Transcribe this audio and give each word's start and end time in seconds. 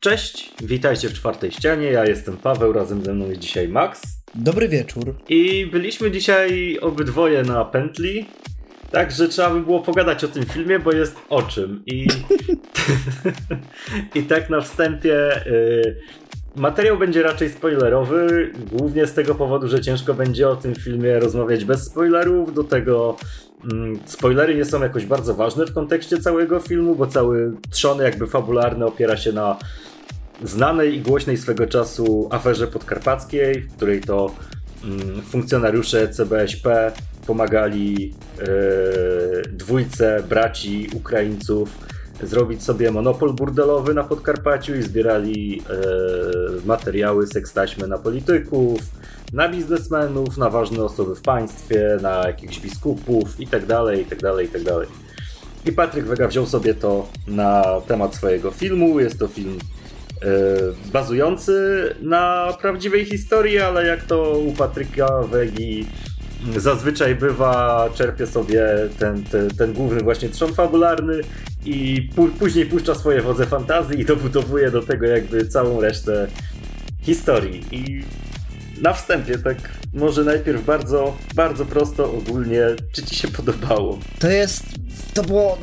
Cześć, 0.00 0.54
witajcie 0.62 1.08
w 1.08 1.12
czwartej 1.12 1.52
ścianie. 1.52 1.86
Ja 1.86 2.04
jestem 2.04 2.36
Paweł, 2.36 2.72
razem 2.72 3.04
ze 3.04 3.14
mną 3.14 3.28
jest 3.28 3.40
dzisiaj 3.40 3.68
Max. 3.68 4.02
Dobry 4.34 4.68
wieczór. 4.68 5.14
I 5.28 5.66
byliśmy 5.66 6.10
dzisiaj 6.10 6.78
obydwoje 6.78 7.42
na 7.42 7.64
pętli. 7.64 8.26
Także 8.90 9.28
trzeba 9.28 9.50
by 9.50 9.60
było 9.60 9.80
pogadać 9.80 10.24
o 10.24 10.28
tym 10.28 10.44
filmie, 10.46 10.78
bo 10.78 10.92
jest 10.92 11.16
o 11.28 11.42
czym. 11.42 11.82
I, 11.86 12.06
I 14.14 14.22
tak 14.22 14.50
na 14.50 14.60
wstępie. 14.60 15.46
Y, 15.46 15.96
materiał 16.56 16.98
będzie 16.98 17.22
raczej 17.22 17.50
spoilerowy, 17.50 18.52
głównie 18.72 19.06
z 19.06 19.14
tego 19.14 19.34
powodu, 19.34 19.68
że 19.68 19.80
ciężko 19.80 20.14
będzie 20.14 20.48
o 20.48 20.56
tym 20.56 20.74
filmie 20.74 21.18
rozmawiać 21.18 21.64
bez 21.64 21.84
spoilerów. 21.84 22.54
Do 22.54 22.64
tego 22.64 23.16
mm, 23.72 23.98
spoilery 24.06 24.54
nie 24.54 24.64
są 24.64 24.82
jakoś 24.82 25.06
bardzo 25.06 25.34
ważne 25.34 25.66
w 25.66 25.74
kontekście 25.74 26.18
całego 26.18 26.60
filmu, 26.60 26.94
bo 26.94 27.06
cały 27.06 27.52
trzon 27.70 27.98
jakby 27.98 28.26
fabularny 28.26 28.86
opiera 28.86 29.16
się 29.16 29.32
na 29.32 29.58
znanej 30.42 30.94
i 30.94 31.00
głośnej 31.00 31.36
swego 31.36 31.66
czasu 31.66 32.28
aferze 32.32 32.66
podkarpackiej, 32.66 33.60
w 33.60 33.76
której 33.76 34.00
to 34.00 34.34
mm, 34.84 35.22
funkcjonariusze 35.22 36.08
CBŚP 36.08 36.92
pomagali 37.26 38.14
yy, 38.38 39.42
dwójce 39.52 40.22
braci 40.28 40.88
Ukraińców 40.94 41.78
zrobić 42.22 42.62
sobie 42.62 42.90
monopol 42.90 43.32
burdelowy 43.32 43.94
na 43.94 44.04
Podkarpaciu 44.04 44.76
i 44.76 44.82
zbierali 44.82 45.56
yy, 45.56 46.60
materiały 46.64 47.26
sekstaśmy 47.26 47.88
na 47.88 47.98
polityków, 47.98 48.80
na 49.32 49.48
biznesmenów, 49.48 50.36
na 50.36 50.50
ważne 50.50 50.84
osoby 50.84 51.14
w 51.14 51.22
państwie, 51.22 51.98
na 52.02 52.26
jakichś 52.26 52.60
biskupów 52.60 53.40
itd., 53.40 53.84
itd., 53.98 54.42
itd. 54.42 54.72
I 55.66 55.72
Patryk 55.72 56.04
Wega 56.04 56.28
wziął 56.28 56.46
sobie 56.46 56.74
to 56.74 57.08
na 57.26 57.64
temat 57.86 58.14
swojego 58.14 58.50
filmu. 58.50 59.00
Jest 59.00 59.18
to 59.18 59.28
film 59.28 59.58
E, 59.58 59.77
bazujący 60.92 61.54
na 62.02 62.52
prawdziwej 62.60 63.04
historii, 63.04 63.58
ale 63.58 63.86
jak 63.86 64.02
to 64.02 64.38
u 64.38 64.52
Patryka 64.52 65.22
Wegi 65.22 65.86
zazwyczaj 66.56 67.14
bywa, 67.14 67.88
czerpie 67.94 68.26
sobie 68.26 68.66
ten, 68.98 69.24
ten, 69.24 69.50
ten 69.50 69.72
główny 69.72 70.00
właśnie 70.00 70.28
trzon 70.28 70.54
fabularny 70.54 71.20
i 71.64 72.08
później 72.38 72.66
puszcza 72.66 72.94
swoje 72.94 73.22
wodze 73.22 73.46
fantazji 73.46 74.00
i 74.00 74.04
dobudowuje 74.04 74.70
do 74.70 74.82
tego 74.82 75.06
jakby 75.06 75.46
całą 75.46 75.80
resztę 75.80 76.26
historii. 77.02 77.64
I 77.72 78.04
na 78.82 78.92
wstępie 78.92 79.38
tak 79.38 79.56
może 79.94 80.24
najpierw 80.24 80.64
bardzo, 80.64 81.16
bardzo 81.34 81.64
prosto 81.64 82.12
ogólnie, 82.12 82.62
czy 82.92 83.02
ci 83.02 83.16
się 83.16 83.28
podobało? 83.28 83.98
To 84.18 84.30
jest, 84.30 84.64
to 85.14 85.22
było, 85.22 85.58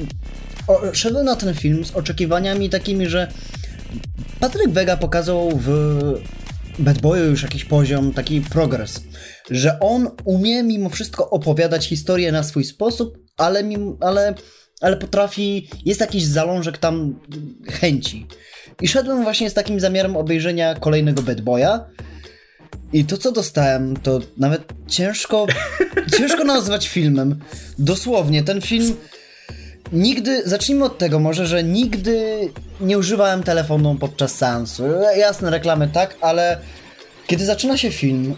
o, 0.68 0.82
szedłem 0.94 1.26
na 1.26 1.36
ten 1.36 1.54
film 1.54 1.86
z 1.86 1.96
oczekiwaniami 1.96 2.70
takimi, 2.70 3.10
że 3.10 3.28
Patryk 4.40 4.70
Vega 4.70 4.98
pokazał 4.98 5.50
w 5.56 5.70
Bad 6.80 7.02
Boyu 7.02 7.30
już 7.30 7.44
jakiś 7.44 7.66
poziom, 7.66 8.14
taki 8.14 8.42
progres, 8.42 9.02
że 9.52 9.80
on 9.80 10.10
umie 10.24 10.64
mimo 10.64 10.90
wszystko 10.90 11.30
opowiadać 11.30 11.88
historię 11.88 12.32
na 12.32 12.44
swój 12.44 12.64
sposób, 12.64 13.18
ale, 13.38 13.64
mimo, 13.64 13.98
ale, 14.02 14.34
ale 14.82 14.98
potrafi, 14.98 15.70
jest 15.86 16.00
jakiś 16.00 16.26
zalążek 16.26 16.78
tam 16.78 17.20
chęci. 17.70 18.28
I 18.82 18.88
szedłem 18.88 19.24
właśnie 19.24 19.50
z 19.50 19.54
takim 19.54 19.80
zamiarem 19.80 20.18
obejrzenia 20.18 20.76
kolejnego 20.76 21.22
Bad 21.22 21.42
Boya. 21.42 21.80
I 22.94 23.06
to, 23.06 23.18
co 23.18 23.32
dostałem, 23.32 23.98
to 23.98 24.20
nawet 24.38 24.74
ciężko, 24.88 25.46
ciężko 26.18 26.44
nazwać 26.44 26.88
filmem. 26.88 27.40
Dosłownie, 27.80 28.44
ten 28.44 28.62
film 28.62 28.96
Nigdy, 29.96 30.42
zacznijmy 30.46 30.86
od 30.86 30.98
tego 30.98 31.20
może, 31.20 31.48
że 31.48 31.64
nigdy 31.64 32.40
nie 32.82 32.98
używałem 32.98 33.44
telefonu 33.44 33.96
podczas 34.00 34.36
seansu. 34.36 34.84
Jasne, 35.18 35.50
reklamy 35.50 35.88
tak, 35.88 36.18
ale 36.22 36.58
kiedy 37.28 37.46
zaczyna 37.46 37.78
się 37.78 37.92
film, 37.92 38.36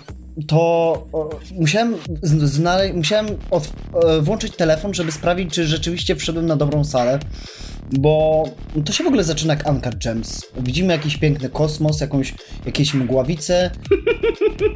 to 0.48 1.08
musiałem, 1.52 1.96
znale- 2.24 2.94
musiałem 2.94 3.28
od, 3.52 3.72
e, 4.06 4.22
włączyć 4.22 4.56
telefon, 4.56 4.94
żeby 4.94 5.12
sprawdzić, 5.12 5.53
czy 5.53 5.68
rzeczywiście 5.68 6.16
wszedłem 6.16 6.46
na 6.46 6.56
dobrą 6.56 6.84
salę. 6.84 7.20
Bo 7.92 8.44
to 8.86 8.94
się 8.94 9.03
w 9.03 9.08
ogóle 9.08 9.24
zaczyna 9.24 9.53
jak 9.53 9.70
Uncut 9.70 9.96
Gems. 9.96 10.46
Widzimy 10.59 10.94
jakiś 10.94 11.18
piękny 11.18 11.50
kosmos, 11.50 12.02
jakąś, 12.02 12.34
jakieś 12.66 12.94
mgławice. 12.94 13.72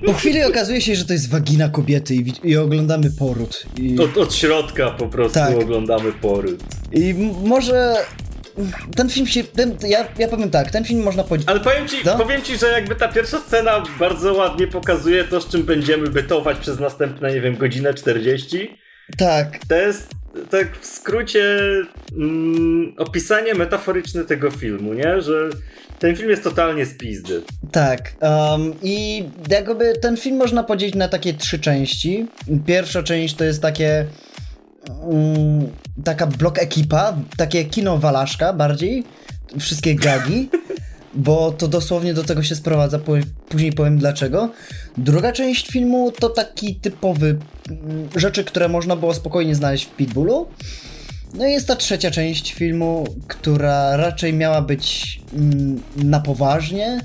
Po 0.06 0.14
chwili 0.14 0.44
okazuje 0.44 0.82
się, 0.82 0.96
że 0.96 1.06
to 1.06 1.14
jest 1.14 1.30
wagina 1.30 1.70
kobiety 1.70 2.16
i, 2.16 2.34
i 2.44 2.58
oglądamy 2.58 3.12
poród. 3.12 3.66
I... 3.78 4.00
Od, 4.00 4.18
od 4.18 4.34
środka 4.34 4.92
po 4.92 5.08
prostu 5.08 5.34
tak. 5.34 5.58
oglądamy 5.58 6.12
poród. 6.12 6.64
I 6.94 7.14
może 7.44 7.96
ten 8.96 9.10
film 9.10 9.28
się. 9.28 9.44
Ten, 9.44 9.78
ja, 9.88 10.08
ja 10.20 10.28
powiem 10.28 10.50
tak, 10.50 10.72
ten 10.72 10.86
film 10.86 11.04
można 11.04 11.24
powiedzieć. 11.24 11.50
Ale 11.50 11.60
powiem 11.60 11.88
ci, 11.88 11.98
no? 12.06 12.18
powiem 12.18 12.42
ci, 12.42 12.58
że 12.58 12.68
jakby 12.68 12.96
ta 12.96 13.08
pierwsza 13.08 13.40
scena 13.40 13.84
bardzo 14.00 14.34
ładnie 14.34 14.68
pokazuje 14.68 15.24
to, 15.24 15.42
z 15.42 15.50
czym 15.50 15.64
będziemy 15.64 16.08
bytować 16.08 16.58
przez 16.58 16.80
następne, 16.80 17.34
nie 17.34 17.42
wiem, 17.42 17.58
godzinę 17.58 17.94
40. 17.94 18.78
Tak. 19.18 19.60
To 19.68 19.76
jest 19.76 20.10
tak 20.50 20.78
w 20.78 20.86
skrócie 20.86 21.60
mm, 22.12 22.94
opisanie 22.98 23.54
metaforyczne 23.54 24.26
tego 24.26 24.52
filmu, 24.52 24.94
nie? 24.94 25.22
Że 25.22 25.50
ten 26.00 26.16
film 26.16 26.30
jest 26.30 26.44
totalnie 26.44 26.86
spizdy. 26.86 27.42
Tak. 27.72 28.12
Um, 28.22 28.74
I 28.84 29.24
jakby 29.50 29.94
ten 30.02 30.18
film 30.18 30.38
można 30.38 30.64
podzielić 30.64 30.96
na 30.96 31.08
takie 31.08 31.34
trzy 31.34 31.60
części. 31.60 32.28
Pierwsza 32.66 33.04
część 33.04 33.36
to 33.36 33.44
jest 33.44 33.62
takie 33.62 34.06
taka 36.04 36.28
blok 36.28 36.60
ekipa, 36.60 37.18
takie 37.38 37.66
kino 37.66 37.98
walaszka 37.98 38.54
bardziej. 38.54 39.04
Wszystkie 39.60 39.96
gagi. 39.96 40.50
bo 41.14 41.52
to 41.52 41.68
dosłownie 41.68 42.14
do 42.14 42.24
tego 42.24 42.44
się 42.44 42.56
sprowadza, 42.56 43.00
później 43.50 43.74
powiem 43.74 43.98
dlaczego. 43.98 44.50
Druga 44.98 45.32
część 45.32 45.68
filmu 45.68 46.12
to 46.12 46.30
taki 46.30 46.76
typowy 46.76 47.40
mm, 47.70 48.10
rzeczy, 48.16 48.44
które 48.44 48.70
można 48.70 48.96
było 48.96 49.14
spokojnie 49.14 49.56
znaleźć 49.56 49.86
w 49.86 49.96
Pitbullu. 49.96 50.48
No 51.34 51.48
i 51.48 51.52
jest 51.52 51.68
ta 51.68 51.76
trzecia 51.76 52.12
część 52.12 52.54
filmu, 52.54 53.06
która 53.28 53.98
raczej 53.98 54.34
miała 54.34 54.62
być 54.62 55.20
mm, 55.34 55.82
na 55.96 56.20
poważnie, 56.20 57.02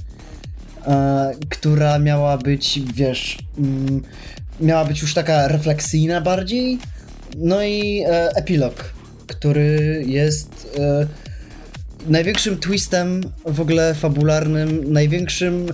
e, 0.87 1.33
która 1.49 1.99
miała 1.99 2.39
być, 2.39 2.81
wiesz, 2.95 3.39
mm, 3.59 4.03
miała 4.61 4.85
być 4.85 5.03
już 5.03 5.15
taka 5.15 5.49
refleksyjna 5.49 6.21
bardziej. 6.21 6.79
No 7.37 7.63
i 7.63 8.05
e, 8.07 8.29
epilog, 8.37 8.93
który 9.27 10.03
jest 10.07 10.79
e, 10.79 11.07
największym 12.07 12.59
twistem 12.59 13.21
w 13.47 13.61
ogóle 13.61 13.95
fabularnym, 13.95 14.93
największym. 14.93 15.67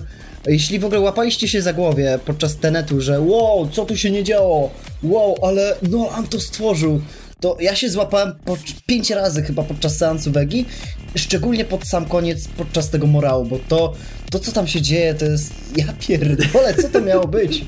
Jeśli 0.47 0.79
w 0.79 0.85
ogóle 0.85 0.99
łapaliście 0.99 1.47
się 1.47 1.61
za 1.61 1.73
głowie 1.73 2.19
podczas 2.25 2.57
tenetu, 2.57 3.01
że 3.01 3.21
wow, 3.21 3.69
co 3.69 3.85
tu 3.85 3.97
się 3.97 4.11
nie 4.11 4.23
działo, 4.23 4.71
wow, 5.03 5.35
ale 5.41 5.75
Nolan 5.81 6.27
to 6.27 6.39
stworzył, 6.39 7.01
to 7.43 7.57
ja 7.59 7.75
się 7.75 7.89
złapałem 7.89 8.35
po 8.45 8.57
pięć 8.85 9.09
razy 9.09 9.43
chyba 9.43 9.63
podczas 9.63 9.97
seansu 9.97 10.31
Wegi, 10.31 10.65
szczególnie 11.15 11.65
pod 11.65 11.87
sam 11.87 12.05
koniec, 12.05 12.47
podczas 12.47 12.89
tego 12.89 13.07
morału, 13.07 13.45
bo 13.45 13.59
to, 13.67 13.93
to 14.31 14.39
co 14.39 14.51
tam 14.51 14.67
się 14.67 14.81
dzieje, 14.81 15.13
to 15.13 15.25
jest, 15.25 15.53
ja 15.75 15.93
pierdolę, 16.07 16.73
co 16.81 16.89
to 16.89 17.01
miało 17.01 17.27
być? 17.27 17.65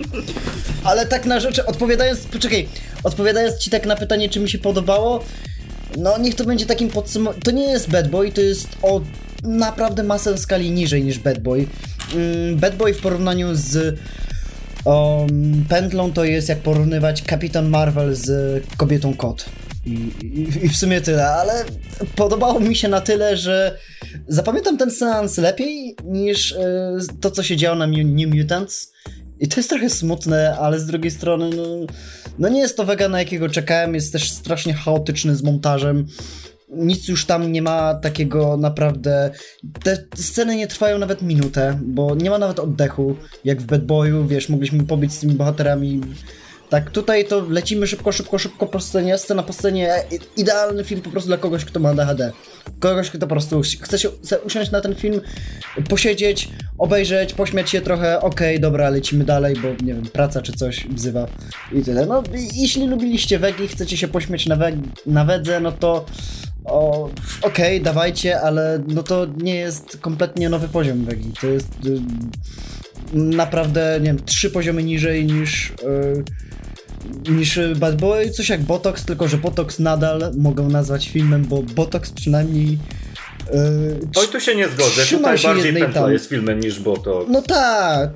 Ale 0.84 1.06
tak 1.06 1.25
na 1.25 1.40
rzeczy, 1.40 1.66
odpowiadając, 1.66 2.19
poczekaj, 2.19 2.68
odpowiadając 3.03 3.58
ci 3.58 3.69
tak 3.69 3.86
na 3.86 3.96
pytanie, 3.96 4.30
czy 4.30 4.40
mi 4.40 4.50
się 4.50 4.58
podobało, 4.58 5.24
no 5.97 6.18
niech 6.18 6.36
to 6.36 6.46
będzie 6.46 6.66
takim 6.66 6.90
podsumowaniem. 6.90 7.42
To 7.42 7.52
nie 7.52 7.72
jest 7.72 7.90
Bad 7.90 8.09
Boy, 8.09 8.31
to 8.31 8.42
jest 8.42 8.68
o 8.81 9.02
naprawdę 9.44 10.03
masę 10.03 10.38
skali 10.38 10.72
niżej 10.72 11.03
niż 11.03 11.19
Bad 11.19 11.40
Boy. 11.40 11.68
Mm, 12.13 12.56
Bad 12.56 12.75
Boy 12.75 12.94
w 12.94 13.02
porównaniu 13.02 13.56
z 13.56 14.00
um, 14.85 15.66
Pętlą 15.69 16.13
to 16.13 16.23
jest 16.23 16.50
jak 16.50 16.59
porównywać 16.59 17.22
Kapitan 17.22 17.69
Marvel 17.69 18.16
z 18.16 18.63
Kobietą 18.78 19.13
Kot. 19.13 19.46
I, 19.85 19.91
i, 20.23 20.66
I, 20.66 20.69
w 20.69 20.78
sumie 20.78 21.01
tyle, 21.01 21.28
ale 21.28 21.66
podobało 22.16 22.59
mi 22.59 22.75
się 22.75 22.88
na 22.88 23.01
tyle, 23.01 23.38
że 23.38 23.78
zapamiętam 24.28 24.78
ten 24.78 24.91
seans 24.91 25.38
lepiej 25.38 25.95
niż 26.06 26.51
y, 26.51 26.57
to, 27.21 27.31
co 27.31 27.44
się 27.44 27.57
działo 27.57 27.75
na 27.75 27.88
New 27.88 28.36
Mutants. 28.36 28.92
I 29.39 29.48
to 29.48 29.60
jest 29.60 29.69
trochę 29.69 29.89
smutne, 29.89 30.57
ale 30.57 30.80
z 30.80 30.86
drugiej 30.86 31.12
strony, 31.12 31.50
no, 31.56 31.63
no 32.39 32.50
nie 32.50 32.60
jest 32.60 32.77
to 32.77 32.86
wega, 32.86 33.10
na 33.10 33.19
jakiego 33.19 33.50
czekałem, 33.50 33.95
jest 33.95 34.12
też 34.12 34.31
strasznie 34.31 34.74
chaotyczny 34.74 35.36
z 35.36 35.44
montażem. 35.44 36.07
Nic 36.75 37.07
już 37.07 37.25
tam 37.25 37.51
nie 37.51 37.62
ma 37.62 37.94
takiego 37.94 38.57
naprawdę. 38.57 39.31
Te 39.83 39.98
sceny 40.16 40.56
nie 40.56 40.68
trwają 40.68 41.00
nawet 41.00 41.22
minutę, 41.22 41.80
bo 41.83 42.16
nie 42.16 42.30
ma 42.30 42.38
nawet 42.38 42.60
oddechu, 42.60 43.16
jak 43.44 43.62
w 43.62 43.66
Bad 43.66 43.86
Boyu, 43.86 44.27
wiesz, 44.27 44.50
mogliśmy 44.50 44.83
pobić 44.83 45.13
z 45.13 45.19
tymi 45.19 45.33
bohaterami 45.33 46.01
tak, 46.69 46.92
tutaj 46.92 47.25
to 47.25 47.45
lecimy 47.50 47.88
szybko, 47.88 48.12
szybko, 48.12 48.38
szybko 48.38 48.68
po 48.68 48.80
scenie, 48.80 49.18
scena 49.18 49.44
po 49.44 49.54
scenie, 49.54 49.94
idealny 50.38 50.83
film 50.83 51.01
po 51.01 51.10
prostu 51.10 51.27
dla 51.27 51.38
kogoś, 51.38 51.66
kto 51.66 51.80
ma 51.80 51.89
ADHD. 51.89 52.31
Kogoś, 52.80 53.10
kto 53.10 53.19
po 53.19 53.27
prostu 53.27 53.62
chce 53.81 54.00
się 54.00 54.10
usiąść 54.45 54.72
na 54.72 54.81
ten 54.81 54.95
film, 54.95 55.22
posiedzieć, 55.89 56.50
obejrzeć, 56.77 57.33
pośmiać 57.33 57.69
się 57.69 57.81
trochę, 57.81 58.22
okej, 58.22 58.56
okay, 58.56 58.60
dobra, 58.60 58.89
lecimy 58.89 59.24
dalej, 59.24 59.56
bo 59.56 59.68
nie 59.86 59.94
wiem, 59.94 60.06
praca 60.13 60.42
czy 60.42 60.54
coś 60.54 60.88
wzywa 60.88 61.27
i 61.72 61.81
tyle. 61.81 62.06
No, 62.06 62.24
jeśli 62.54 62.88
lubiliście 62.88 63.39
wegi, 63.39 63.68
chcecie 63.68 63.98
się 63.98 64.07
pośmiać 64.07 64.45
na, 64.45 64.56
weg 64.56 64.75
na 65.06 65.25
wedze, 65.25 65.60
no 65.60 65.72
to 65.72 66.06
o, 66.65 67.09
okej, 67.41 67.77
okay, 67.77 67.79
dawajcie, 67.79 68.41
ale 68.41 68.83
no 68.88 69.03
to 69.03 69.27
nie 69.38 69.56
jest 69.56 69.97
kompletnie 70.01 70.50
nowy 70.50 70.67
poziom 70.67 71.06
wegi. 71.06 71.31
To 71.41 71.47
jest 71.47 71.69
y, 71.85 72.01
naprawdę, 73.13 73.97
nie 74.00 74.06
wiem, 74.06 74.25
trzy 74.25 74.50
poziomy 74.50 74.83
niżej 74.83 75.25
niż... 75.25 75.69
Y, 75.69 76.23
niż 77.31 77.59
Bad 77.75 78.01
Boy, 78.01 78.29
coś 78.29 78.50
jak 78.50 78.62
Botox, 78.62 79.06
tylko 79.06 79.27
że 79.27 79.38
Botox 79.38 79.79
nadal 79.79 80.31
mogą 80.38 80.69
nazwać 80.69 81.09
filmem, 81.09 81.45
bo 81.45 81.63
Botox 81.63 82.12
przynajmniej 82.12 82.77
Oj, 84.15 84.27
tu 84.31 84.39
się 84.39 84.56
nie 84.56 84.68
zgodzę. 84.68 85.06
Tutaj 85.09 85.38
bardziej 85.44 85.74
pętla 85.74 86.01
tam. 86.01 86.13
jest 86.13 86.30
filmem 86.30 86.59
niż 86.59 86.80
Botox. 86.80 87.31
No 87.31 87.42
tak, 87.42 88.09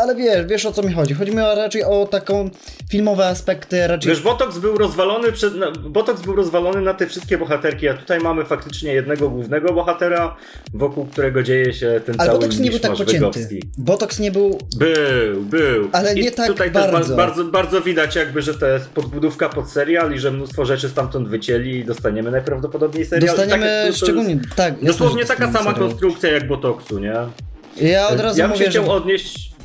ale 0.00 0.14
wiesz, 0.14 0.46
wiesz 0.46 0.66
o 0.66 0.72
co 0.72 0.82
mi 0.82 0.92
chodzi. 0.92 1.14
Chodzi 1.14 1.30
mi 1.30 1.38
raczej 1.38 1.84
o 1.84 2.06
taką 2.06 2.50
filmowe 2.90 3.26
aspekty 3.26 3.86
raczej. 3.86 4.10
Wiesz, 4.10 4.22
Botox 4.22 4.58
był 4.58 4.78
rozwalony 4.78 5.32
przed, 5.32 5.52
Botox 5.88 6.22
był 6.22 6.36
rozwalony 6.36 6.80
na 6.80 6.94
te 6.94 7.06
wszystkie 7.06 7.38
bohaterki, 7.38 7.88
a 7.88 7.94
tutaj 7.94 8.20
mamy 8.20 8.44
faktycznie 8.44 8.92
jednego 8.92 9.30
głównego 9.30 9.72
bohatera, 9.72 10.36
wokół 10.74 11.06
którego 11.06 11.42
dzieje 11.42 11.74
się 11.74 12.00
ten 12.06 12.14
ale 12.18 12.28
cały 12.28 12.38
Botox 12.38 12.58
nie 12.58 12.70
był 12.70 12.78
tak 12.78 12.92
pocięty. 12.92 13.60
Botox 13.78 14.18
nie 14.18 14.30
był... 14.30 14.58
Był, 14.76 15.42
był. 15.42 15.88
Ale 15.92 16.14
I 16.14 16.22
nie 16.22 16.30
tak 16.30 16.46
tutaj 16.46 16.70
bardzo. 16.70 16.98
też 16.98 17.16
bardzo, 17.16 17.44
bardzo 17.44 17.80
widać 17.80 18.16
jakby, 18.16 18.42
że 18.42 18.54
to 18.54 18.66
jest 18.66 18.88
podbudówka 18.88 19.48
pod 19.48 19.70
serial 19.70 20.14
i 20.14 20.18
że 20.18 20.30
mnóstwo 20.30 20.64
rzeczy 20.64 20.88
stamtąd 20.88 21.28
wycięli 21.28 21.70
i 21.70 21.84
dostaniemy 21.84 22.30
najprawdopodobniej 22.30 23.06
serial. 23.06 23.36
Dostaniemy 23.36 23.84
tak, 23.86 23.96
szczególnie, 23.96 24.38
tak. 24.56 24.75
Dosłownie 24.82 25.24
taka 25.24 25.52
sama 25.52 25.74
konstrukcja 25.74 26.32
jak 26.32 26.46
Botoxu, 26.46 26.98
nie? 26.98 27.14
Ja 27.76 28.08
od 28.08 28.20
razu 28.20 28.40
ja 28.40 28.48
mówię, 28.48 28.64
się 28.64 28.70
chciał 28.70 28.84
że... 28.84 28.90
odnieść 28.90 29.56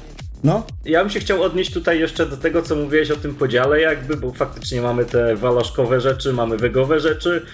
no. 0.43 0.63
Ja 0.85 1.01
bym 1.01 1.09
się 1.09 1.19
chciał 1.19 1.43
odnieść 1.43 1.73
tutaj 1.73 1.99
jeszcze 1.99 2.25
do 2.25 2.37
tego, 2.37 2.61
co 2.61 2.75
mówiłeś 2.75 3.11
o 3.11 3.15
tym 3.15 3.35
podziale, 3.35 3.81
jakby, 3.81 4.17
bo 4.17 4.31
faktycznie 4.31 4.81
mamy 4.81 5.05
te 5.05 5.35
walaszkowe 5.35 6.01
rzeczy, 6.01 6.33
mamy 6.33 6.57
wegowe 6.57 6.99
rzeczy, 6.99 7.45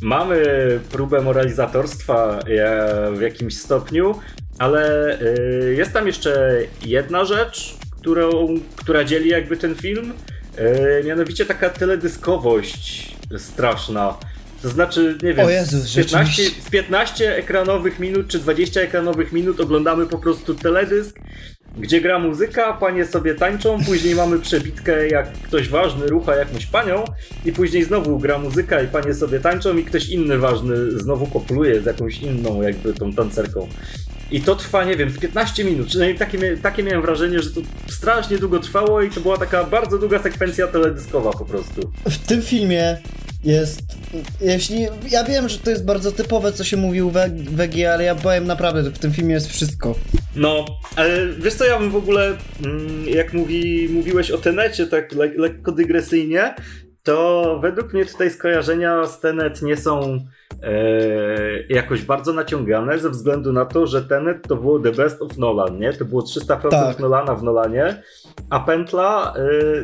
mamy 0.00 0.44
próbę 0.92 1.20
moralizatorstwa 1.20 2.38
e, 2.38 3.12
w 3.12 3.20
jakimś 3.20 3.58
stopniu, 3.58 4.14
ale 4.58 5.12
e, 5.20 5.24
jest 5.72 5.92
tam 5.92 6.06
jeszcze 6.06 6.60
jedna 6.86 7.24
rzecz, 7.24 7.76
którą, 8.00 8.60
która 8.76 9.04
dzieli 9.04 9.30
jakby 9.30 9.56
ten 9.56 9.74
film, 9.74 10.12
e, 10.56 11.04
mianowicie 11.04 11.46
taka 11.46 11.70
teledyskowość 11.70 13.16
straszna. 13.38 14.14
To 14.62 14.68
znaczy, 14.68 15.18
nie 15.22 15.34
wiem, 15.34 15.48
Jezus, 15.48 15.80
z, 15.82 15.96
15, 15.96 16.42
z 16.66 16.70
15 16.70 17.36
ekranowych 17.36 17.98
minut 17.98 18.28
czy 18.28 18.38
20 18.38 18.80
ekranowych 18.80 19.32
minut 19.32 19.60
oglądamy 19.60 20.06
po 20.06 20.18
prostu 20.18 20.54
teledysk 20.54 21.20
gdzie 21.78 22.00
gra 22.00 22.18
muzyka, 22.18 22.72
panie 22.72 23.06
sobie 23.06 23.34
tańczą, 23.34 23.78
później 23.86 24.14
mamy 24.14 24.38
przebitkę, 24.38 25.08
jak 25.08 25.32
ktoś 25.32 25.68
ważny 25.68 26.06
rucha 26.06 26.36
jakąś 26.36 26.66
panią 26.66 27.04
i 27.44 27.52
później 27.52 27.84
znowu 27.84 28.18
gra 28.18 28.38
muzyka 28.38 28.82
i 28.82 28.88
panie 28.88 29.14
sobie 29.14 29.40
tańczą 29.40 29.76
i 29.76 29.84
ktoś 29.84 30.08
inny 30.08 30.38
ważny 30.38 30.90
znowu 30.90 31.26
kopluje 31.26 31.82
z 31.82 31.86
jakąś 31.86 32.18
inną 32.18 32.62
jakby 32.62 32.92
tą 32.92 33.12
tancerką. 33.12 33.68
I 34.30 34.40
to 34.40 34.56
trwa, 34.56 34.84
nie 34.84 34.96
wiem, 34.96 35.10
z 35.10 35.18
15 35.18 35.64
minut. 35.64 35.86
Przynajmniej 35.86 36.18
takie, 36.18 36.56
takie 36.56 36.82
miałem 36.82 37.02
wrażenie, 37.02 37.42
że 37.42 37.50
to 37.50 37.60
strasznie 37.88 38.38
długo 38.38 38.58
trwało 38.58 39.02
i 39.02 39.10
to 39.10 39.20
była 39.20 39.38
taka 39.38 39.64
bardzo 39.64 39.98
długa 39.98 40.22
sekwencja 40.22 40.66
teledyskowa 40.66 41.30
po 41.30 41.44
prostu. 41.44 41.92
W 42.08 42.18
tym 42.18 42.42
filmie 42.42 42.98
jest. 43.44 43.82
Jeśli. 44.40 44.86
Ja 45.10 45.24
wiem, 45.24 45.48
że 45.48 45.58
to 45.58 45.70
jest 45.70 45.84
bardzo 45.84 46.12
typowe, 46.12 46.52
co 46.52 46.64
się 46.64 46.76
mówił 46.76 47.10
w 47.10 47.14
WG, 47.56 47.84
ale 47.92 48.04
ja 48.04 48.14
powiem 48.14 48.46
naprawdę, 48.46 48.90
w 48.90 48.98
tym 48.98 49.12
filmie 49.12 49.34
jest 49.34 49.48
wszystko. 49.48 49.94
No, 50.36 50.64
ale 50.96 51.26
wiesz 51.26 51.54
co, 51.54 51.64
ja 51.64 51.78
bym 51.78 51.90
w 51.90 51.96
ogóle, 51.96 52.36
mm, 52.64 53.08
jak 53.08 53.32
mówi, 53.32 53.88
mówiłeś 53.92 54.30
o 54.30 54.38
Tenecie, 54.38 54.86
tak 54.86 55.12
le 55.12 55.26
lekko 55.36 55.72
dygresyjnie, 55.72 56.54
to 57.02 57.58
według 57.62 57.92
mnie 57.92 58.06
tutaj 58.06 58.30
skojarzenia 58.30 59.06
z 59.06 59.20
Tenet 59.20 59.62
nie 59.62 59.76
są 59.76 60.18
jakoś 61.68 62.02
bardzo 62.02 62.32
naciągane 62.32 62.98
ze 62.98 63.10
względu 63.10 63.52
na 63.52 63.64
to, 63.64 63.86
że 63.86 64.02
Tenet 64.02 64.48
to 64.48 64.56
było 64.56 64.78
the 64.78 64.92
best 64.92 65.22
of 65.22 65.38
Nolan, 65.38 65.78
nie? 65.78 65.92
To 65.92 66.04
było 66.04 66.22
300% 66.22 66.70
tak. 66.70 66.98
Nolana 66.98 67.34
w 67.34 67.42
Nolanie, 67.42 68.02
a 68.50 68.60
Pętla, 68.60 69.34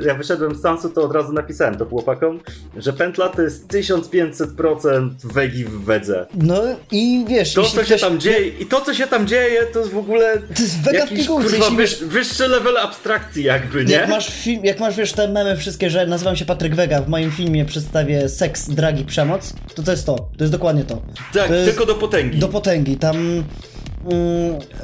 e, 0.02 0.06
ja 0.06 0.14
wyszedłem 0.14 0.54
z 0.54 0.60
Sansu, 0.60 0.90
to 0.90 1.02
od 1.02 1.12
razu 1.12 1.32
napisałem 1.32 1.76
to 1.76 1.84
chłopakom, 1.84 2.40
że 2.76 2.92
Pętla 2.92 3.28
to 3.28 3.42
jest 3.42 3.68
1500% 3.68 5.10
wegi 5.24 5.64
w 5.64 5.84
wedze. 5.84 6.26
No 6.34 6.62
i 6.90 7.24
wiesz, 7.28 7.54
to 7.54 7.62
co 7.62 7.84
się 7.84 7.96
tam 7.96 8.20
dzieje 8.20 8.48
i 8.48 8.66
to 8.66 8.80
co 8.80 8.94
się 8.94 9.06
tam 9.06 9.26
dzieje 9.26 9.62
to 9.72 9.78
jest 9.78 9.92
w 9.92 9.98
ogóle 9.98 10.38
to 10.56 10.62
jest 10.62 10.82
wega 10.82 10.98
jakiś, 10.98 11.26
kurwa, 11.26 11.70
wyż, 11.70 12.04
wyższy 12.04 12.48
level 12.48 12.76
abstrakcji 12.76 13.44
jakby, 13.44 13.84
nie? 13.84 13.94
Jak 13.94 14.08
masz 14.08 14.28
film, 14.28 14.64
jak 14.64 14.80
masz 14.80 14.96
wiesz 14.96 15.12
te 15.12 15.28
memy 15.28 15.56
wszystkie, 15.56 15.90
że 15.90 16.06
nazywam 16.06 16.36
się 16.36 16.44
Patryk 16.44 16.74
Wega, 16.74 17.02
w 17.02 17.08
moim 17.08 17.30
filmie 17.30 17.64
przedstawię 17.64 18.28
seks, 18.28 18.70
dragi, 18.70 19.04
przemoc, 19.04 19.54
to 19.74 19.82
to 19.82 19.90
jest 19.90 20.06
to. 20.06 20.16
To 20.16 20.44
jest 20.44 20.52
dokładnie 20.56 20.84
to. 20.84 21.02
Tak, 21.32 21.48
to 21.48 21.64
tylko 21.64 21.86
do 21.86 21.94
potęgi. 21.94 22.38
Do 22.38 22.48
potęgi. 22.48 22.96
Tam 22.96 23.16
mm, 23.16 23.44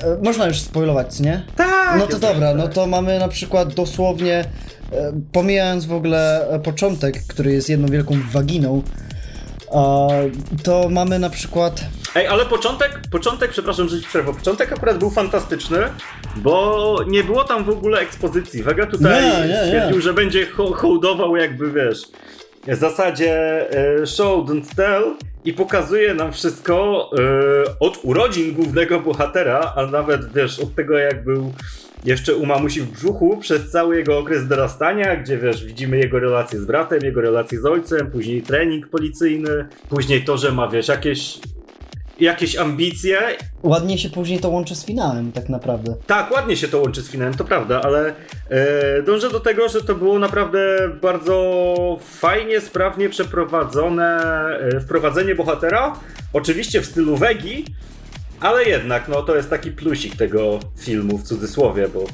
e, 0.02 0.22
można 0.22 0.46
już 0.46 0.60
spoilować, 0.60 1.20
nie? 1.20 1.42
Tak. 1.56 1.98
No 1.98 2.06
to 2.06 2.19
dobra, 2.19 2.54
no 2.54 2.69
to 2.69 2.86
mamy 2.86 3.19
na 3.19 3.28
przykład 3.28 3.74
dosłownie, 3.74 4.44
e, 4.92 5.12
pomijając 5.32 5.86
w 5.86 5.92
ogóle 5.92 6.48
e, 6.50 6.60
początek, 6.60 7.26
który 7.28 7.52
jest 7.52 7.69
jedną 7.69 7.88
wielką 7.88 8.14
waginą, 8.32 8.82
to 10.62 10.88
mamy 10.90 11.19
na 11.19 11.30
przykład. 11.30 11.84
Ej, 12.14 12.26
ale 12.26 12.46
początek, 12.46 13.00
początek, 13.10 13.50
przepraszam, 13.50 13.88
że 13.88 14.00
ci 14.00 14.06
przerwę, 14.06 14.34
początek 14.34 14.72
akurat 14.72 14.98
był 14.98 15.10
fantastyczny, 15.10 15.78
bo 16.36 16.96
nie 17.08 17.24
było 17.24 17.44
tam 17.44 17.64
w 17.64 17.69
ogóle 17.69 18.00
ekspozycji. 18.00 18.62
Vega 18.62 18.86
tutaj 18.86 19.22
nie, 19.22 19.48
nie, 19.48 19.56
stwierdził, 19.64 19.96
nie. 19.96 20.02
że 20.02 20.14
będzie 20.14 20.46
ho 20.46 20.74
hołdował 20.74 21.36
jakby, 21.36 21.72
wiesz, 21.72 22.02
w 22.66 22.76
zasadzie 22.76 23.66
show 24.06 24.46
don't 24.46 24.74
tell 24.76 25.16
i 25.44 25.52
pokazuje 25.52 26.14
nam 26.14 26.32
wszystko 26.32 27.10
e, 27.18 27.78
od 27.80 27.98
urodzin 28.02 28.54
głównego 28.54 29.00
bohatera, 29.00 29.72
a 29.76 29.86
nawet 29.86 30.32
wiesz, 30.32 30.60
od 30.60 30.74
tego 30.74 30.98
jak 30.98 31.24
był 31.24 31.52
jeszcze 32.04 32.34
u 32.34 32.46
mamusi 32.46 32.80
w 32.80 32.90
brzuchu 32.90 33.36
przez 33.36 33.70
cały 33.70 33.96
jego 33.96 34.18
okres 34.18 34.48
dorastania, 34.48 35.16
gdzie 35.16 35.38
wiesz, 35.38 35.64
widzimy 35.64 35.98
jego 35.98 36.18
relacje 36.18 36.60
z 36.60 36.64
bratem, 36.64 36.98
jego 37.02 37.20
relacje 37.20 37.60
z 37.60 37.66
ojcem, 37.66 38.10
później 38.10 38.42
trening 38.42 38.88
policyjny, 38.88 39.68
później 39.88 40.24
to, 40.24 40.36
że 40.38 40.52
ma 40.52 40.68
wiesz, 40.68 40.88
jakieś 40.88 41.40
jakieś 42.20 42.56
ambicje. 42.56 43.20
Ładnie 43.62 43.98
się 43.98 44.10
później 44.10 44.38
to 44.38 44.48
łączy 44.48 44.74
z 44.74 44.84
finałem, 44.84 45.32
tak 45.32 45.48
naprawdę. 45.48 45.94
Tak, 46.06 46.30
ładnie 46.30 46.56
się 46.56 46.68
to 46.68 46.80
łączy 46.80 47.02
z 47.02 47.10
finałem, 47.10 47.34
to 47.34 47.44
prawda, 47.44 47.80
ale 47.82 48.14
e, 48.48 49.02
dążę 49.02 49.30
do 49.30 49.40
tego, 49.40 49.68
że 49.68 49.80
to 49.80 49.94
było 49.94 50.18
naprawdę 50.18 50.88
bardzo 51.02 51.98
fajnie, 52.00 52.60
sprawnie 52.60 53.08
przeprowadzone 53.08 54.20
e, 54.58 54.80
wprowadzenie 54.80 55.34
bohatera. 55.34 55.96
Oczywiście 56.32 56.80
w 56.80 56.86
stylu 56.86 57.16
Wegi, 57.16 57.64
ale 58.42 58.64
jednak, 58.64 59.08
no 59.08 59.22
to 59.22 59.36
jest 59.36 59.50
taki 59.50 59.70
plusik 59.70 60.16
tego 60.16 60.60
filmu 60.78 61.18
w 61.18 61.22
cudzysłowie, 61.22 61.88
bo 61.88 62.05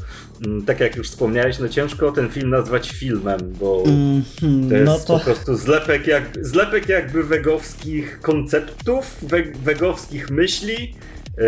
mm, 0.47 0.65
tak 0.65 0.81
jak 0.81 0.97
już 0.97 1.11
wspomniałeś, 1.11 1.59
no 1.59 1.69
ciężko 1.69 2.13
ten 2.13 2.29
film 2.29 2.51
nazwać 2.51 2.91
filmem, 2.91 3.41
bo 3.61 3.83
mm, 3.87 4.23
to 4.69 4.75
jest 4.75 4.87
no 4.87 4.99
to... 4.99 5.19
po 5.19 5.25
prostu 5.25 5.57
zlepek, 5.57 6.07
jak, 6.07 6.25
zlepek 6.41 6.89
jakby 6.89 7.25
wegowskich 7.25 8.21
konceptów, 8.21 9.17
we, 9.23 9.43
wegowskich 9.43 10.31
myśli, 10.31 10.95
yy, 11.39 11.45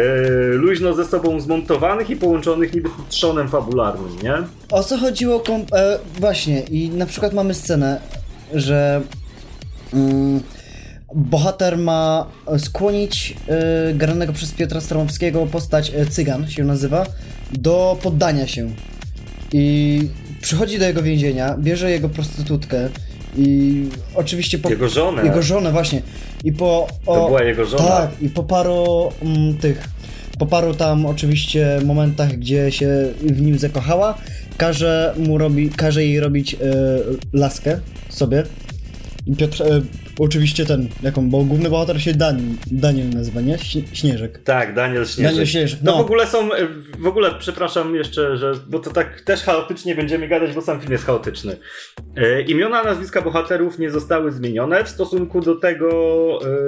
luźno 0.55 0.95
ze 0.95 1.05
sobą 1.05 1.41
zmontowanych 1.41 2.11
i 2.11 2.17
połączonych 2.17 2.75
niby 2.75 2.89
trzonem 3.09 3.49
fabularnym, 3.49 4.17
nie? 4.23 4.35
O 4.71 4.85
co 4.85 4.99
chodziło? 4.99 5.43
E, 5.73 5.99
właśnie, 6.21 6.61
i 6.61 6.91
na 6.91 7.07
przykład 7.07 7.33
mamy 7.33 7.55
scenę, 7.55 8.01
że... 8.55 9.03
Mm, 9.95 10.41
bohater 11.15 11.79
ma 11.79 12.27
skłonić 12.59 13.37
y, 13.91 13.95
granego 13.95 14.33
przez 14.33 14.53
Piotra 14.53 14.81
Stromowskiego 14.81 15.47
postać 15.47 15.91
y, 15.95 16.07
Cygan 16.07 16.49
się 16.49 16.65
nazywa 16.65 17.07
do 17.53 17.99
poddania 18.03 18.47
się. 18.47 18.71
I 19.53 20.09
przychodzi 20.41 20.79
do 20.79 20.87
jego 20.87 21.03
więzienia, 21.03 21.57
bierze 21.59 21.91
jego 21.91 22.09
prostytutkę 22.09 22.89
i 23.37 23.87
oczywiście 24.15 24.59
po... 24.59 24.71
Jego 24.71 24.89
żonę. 24.89 25.25
Jego 25.25 25.43
żonę, 25.43 25.73
właśnie. 25.73 26.03
I 26.45 26.53
po... 26.53 26.89
O, 27.07 27.15
to 27.15 27.27
była 27.27 27.43
jego 27.43 27.65
żona. 27.65 27.85
Tak, 27.85 28.11
i 28.21 28.29
po 28.29 28.45
paru 28.45 29.13
mm, 29.23 29.59
tych... 29.59 29.89
Po 30.39 30.47
paru 30.47 30.75
tam 30.75 31.07
oczywiście 31.07 31.81
momentach, 31.85 32.33
gdzie 32.33 32.73
się 32.73 32.89
w 33.23 33.41
nim 33.41 33.59
zakochała, 33.59 34.19
każe 34.57 35.15
mu 35.19 35.39
robi, 35.39 35.71
każe 35.71 36.05
jej 36.05 36.21
robić 36.21 36.55
y, 36.55 36.59
laskę 37.33 37.81
sobie. 38.09 38.43
Piotr, 39.39 39.63
e, 39.63 39.81
oczywiście 40.21 40.67
ten, 40.67 40.89
jaką, 41.03 41.31
bo 41.31 41.45
główny 41.45 41.71
bohater 41.71 42.03
się 42.03 42.15
Dan, 42.15 42.57
Daniel 42.67 43.11
nazywa, 43.11 43.41
nie? 43.41 43.59
Śnieżek. 43.93 44.39
Tak, 44.39 44.75
Daniel 44.75 45.07
Śnieżek. 45.07 45.33
Daniel 45.33 45.47
Śnieżek, 45.47 45.81
no. 45.83 45.97
w 45.97 46.01
ogóle 46.01 46.27
są, 46.27 46.53
e, 46.53 46.69
w 46.99 47.07
ogóle 47.07 47.35
przepraszam 47.39 47.95
jeszcze, 47.95 48.37
że, 48.37 48.53
bo 48.69 48.79
to 48.79 48.91
tak 48.91 49.21
też 49.21 49.43
chaotycznie 49.43 49.95
będziemy 49.95 50.29
gadać, 50.29 50.53
bo 50.53 50.63
sam 50.63 50.81
film 50.81 50.93
jest 50.93 51.05
chaotyczny. 51.05 51.57
E, 52.17 52.43
imiona, 52.43 52.83
nazwiska 52.83 53.23
bohaterów 53.23 53.79
nie 53.79 53.91
zostały 53.91 54.33
zmienione 54.33 54.85
w 54.85 54.89
stosunku 54.89 55.41
do 55.41 55.57
tego, 55.57 55.89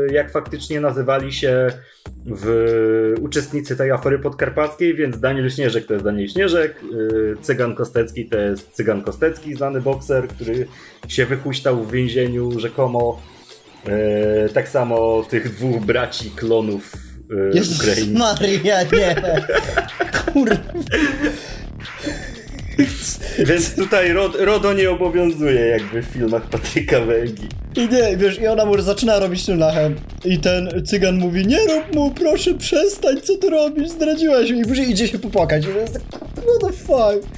e, 0.08 0.12
jak 0.12 0.32
faktycznie 0.32 0.80
nazywali 0.80 1.32
się 1.32 1.66
w 2.26 3.14
uczestnicy 3.20 3.76
tej 3.76 3.90
afery 3.90 4.18
podkarpackiej, 4.18 4.94
więc 4.94 5.20
Daniel 5.20 5.50
Śnieżek 5.50 5.86
to 5.86 5.92
jest 5.92 6.04
Daniel 6.04 6.28
Śnieżek, 6.28 6.74
e, 6.82 7.42
Cygan 7.42 7.74
Kostecki 7.74 8.28
to 8.28 8.38
jest 8.38 8.70
Cygan 8.70 9.02
Kostecki, 9.02 9.54
znany 9.54 9.80
bokser, 9.80 10.28
który 10.28 10.66
się 11.08 11.26
wychuśtał 11.26 11.84
w 11.84 11.92
więzieniu 11.92 12.60
rzekomo 12.60 13.20
E, 13.88 14.48
tak 14.48 14.68
samo 14.68 15.22
tych 15.30 15.54
dwóch 15.54 15.84
braci 15.84 16.30
klonów 16.30 16.92
e, 17.30 17.56
Jezus 17.56 17.80
Ukrainy. 17.80 18.18
Maria, 18.18 18.82
nie. 18.82 19.14
Kurwa. 20.32 20.56
Więc 23.38 23.74
tutaj 23.74 24.12
ROD, 24.12 24.36
RODO 24.38 24.72
nie 24.72 24.90
obowiązuje 24.90 25.60
jakby 25.60 26.02
w 26.02 26.04
filmach 26.06 26.42
Patryka 26.42 27.00
Wegi. 27.00 27.48
I 27.76 27.88
nie, 27.88 28.16
wiesz, 28.16 28.38
i 28.38 28.46
ona 28.46 28.64
mu 28.64 28.82
zaczyna 28.82 29.18
robić 29.18 29.46
tunachę. 29.46 29.90
I 30.24 30.38
ten 30.38 30.84
cygan 30.86 31.18
mówi, 31.18 31.46
nie 31.46 31.58
rób 31.66 31.94
mu, 31.94 32.10
proszę 32.10 32.54
przestań, 32.54 33.20
co 33.22 33.36
ty 33.36 33.50
robisz, 33.50 33.88
zdradziłaś 33.88 34.50
mnie. 34.50 34.62
I 34.62 34.64
później 34.64 34.90
idzie 34.90 35.08
się 35.08 35.18
popłakać. 35.18 35.64
I 35.64 35.68
jest 35.68 35.92
tak, 35.94 36.02
what 36.34 36.60
the 36.60 36.72
fuck. 36.72 37.28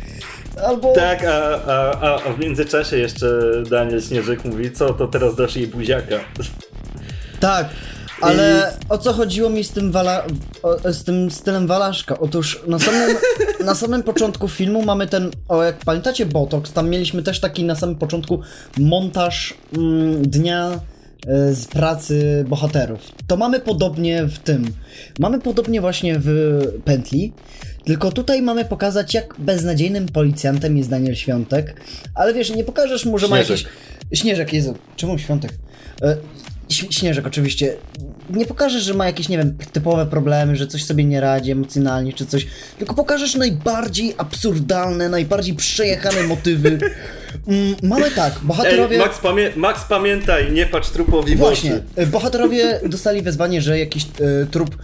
Albo... 0.63 0.93
Tak, 0.93 1.25
a, 1.25 1.61
a, 1.67 2.01
a, 2.01 2.25
a 2.25 2.33
w 2.33 2.39
międzyczasie 2.39 2.99
jeszcze 2.99 3.27
Daniel 3.71 4.03
Śnieżek 4.03 4.45
mówi, 4.45 4.73
co 4.73 4.95
to 4.95 5.07
teraz 5.07 5.37
dasz 5.37 5.57
jej 5.57 5.67
buziaka. 5.67 6.17
Tak, 7.41 7.69
ale 8.21 8.73
o 8.89 8.99
co 8.99 9.13
chodziło 9.13 9.51
mi 9.51 9.65
z 9.65 9.71
tym, 9.71 9.93
wala, 9.93 10.25
o, 10.63 10.93
z 10.93 11.05
tym 11.05 11.31
stylem 11.31 11.67
Walaszka? 11.67 12.19
Otóż 12.19 12.63
na 12.67 12.79
samym, 12.79 13.17
na 13.65 13.75
samym 13.75 14.03
początku 14.03 14.49
filmu 14.49 14.83
mamy 14.83 15.07
ten, 15.07 15.31
o 15.49 15.63
jak 15.63 15.77
pamiętacie 15.77 16.27
Botox, 16.27 16.73
tam 16.73 16.89
mieliśmy 16.89 17.23
też 17.23 17.41
taki 17.41 17.65
na 17.65 17.75
samym 17.75 17.97
początku 17.97 18.41
montaż 18.79 19.55
mm, 19.77 20.23
dnia 20.23 20.81
z 21.53 21.65
pracy 21.67 22.45
bohaterów. 22.49 23.01
To 23.27 23.37
mamy 23.37 23.61
podobnie 23.61 24.25
w 24.25 24.39
tym. 24.39 24.73
Mamy 25.19 25.41
podobnie 25.41 25.81
właśnie 25.81 26.15
w 26.19 26.59
pętli. 26.85 27.33
Tylko 27.85 28.13
tutaj 28.13 28.43
mamy 28.43 28.65
pokazać, 28.65 29.15
jak 29.15 29.35
beznadziejnym 29.39 30.07
policjantem 30.07 30.77
jest 30.77 30.91
Daniel 30.91 31.15
Świątek. 31.15 31.81
Ale 32.15 32.35
wiesz, 32.35 32.51
nie 32.51 32.65
pokażesz 32.65 33.05
mu, 33.05 33.19
że 33.19 33.29
ma 33.29 33.37
Śnieżek. 33.37 33.59
jakieś. 33.59 34.21
Śnieżek, 34.21 34.53
Jezu, 34.53 34.75
czemu 34.97 35.19
Świątek? 35.19 35.53
E, 36.03 36.17
Śnieżek, 36.69 37.27
oczywiście. 37.27 37.77
Nie 38.31 38.47
pokażesz, 38.47 38.83
że 38.83 38.95
ma 38.95 39.07
jakieś, 39.07 39.29
nie 39.29 39.39
wiem, 39.39 39.59
typowe 39.73 40.07
problemy, 40.07 40.57
że 40.57 40.67
coś 40.67 40.85
sobie 40.85 41.05
nie 41.05 41.21
radzi 41.21 41.51
emocjonalnie 41.51 42.13
czy 42.13 42.27
coś, 42.27 42.47
tylko 42.79 42.95
pokażesz 42.95 43.35
najbardziej 43.35 44.15
absurdalne, 44.19 45.09
najbardziej 45.09 45.55
przejechane 45.55 46.23
motywy. 46.23 46.79
Mm, 47.47 47.75
mamy 47.83 48.11
tak, 48.11 48.35
bohaterowie. 48.43 48.97
Ej, 48.97 49.03
Max, 49.03 49.19
pamię 49.19 49.51
Max 49.57 49.85
pamiętaj, 49.89 50.53
nie 50.53 50.67
patrz 50.67 50.89
trupowi 50.91 51.37
w 51.37 51.39
Właśnie, 51.39 51.71
oczy. 51.75 51.83
e, 51.97 52.07
bohaterowie 52.07 52.81
dostali 52.87 53.23
wezwanie, 53.23 53.63
że 53.63 53.79
jakiś 53.79 54.05
e, 54.05 54.47
trup, 54.47 54.77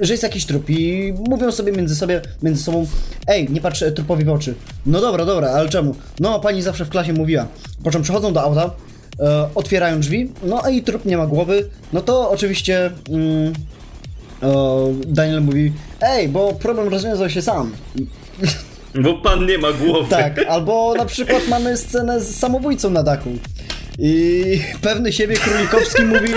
e, 0.00 0.04
że 0.04 0.12
jest 0.14 0.22
jakiś 0.22 0.46
trup 0.46 0.70
i 0.70 1.14
mówią 1.28 1.52
sobie 1.52 1.72
między, 1.72 1.96
sobie 1.96 2.20
między 2.42 2.62
sobą, 2.62 2.86
ej, 3.26 3.50
nie 3.50 3.60
patrz 3.60 3.84
trupowi 3.94 4.24
w 4.24 4.28
oczy. 4.30 4.54
No 4.86 5.00
dobra, 5.00 5.24
dobra, 5.24 5.50
ale 5.50 5.68
czemu? 5.68 5.94
No, 6.20 6.40
pani 6.40 6.62
zawsze 6.62 6.84
w 6.84 6.88
klasie 6.88 7.12
mówiła. 7.12 7.46
Po 7.84 7.90
czym 7.90 8.02
przychodzą 8.02 8.32
do 8.32 8.42
auta, 8.42 8.70
e, 9.20 9.48
otwierają 9.54 10.00
drzwi, 10.00 10.30
no 10.42 10.62
i 10.70 10.82
trup 10.82 11.04
nie 11.04 11.16
ma 11.16 11.26
głowy, 11.26 11.68
no 11.92 12.00
to 12.00 12.30
oczywiście 12.30 12.90
mm, 13.10 13.52
o, 14.42 14.88
Daniel 15.06 15.42
mówi, 15.42 15.72
ej, 16.00 16.28
bo 16.28 16.52
problem 16.52 16.88
rozwiązał 16.88 17.30
się 17.30 17.42
sam. 17.42 17.72
Bo 18.94 19.14
pan 19.14 19.46
nie 19.46 19.58
ma 19.58 19.72
głowy. 19.72 20.10
Tak, 20.10 20.38
albo 20.48 20.94
na 20.94 21.04
przykład 21.04 21.48
mamy 21.48 21.76
scenę 21.76 22.20
z 22.20 22.36
samobójcą 22.38 22.90
na 22.90 23.02
dachu. 23.02 23.30
I 23.98 24.42
pewny 24.82 25.12
siebie 25.12 25.36
Królikowski 25.36 26.04
mówi, 26.04 26.32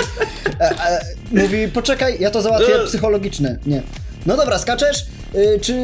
e, 0.60 0.70
e, 0.70 1.00
mówi, 1.32 1.68
poczekaj, 1.74 2.18
ja 2.20 2.32
to 2.32 2.42
załatwię 2.42 2.76
E. 2.84 2.86
psychologiczne. 2.86 3.58
Nie. 3.66 3.82
No 4.26 4.38
dobra, 4.38 4.60
skaczesz? 4.60 5.06
Y, 5.36 5.60
czy 5.62 5.76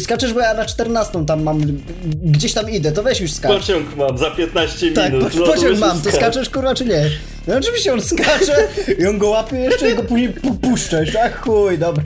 skaczesz, 0.00 0.32
bo 0.32 0.40
ja 0.40 0.54
na 0.54 0.64
14 0.64 1.26
tam 1.26 1.42
mam, 1.42 1.60
gdzieś 2.24 2.52
tam 2.52 2.70
idę, 2.70 2.92
to 2.92 3.02
weź 3.02 3.20
już 3.20 3.32
skacz. 3.32 3.52
Pociąg 3.52 3.96
mam 3.96 4.18
za 4.18 4.30
15 4.30 4.92
Tak, 4.92 5.12
minut. 5.12 5.32
po, 5.32 5.38
no 5.38 5.44
to 5.46 5.52
pociąg 5.52 5.70
weź 5.70 5.80
mam, 5.80 5.96
to 6.02 6.10
skacz. 6.10 6.14
skaczesz 6.14 6.50
kurwa 6.50 6.74
czy 6.74 6.84
nie? 6.84 7.04
No 7.46 7.56
oczywiście 7.56 7.92
on 7.92 8.00
skacze 8.02 8.68
i 8.98 9.06
on 9.06 9.18
go 9.18 9.28
łapie 9.30 9.56
jeszcze 9.56 9.90
i 9.90 9.94
go 9.94 10.02
później 10.02 10.30
pu- 10.34 10.54
puszczasz, 10.54 11.16
a 11.16 11.28
chuj, 11.30 11.78
dobra. 11.78 12.02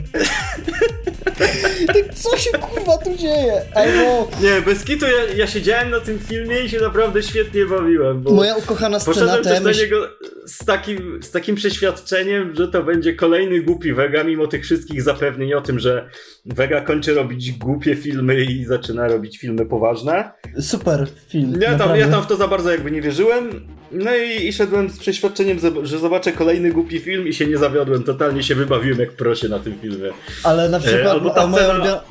Tak 1.87 2.13
co 2.15 2.37
się 2.37 2.49
kurwa 2.51 2.97
tu 2.97 3.15
dzieje? 3.17 3.61
Albo 3.75 4.31
Nie, 4.41 4.61
bez 4.61 4.83
kitu 4.83 5.05
ja, 5.05 5.33
ja 5.35 5.47
siedziałem 5.47 5.89
na 5.89 5.99
tym 5.99 6.19
filmie 6.19 6.59
i 6.59 6.69
się 6.69 6.79
naprawdę 6.79 7.23
świetnie 7.23 7.65
bawiłem, 7.65 8.21
bo 8.21 8.31
moja 8.33 8.55
ukochana 8.55 8.99
scena 8.99 9.13
poszedłem 9.13 9.43
też 9.43 9.59
do 9.63 9.71
niego 9.83 10.07
z 10.45 10.65
takim, 10.65 11.19
z 11.23 11.31
takim 11.31 11.55
przeświadczeniem, 11.55 12.55
że 12.55 12.67
to 12.67 12.83
będzie 12.83 13.13
kolejny 13.13 13.61
głupi 13.61 13.93
Vega, 13.93 14.23
mimo 14.23 14.47
tych 14.47 14.63
wszystkich 14.63 15.01
zapewnień 15.01 15.53
o 15.53 15.61
tym, 15.61 15.79
że 15.79 16.09
Vega 16.45 16.81
kończy 16.81 17.13
robić 17.13 17.51
głupie 17.51 17.95
filmy 17.95 18.43
i 18.43 18.65
zaczyna 18.65 19.07
robić 19.07 19.37
filmy 19.37 19.65
poważne. 19.65 20.31
Super 20.61 21.07
film. 21.29 21.53
Ja 21.53 21.59
tam, 21.61 21.71
naprawdę. 21.71 21.99
ja 21.99 22.07
tam 22.07 22.23
w 22.23 22.27
to 22.27 22.35
za 22.35 22.47
bardzo 22.47 22.71
jakby 22.71 22.91
nie 22.91 23.01
wierzyłem. 23.01 23.67
No 23.91 24.15
i, 24.15 24.47
i 24.47 24.53
szedłem 24.53 24.89
z 24.89 24.99
przeświadczeniem, 24.99 25.59
że- 25.59 25.85
że 25.85 25.99
zobaczę 25.99 26.31
kolejny 26.31 26.71
głupi 26.71 26.99
film 26.99 27.27
i 27.27 27.33
się 27.33 27.47
nie 27.47 27.57
zawiodłem. 27.57 28.03
Totalnie 28.03 28.43
się 28.43 28.55
wybawiłem 28.55 28.99
jak 28.99 29.11
prosie 29.11 29.49
na 29.49 29.59
tym 29.59 29.79
filmie. 29.81 30.09
Ale 30.43 30.69
na 30.69 30.79
przykład 30.79 31.16
E, 31.16 31.16
albo 31.17 31.29
ta 31.29 31.41
a 31.41 31.47
moja, 31.47 31.63
scena- 31.63 31.73
ulubiona, 31.75 32.01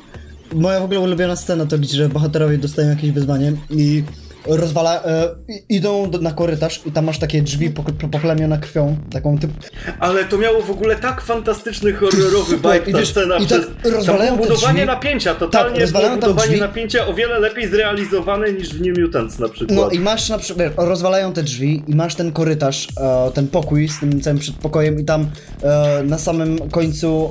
moja 0.53 0.79
w 0.79 0.83
ogóle 0.83 0.99
ulubiona 0.99 1.35
scena 1.35 1.65
to 1.65 1.77
gdzie 1.77 1.97
że 1.97 2.09
bohaterowie 2.09 2.57
dostają 2.57 2.89
jakieś 2.89 3.11
wyzwanie 3.11 3.53
i 3.69 4.03
rozwala, 4.47 5.03
e, 5.03 5.29
idą 5.69 6.09
do, 6.09 6.17
na 6.17 6.31
korytarz 6.31 6.81
i 6.85 6.91
tam 6.91 7.05
masz 7.05 7.19
takie 7.19 7.41
drzwi 7.41 7.69
poplamione 8.11 8.59
krwią, 8.59 8.97
taką 9.11 9.37
typ... 9.37 9.51
Ale 9.99 10.25
to 10.25 10.37
miało 10.37 10.61
w 10.61 10.71
ogóle 10.71 10.95
tak 10.95 11.21
fantastyczny, 11.21 11.93
horrorowy 11.93 12.57
vibe 12.57 12.99
ta 12.99 13.05
scena 13.05 13.37
i 13.37 13.45
przez... 13.45 13.65
tak 13.83 13.93
rozwalają 13.93 14.35
było 14.35 14.47
budowanie 14.47 14.73
drzwi. 14.73 14.85
napięcia, 14.87 15.35
totalnie 15.35 15.71
Tak, 15.71 15.81
rozwalają 15.81 16.09
było 16.11 16.21
tam 16.21 16.29
budowanie 16.29 16.49
drzwi. 16.51 16.61
napięcia 16.61 17.07
o 17.07 17.13
wiele 17.13 17.39
lepiej 17.39 17.67
zrealizowane 17.69 18.53
niż 18.53 18.69
w 18.69 18.81
New 18.81 18.97
Mutants 18.97 19.39
na 19.39 19.49
przykład. 19.49 19.77
No 19.77 19.89
i 19.89 19.99
masz 19.99 20.29
na 20.29 20.37
przykład, 20.37 20.73
rozwalają 20.77 21.33
te 21.33 21.43
drzwi 21.43 21.83
i 21.87 21.95
masz 21.95 22.15
ten 22.15 22.31
korytarz, 22.31 22.87
e, 23.01 23.31
ten 23.33 23.47
pokój 23.47 23.87
z 23.89 23.99
tym 23.99 24.21
całym 24.21 24.39
przedpokojem 24.39 24.99
i 24.99 25.03
tam 25.05 25.29
e, 25.63 26.03
na 26.03 26.17
samym 26.17 26.69
końcu 26.69 27.29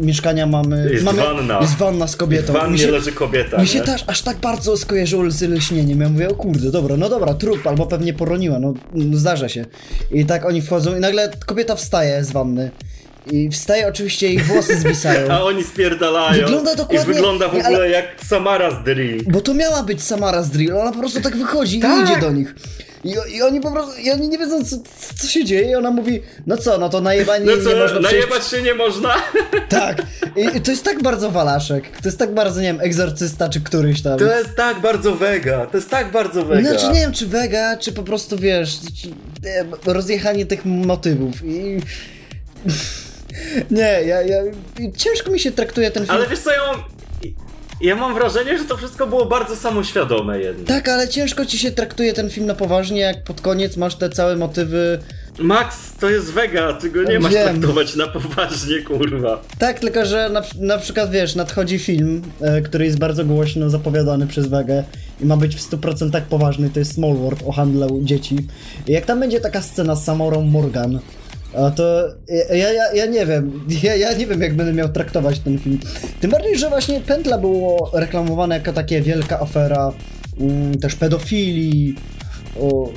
mieszkania 0.00 0.46
mamy... 0.46 0.88
Jest 0.92 1.04
mamy, 1.04 1.22
wanna. 1.22 1.60
Jest 1.60 1.76
wanna 1.76 2.06
z 2.06 2.14
w 2.14 2.16
kobietą. 2.16 2.52
wannie 2.52 2.72
Mi 2.72 2.78
się- 2.78 2.90
leży 2.90 3.12
kobieta, 3.12 3.58
Mi 3.58 3.68
się 3.68 3.80
też 3.80 4.04
aż 4.06 4.22
tak 4.22 4.36
bardzo 4.36 4.76
skojarzyło 4.76 5.30
z 5.30 5.42
lśnieniem. 5.42 6.00
Ja 6.00 6.08
mówię, 6.08 6.21
o 6.28 6.34
kurde, 6.34 6.70
dobra, 6.70 6.96
no 6.96 7.08
dobra, 7.08 7.34
trup, 7.34 7.66
albo 7.66 7.86
pewnie 7.86 8.14
poroniła, 8.14 8.58
no 8.58 8.74
mm, 8.94 9.16
zdarza 9.16 9.48
się. 9.48 9.64
I 10.10 10.26
tak 10.26 10.44
oni 10.44 10.62
wchodzą 10.62 10.96
i 10.96 11.00
nagle 11.00 11.30
kobieta 11.46 11.74
wstaje 11.76 12.24
z 12.24 12.32
wanny. 12.32 12.70
I 13.30 13.50
wstaje 13.50 13.88
oczywiście 13.88 14.26
jej 14.28 14.38
włosy 14.38 14.78
zwisają. 14.80 15.30
A 15.34 15.42
oni 15.42 15.64
spierdalają. 15.64 16.44
Wygląda 16.44 16.74
dokładnie- 16.74 17.12
I 17.12 17.14
wygląda 17.14 17.48
w 17.48 17.54
ogóle 17.54 17.64
ale- 17.66 17.90
jak 17.90 18.04
Samara 18.26 18.70
z 18.70 18.84
Drill. 18.84 19.24
Bo 19.30 19.40
to 19.40 19.54
miała 19.54 19.82
być 19.82 20.02
Samara 20.02 20.42
z 20.42 20.50
Drill, 20.50 20.76
ona 20.76 20.92
po 20.92 20.98
prostu 20.98 21.20
tak 21.20 21.36
wychodzi 21.36 21.80
Tak. 21.80 22.08
i 22.08 22.10
idzie 22.12 22.20
do 22.20 22.30
nich. 22.32 22.54
I, 23.04 23.16
I 23.36 23.42
oni 23.42 23.60
po 23.60 23.70
prostu, 23.70 24.00
i 24.00 24.10
oni 24.10 24.28
nie 24.28 24.38
wiedzą 24.38 24.64
co, 24.64 24.76
co 25.18 25.26
się 25.28 25.44
dzieje 25.44 25.70
i 25.70 25.74
ona 25.74 25.90
mówi, 25.90 26.22
no 26.46 26.56
co, 26.56 26.78
no 26.78 26.88
to 26.88 27.00
najebanie 27.00 27.44
No 27.44 27.52
nie 27.52 27.58
można 27.58 27.88
co, 27.88 28.00
przejść. 28.00 28.02
najebać 28.12 28.46
się 28.46 28.62
nie 28.62 28.74
można? 28.74 29.14
Tak. 29.68 30.02
I, 30.36 30.56
I 30.56 30.60
to 30.60 30.70
jest 30.70 30.84
tak 30.84 31.02
bardzo 31.02 31.30
walaszek. 31.30 31.84
To 32.00 32.08
jest 32.08 32.18
tak 32.18 32.34
bardzo, 32.34 32.60
nie 32.60 32.66
wiem, 32.66 32.80
egzorcysta 32.80 33.48
czy 33.48 33.60
któryś 33.60 34.02
tam. 34.02 34.18
To 34.18 34.24
jest 34.38 34.56
tak 34.56 34.80
bardzo 34.80 35.14
Vega, 35.16 35.66
to 35.66 35.76
jest 35.76 35.90
tak 35.90 36.12
bardzo 36.12 36.44
Vega. 36.44 36.70
Znaczy 36.70 36.88
nie 36.88 37.00
wiem, 37.00 37.12
czy 37.12 37.26
Vega, 37.26 37.76
czy 37.76 37.92
po 37.92 38.02
prostu 38.02 38.38
wiesz, 38.38 38.78
czy, 39.02 39.08
nie, 39.42 39.92
rozjechanie 39.92 40.46
tych 40.46 40.64
motywów 40.64 41.44
i... 41.44 41.80
Nie, 43.70 44.00
ja, 44.06 44.22
ja... 44.22 44.42
Ciężko 44.96 45.30
mi 45.30 45.40
się 45.40 45.52
traktuje 45.52 45.90
ten 45.90 46.02
film. 46.06 46.16
Ale 46.16 46.28
wiesz 46.28 46.38
co, 46.38 46.50
ja 46.50 46.66
mam... 46.72 46.82
Ja 47.82 47.96
mam 47.96 48.14
wrażenie, 48.14 48.58
że 48.58 48.64
to 48.64 48.76
wszystko 48.76 49.06
było 49.06 49.26
bardzo 49.26 49.56
samoświadome 49.56 50.40
jednak. 50.40 50.66
Tak, 50.66 50.88
ale 50.88 51.08
ciężko 51.08 51.46
ci 51.46 51.58
się 51.58 51.70
traktuje 51.72 52.12
ten 52.12 52.30
film 52.30 52.46
na 52.46 52.54
poważnie, 52.54 53.00
jak 53.00 53.24
pod 53.24 53.40
koniec 53.40 53.76
masz 53.76 53.94
te 53.94 54.10
całe 54.10 54.36
motywy... 54.36 54.98
Max, 55.38 55.92
to 56.00 56.10
jest 56.10 56.30
Vega, 56.30 56.72
ty 56.72 56.90
go 56.90 57.02
nie 57.02 57.20
masz 57.20 57.32
Wiem. 57.32 57.48
traktować 57.48 57.96
na 57.96 58.06
poważnie, 58.08 58.82
kurwa. 58.82 59.42
Tak, 59.58 59.80
tylko 59.80 60.06
że 60.06 60.30
na, 60.30 60.42
na 60.60 60.78
przykład, 60.78 61.10
wiesz, 61.10 61.34
nadchodzi 61.34 61.78
film, 61.78 62.22
e, 62.40 62.60
który 62.60 62.84
jest 62.84 62.98
bardzo 62.98 63.24
głośno 63.24 63.70
zapowiadany 63.70 64.26
przez 64.26 64.46
Vegę 64.46 64.84
i 65.20 65.26
ma 65.26 65.36
być 65.36 65.56
w 65.56 65.70
100% 65.70 66.20
poważny, 66.20 66.70
to 66.70 66.78
jest 66.78 66.94
Small 66.94 67.14
World 67.14 67.42
o 67.46 67.52
handlu 67.52 68.00
dzieci. 68.02 68.36
I 68.86 68.92
jak 68.92 69.04
tam 69.04 69.20
będzie 69.20 69.40
taka 69.40 69.62
scena 69.62 69.96
z 69.96 70.04
Samorą 70.04 70.42
Morgan, 70.42 70.98
a 71.54 71.70
to 71.70 72.08
ja, 72.50 72.72
ja, 72.72 72.92
ja 72.94 73.06
nie 73.06 73.26
wiem, 73.26 73.60
ja, 73.82 73.96
ja 73.96 74.12
nie 74.12 74.26
wiem 74.26 74.40
jak 74.40 74.54
będę 74.56 74.72
miał 74.72 74.88
traktować 74.88 75.38
ten 75.38 75.58
film. 75.58 75.78
Tym 76.20 76.30
bardziej, 76.30 76.58
że 76.58 76.68
właśnie 76.68 77.00
Pętla 77.00 77.38
było 77.38 77.90
reklamowane 77.94 78.54
jako 78.54 78.72
takie 78.72 79.00
wielka 79.02 79.40
afera 79.40 79.92
mm, 80.40 80.78
też 80.78 80.94
pedofilii, 80.94 81.94
o, 82.60 82.88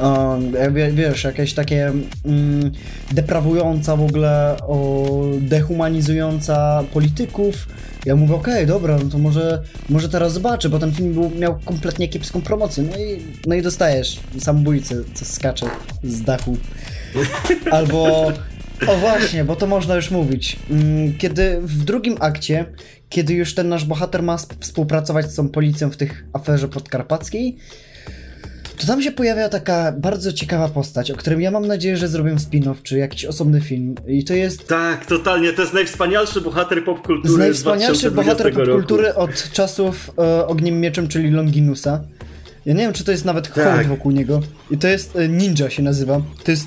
o, 0.00 0.38
wie- 0.72 0.92
wiesz, 0.92 1.24
jakieś 1.24 1.54
takie 1.54 1.92
mm, 2.24 2.72
deprawująca 3.12 3.96
w 3.96 4.02
ogóle, 4.02 4.56
o, 4.60 5.06
dehumanizująca 5.40 6.84
polityków. 6.92 7.66
Ja 8.06 8.16
mówię, 8.16 8.34
okej, 8.34 8.66
dobra, 8.66 8.98
no 9.04 9.10
to 9.10 9.18
może, 9.18 9.62
może 9.88 10.08
teraz 10.08 10.32
zobaczę, 10.32 10.68
bo 10.68 10.78
ten 10.78 10.92
film 10.92 11.14
był, 11.14 11.30
miał 11.30 11.58
kompletnie 11.64 12.08
kiepską 12.08 12.40
promocję. 12.40 12.84
No 12.90 12.96
i, 12.96 13.22
no 13.46 13.54
i 13.54 13.62
dostajesz 13.62 14.20
samobójcę, 14.38 14.94
co 15.14 15.24
skacze 15.24 15.66
z 16.04 16.22
dachu. 16.22 16.56
Albo, 17.70 18.32
o 18.86 18.96
właśnie, 18.96 19.44
bo 19.44 19.56
to 19.56 19.66
można 19.66 19.96
już 19.96 20.10
mówić. 20.10 20.56
Mm, 20.70 21.18
Kiedy 21.18 21.60
w 21.62 21.84
drugim 21.84 22.16
akcie, 22.20 22.64
kiedy 23.08 23.34
już 23.34 23.54
ten 23.54 23.68
nasz 23.68 23.84
bohater 23.84 24.22
ma 24.22 24.34
sp- 24.44 24.56
współpracować 24.60 25.32
z 25.32 25.34
tą 25.34 25.48
policją 25.48 25.90
w 25.90 25.96
tych 25.96 26.24
aferze 26.32 26.68
podkarpackiej, 26.68 27.56
to 28.80 28.86
tam 28.86 29.02
się 29.02 29.12
pojawia 29.12 29.48
taka 29.48 29.92
bardzo 29.92 30.32
ciekawa 30.32 30.68
postać, 30.68 31.10
o 31.10 31.16
którym 31.16 31.40
ja 31.40 31.50
mam 31.50 31.66
nadzieję, 31.66 31.96
że 31.96 32.08
zrobią 32.08 32.36
spin-off, 32.36 32.74
czy 32.82 32.98
jakiś 32.98 33.24
osobny 33.24 33.60
film. 33.60 33.94
I 34.06 34.24
to 34.24 34.34
jest... 34.34 34.68
Tak, 34.68 35.06
totalnie, 35.06 35.52
to 35.52 35.62
jest 35.62 35.74
najwspanialszy 35.74 36.40
bohater 36.40 36.84
popkultury 36.84 37.34
z 37.34 37.38
najwspanialszy 37.38 38.10
bohater 38.10 38.54
popkultury 38.54 39.14
od 39.14 39.52
czasów 39.52 40.10
e, 40.18 40.46
Ogniem 40.46 40.80
Mieczem, 40.80 41.08
czyli 41.08 41.30
Longinusa. 41.30 42.00
Ja 42.66 42.74
nie 42.74 42.80
wiem, 42.80 42.92
czy 42.92 43.04
to 43.04 43.12
jest 43.12 43.24
nawet 43.24 43.54
tak. 43.54 43.74
hołd 43.74 43.86
wokół 43.86 44.12
niego. 44.12 44.40
I 44.70 44.78
to 44.78 44.88
jest 44.88 45.16
e, 45.16 45.28
Ninja 45.28 45.70
się 45.70 45.82
nazywa. 45.82 46.20
To 46.44 46.50
jest 46.50 46.66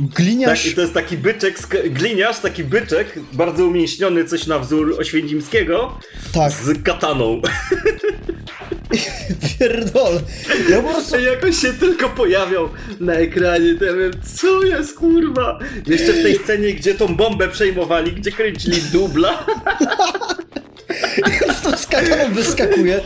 gliniarz... 0.00 0.62
Tak, 0.62 0.72
i 0.72 0.74
to 0.74 0.80
jest 0.80 0.94
taki 0.94 1.16
byczek, 1.16 1.58
gliniarz, 1.90 2.38
taki 2.38 2.64
byczek, 2.64 3.18
bardzo 3.32 3.66
umięśniony, 3.66 4.24
coś 4.24 4.46
na 4.46 4.58
wzór 4.58 4.96
Oświęcimskiego, 4.98 5.98
tak. 6.32 6.52
z 6.52 6.82
kataną. 6.82 7.40
Pierdol. 9.58 10.20
Ja 10.70 10.82
po 10.82 10.88
prostu... 10.88 11.20
Jak 11.20 11.44
on 11.44 11.52
się 11.52 11.72
tylko 11.72 12.08
pojawiał 12.08 12.68
na 13.00 13.12
ekranie, 13.12 13.74
to 13.78 13.84
ja 13.84 13.92
wiem, 13.92 14.12
co 14.36 14.62
jest 14.62 14.98
kurwa? 14.98 15.58
Jeszcze 15.86 16.12
w 16.12 16.22
tej 16.22 16.38
scenie, 16.38 16.74
gdzie 16.74 16.94
tą 16.94 17.16
bombę 17.16 17.48
przejmowali, 17.48 18.12
gdzie 18.12 18.32
kręcili 18.32 18.82
dubla. 18.92 19.46
Z 21.76 21.86
kataną 21.86 22.34
wyskakuje. 22.34 23.00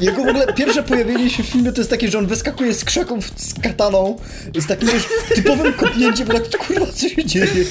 Jego 0.00 0.24
w 0.24 0.28
ogóle 0.28 0.52
pierwsze 0.52 0.82
pojawienie 0.82 1.30
się 1.30 1.42
w 1.42 1.46
filmie 1.46 1.72
to 1.72 1.80
jest 1.80 1.90
takie, 1.90 2.08
że 2.08 2.18
on 2.18 2.26
wyskakuje 2.26 2.74
z 2.74 2.84
krzaków 2.84 3.30
z 3.36 3.60
kataną, 3.60 4.16
z 4.58 4.66
takim 4.66 4.88
już 4.88 5.08
typowym 5.34 5.72
kopnięciem, 5.72 6.28
bo 6.28 6.40
tak 6.40 6.66
kurwa 6.66 6.86
co 6.86 7.08
się 7.08 7.24
dzieje. 7.24 7.64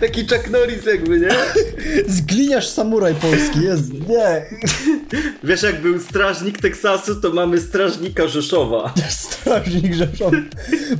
Taki 0.00 0.26
Chuck 0.26 0.50
Norris 0.50 0.86
jakby, 0.86 1.20
nie? 1.20 1.28
Zgliniasz 2.08 2.68
samuraj 2.68 3.14
polski, 3.14 3.62
jest, 3.62 3.92
nie. 3.92 4.44
Wiesz, 5.44 5.62
jak 5.62 5.80
był 5.80 6.00
strażnik 6.00 6.60
Teksasu, 6.60 7.20
to 7.20 7.30
mamy 7.30 7.60
strażnika 7.60 8.28
Rzeszowa. 8.28 8.94
Strażnik 9.08 9.94
Rzeszowa. 9.94 10.36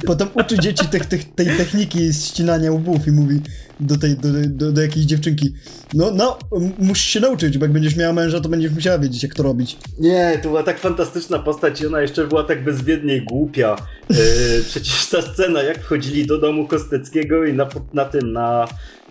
Potem 0.07 0.29
uczy 0.35 0.59
dzieci 0.59 0.89
te, 0.89 1.01
te, 1.01 1.19
tej 1.19 1.47
techniki 1.47 2.15
ścinania 2.15 2.73
łbów 2.73 3.07
i 3.07 3.11
mówi 3.11 3.41
do 3.81 3.97
tej, 3.97 4.17
do, 4.17 4.29
do, 4.47 4.73
do 4.73 4.83
jakiejś 4.83 5.07
dziewczynki, 5.07 5.53
no, 5.95 6.11
no, 6.11 6.39
musisz 6.79 7.07
się 7.07 7.21
nauczyć, 7.21 7.59
bo 7.59 7.65
jak 7.65 7.73
będziesz 7.73 7.97
miała 7.97 8.13
męża, 8.13 8.41
to 8.41 8.49
będziesz 8.49 8.73
musiała 8.73 8.99
wiedzieć, 8.99 9.23
jak 9.23 9.35
to 9.35 9.43
robić. 9.43 9.77
Nie, 9.99 10.39
to 10.43 10.49
była 10.49 10.63
tak 10.63 10.79
fantastyczna 10.79 11.39
postać 11.39 11.81
i 11.81 11.87
ona 11.87 12.01
jeszcze 12.01 12.27
była 12.27 12.45
tak 12.45 12.65
bezwiednie 12.65 13.21
głupia. 13.21 13.77
Yy, 14.11 14.17
przecież 14.71 15.07
ta 15.07 15.23
scena, 15.23 15.63
jak 15.63 15.83
wchodzili 15.83 16.27
do 16.27 16.39
domu 16.39 16.67
Kosteckiego 16.67 17.45
i 17.45 17.53
na, 17.53 17.69
na 17.93 18.05
tym, 18.05 18.33
na 18.33 18.69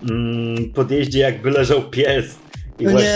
mm, 0.10 0.70
podjeździe 0.74 1.20
jakby 1.20 1.52
leżał 1.52 1.82
pies. 1.82 2.26
I 2.80 2.84
no 2.84 2.92
właśnie 2.92 3.10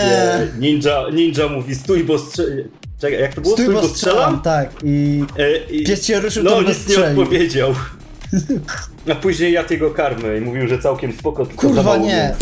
nie. 0.60 0.68
ninja, 0.68 1.04
ninja 1.12 1.48
mówi 1.48 1.74
stój, 1.74 2.04
bo 2.04 2.18
strzel... 2.18 2.68
Czekaj, 3.00 3.20
jak 3.20 3.34
to 3.34 3.40
było? 3.40 3.54
Stój, 3.54 3.66
stój 3.66 3.74
bo 3.74 3.88
strzelam? 3.88 4.42
Tak, 4.42 4.70
i, 4.84 5.24
e, 5.38 5.56
i 5.72 5.84
pies 5.84 6.06
się 6.06 6.20
ruszył, 6.20 6.44
no, 6.44 6.50
to 6.50 6.62
nic 6.62 6.88
nie 6.88 7.04
odpowiedział. 7.04 7.74
A 9.10 9.14
później 9.22 9.52
ja 9.52 9.64
tego 9.64 9.90
karmy 9.90 10.38
i 10.38 10.40
mówił, 10.40 10.68
że 10.68 10.78
całkiem 10.78 11.12
spoko, 11.12 11.46
tylko 11.46 11.68
Kurwa 11.68 11.96
nie. 11.96 12.34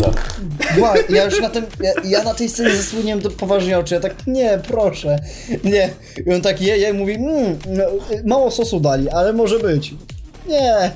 Wow, 0.77 0.93
ja 1.09 1.23
już 1.23 1.41
na 1.41 1.49
tym, 1.49 1.65
ja, 1.79 1.91
ja, 2.03 2.23
na 2.23 2.33
tej 2.33 2.49
scenie 2.49 2.75
zasłoniłem 2.75 3.19
do 3.19 3.31
poważnie 3.31 3.79
oczy, 3.79 3.95
ja 3.95 4.01
tak, 4.01 4.27
nie, 4.27 4.59
proszę, 4.67 5.19
nie. 5.63 5.89
I 6.25 6.33
on 6.33 6.41
tak 6.41 6.61
je, 6.61 6.77
je 6.77 6.89
i 6.89 6.93
mówi, 6.93 7.13
mmm, 7.13 7.59
no, 7.67 7.83
mało 8.25 8.51
sosu 8.51 8.79
dali, 8.79 9.09
ale 9.09 9.33
może 9.33 9.59
być. 9.59 9.93
Nie. 10.47 10.91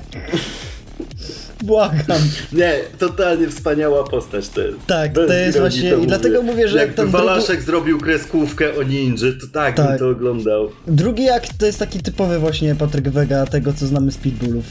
Błagam. 1.62 2.18
Nie, 2.52 2.74
totalnie 2.98 3.48
wspaniała 3.48 4.04
postać 4.04 4.48
to 4.48 4.60
jest. 4.60 4.78
Tak, 4.86 5.12
to 5.12 5.32
jest 5.32 5.58
właśnie 5.58 5.94
i 6.02 6.06
dlatego 6.06 6.42
mówię, 6.42 6.68
że 6.68 6.78
jak, 6.78 6.86
jak 6.86 6.96
ten 6.96 7.06
Walaszek 7.06 7.56
drugi... 7.56 7.66
zrobił 7.66 8.00
kreskówkę 8.00 8.76
o 8.76 8.82
ninja, 8.82 9.16
to 9.40 9.46
tak, 9.52 9.76
tak 9.76 9.88
bym 9.88 9.98
to 9.98 10.08
oglądał. 10.08 10.68
Drugi 10.86 11.30
akt 11.30 11.58
to 11.58 11.66
jest 11.66 11.78
taki 11.78 12.00
typowy 12.00 12.38
właśnie 12.38 12.74
Patryk 12.74 13.08
Wega 13.08 13.46
tego, 13.46 13.72
co 13.72 13.86
znamy 13.86 14.12
z 14.12 14.16
Pitbullów. 14.16 14.64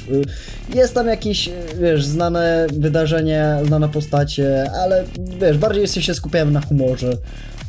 Jest 0.76 0.94
tam 0.94 1.08
jakieś, 1.08 1.50
wiesz, 1.82 2.06
znane 2.06 2.68
wydarzenie, 2.74 3.58
znane 3.66 3.90
postacie, 3.90 4.72
ale 4.84 5.04
wiesz, 5.42 5.58
bardziej 5.58 5.88
się 5.88 6.14
skupiałem 6.14 6.54
na 6.54 6.62
humorze 6.62 7.18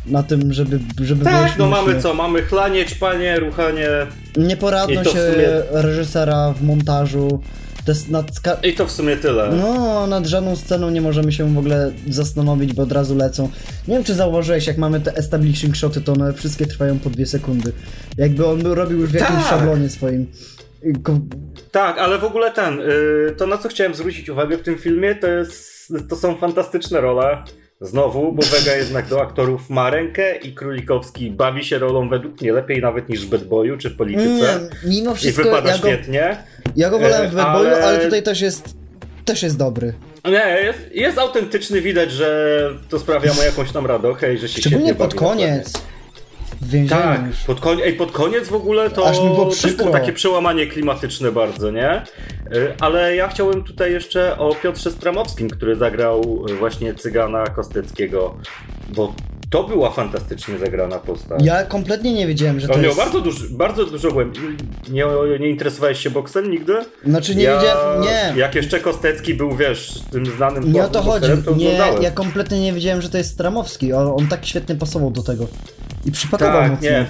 na 0.06 0.22
tym, 0.22 0.52
żeby, 0.52 0.80
żeby 1.00 1.24
Tak, 1.24 1.58
no 1.58 1.66
mamy 1.66 2.02
co? 2.02 2.14
Mamy 2.14 2.42
chlanie, 2.42 2.86
ćpanie, 2.86 3.40
ruchanie. 3.40 3.88
Nieporadność 4.36 5.10
sumie... 5.10 5.48
reżysera 5.70 6.52
w 6.52 6.62
montażu. 6.62 7.42
To 7.88 7.92
jest 7.92 8.10
nad... 8.10 8.30
I 8.62 8.74
to 8.74 8.86
w 8.86 8.90
sumie 8.90 9.16
tyle. 9.16 9.50
No, 9.52 10.06
nad 10.06 10.26
żadną 10.26 10.56
sceną 10.56 10.90
nie 10.90 11.00
możemy 11.00 11.32
się 11.32 11.54
w 11.54 11.58
ogóle 11.58 11.92
zastanowić, 12.08 12.72
bo 12.72 12.82
od 12.82 12.92
razu 12.92 13.16
lecą. 13.16 13.50
Nie 13.88 13.94
wiem, 13.94 14.04
czy 14.04 14.14
zauważyłeś, 14.14 14.66
jak 14.66 14.78
mamy 14.78 15.00
te 15.00 15.16
establishing 15.16 15.76
shoty, 15.76 16.00
to 16.00 16.12
one 16.12 16.32
wszystkie 16.32 16.66
trwają 16.66 16.98
po 16.98 17.10
dwie 17.10 17.26
sekundy. 17.26 17.72
Jakby 18.18 18.46
on 18.46 18.66
robił 18.66 18.98
już 18.98 19.10
w 19.10 19.14
jakimś 19.14 19.38
tak. 19.38 19.48
szablonie 19.48 19.88
swoim. 19.88 20.26
Tak, 21.70 21.98
ale 21.98 22.18
w 22.18 22.24
ogóle 22.24 22.50
ten, 22.50 22.80
y, 22.80 23.34
to 23.36 23.46
na 23.46 23.58
co 23.58 23.68
chciałem 23.68 23.94
zwrócić 23.94 24.28
uwagę 24.28 24.58
w 24.58 24.62
tym 24.62 24.78
filmie, 24.78 25.14
to, 25.14 25.26
jest, 25.26 25.92
to 26.08 26.16
są 26.16 26.36
fantastyczne 26.36 27.00
role. 27.00 27.44
Znowu, 27.80 28.32
bo 28.32 28.42
Vega 28.42 28.76
jednak 28.76 29.08
do 29.08 29.22
aktorów 29.22 29.70
ma 29.70 29.90
rękę 29.90 30.36
i 30.36 30.54
Królikowski 30.54 31.30
bawi 31.30 31.64
się 31.64 31.78
rolą 31.78 32.08
według 32.08 32.40
mnie 32.40 32.52
lepiej 32.52 32.80
nawet 32.80 33.08
niż 33.08 33.26
w 33.26 33.30
Bad 33.30 33.44
Boyu 33.44 33.78
czy 33.78 33.90
w 33.90 33.96
Polityce. 33.96 34.60
Nie, 34.84 34.90
mimo 34.90 35.14
wszystko. 35.14 35.42
I 35.42 35.44
wypada 35.44 35.70
ja 35.70 35.78
go, 35.78 35.88
świetnie. 35.88 36.36
Ja 36.76 36.90
go 36.90 36.98
wolałem 36.98 37.30
w 37.30 37.34
Bad 37.34 37.52
Boyu, 37.52 37.68
ale... 37.68 37.84
ale 37.84 37.98
tutaj 38.04 38.22
też 38.22 38.40
jest, 38.40 38.74
też 39.24 39.42
jest 39.42 39.56
dobry. 39.56 39.92
Nie, 40.24 40.60
jest, 40.62 40.78
jest 40.92 41.18
autentyczny, 41.18 41.80
widać, 41.80 42.12
że 42.12 42.70
to 42.88 42.98
sprawia 42.98 43.34
mu 43.34 43.42
jakąś 43.42 43.72
tam 43.72 43.86
radochę 43.86 44.34
i 44.34 44.38
że 44.38 44.48
się 44.48 44.60
Szczególnie 44.60 44.94
pod 44.94 45.14
koniec. 45.14 45.72
W 46.60 46.70
więzieniu 46.70 47.02
tak, 47.02 47.20
pod, 47.46 47.60
konie, 47.60 47.84
ej, 47.84 47.92
pod 47.92 48.12
koniec 48.12 48.48
w 48.48 48.54
ogóle 48.54 48.90
to 48.90 49.08
Aż 49.08 49.18
mi 49.18 49.24
było 49.24 49.46
też 49.46 49.74
było 49.74 49.90
takie 49.90 50.12
przełamanie 50.12 50.66
klimatyczne 50.66 51.32
bardzo, 51.32 51.70
nie? 51.70 52.02
Y, 52.54 52.74
ale 52.80 53.16
ja 53.16 53.28
chciałem 53.28 53.64
tutaj 53.64 53.92
jeszcze 53.92 54.38
o 54.38 54.54
Piotrze 54.54 54.90
Stramowskim, 54.90 55.50
który 55.50 55.76
zagrał 55.76 56.44
właśnie 56.58 56.94
Cygana 56.94 57.46
Kosteckiego, 57.46 58.34
bo 58.88 59.14
to 59.50 59.64
była 59.64 59.90
fantastycznie 59.90 60.58
zagrana 60.58 60.98
postać. 60.98 61.44
Ja 61.44 61.64
kompletnie 61.64 62.14
nie 62.14 62.26
wiedziałem, 62.26 62.60
że 62.60 62.68
to 62.68 62.74
On 62.74 62.82
jest... 62.82 62.96
miał 62.96 63.06
bardzo 63.06 63.20
dużo, 63.20 63.44
bardzo 63.50 63.86
dużo 63.86 64.10
głębi. 64.10 64.40
Nie, 64.90 65.06
nie 65.40 65.48
interesowałeś 65.48 65.98
się 66.00 66.10
boksem 66.10 66.50
nigdy? 66.50 66.74
Znaczy 67.06 67.34
nie 67.34 67.42
ja, 67.42 67.58
wiedziałem, 67.60 68.02
nie. 68.02 68.32
Jak 68.36 68.54
jeszcze 68.54 68.80
Kostecki 68.80 69.34
był, 69.34 69.56
wiesz, 69.56 70.00
tym 70.10 70.26
znanym 70.26 70.72
Nie 70.72 70.84
o 70.84 70.88
to 70.88 71.02
chodzi. 71.02 71.28
To 71.44 71.54
nie, 71.54 71.78
ja 72.00 72.10
kompletnie 72.10 72.60
nie 72.60 72.72
wiedziałem, 72.72 73.02
że 73.02 73.10
to 73.10 73.18
jest 73.18 73.30
Stramowski. 73.30 73.92
On, 73.92 74.06
on 74.06 74.28
tak 74.28 74.46
świetnie 74.46 74.74
pasował 74.74 75.10
do 75.10 75.22
tego. 75.22 75.46
I 76.04 76.12
przypakował 76.12 76.62
Tak, 76.62 76.70
mocno. 76.70 76.88
nie. 76.90 77.06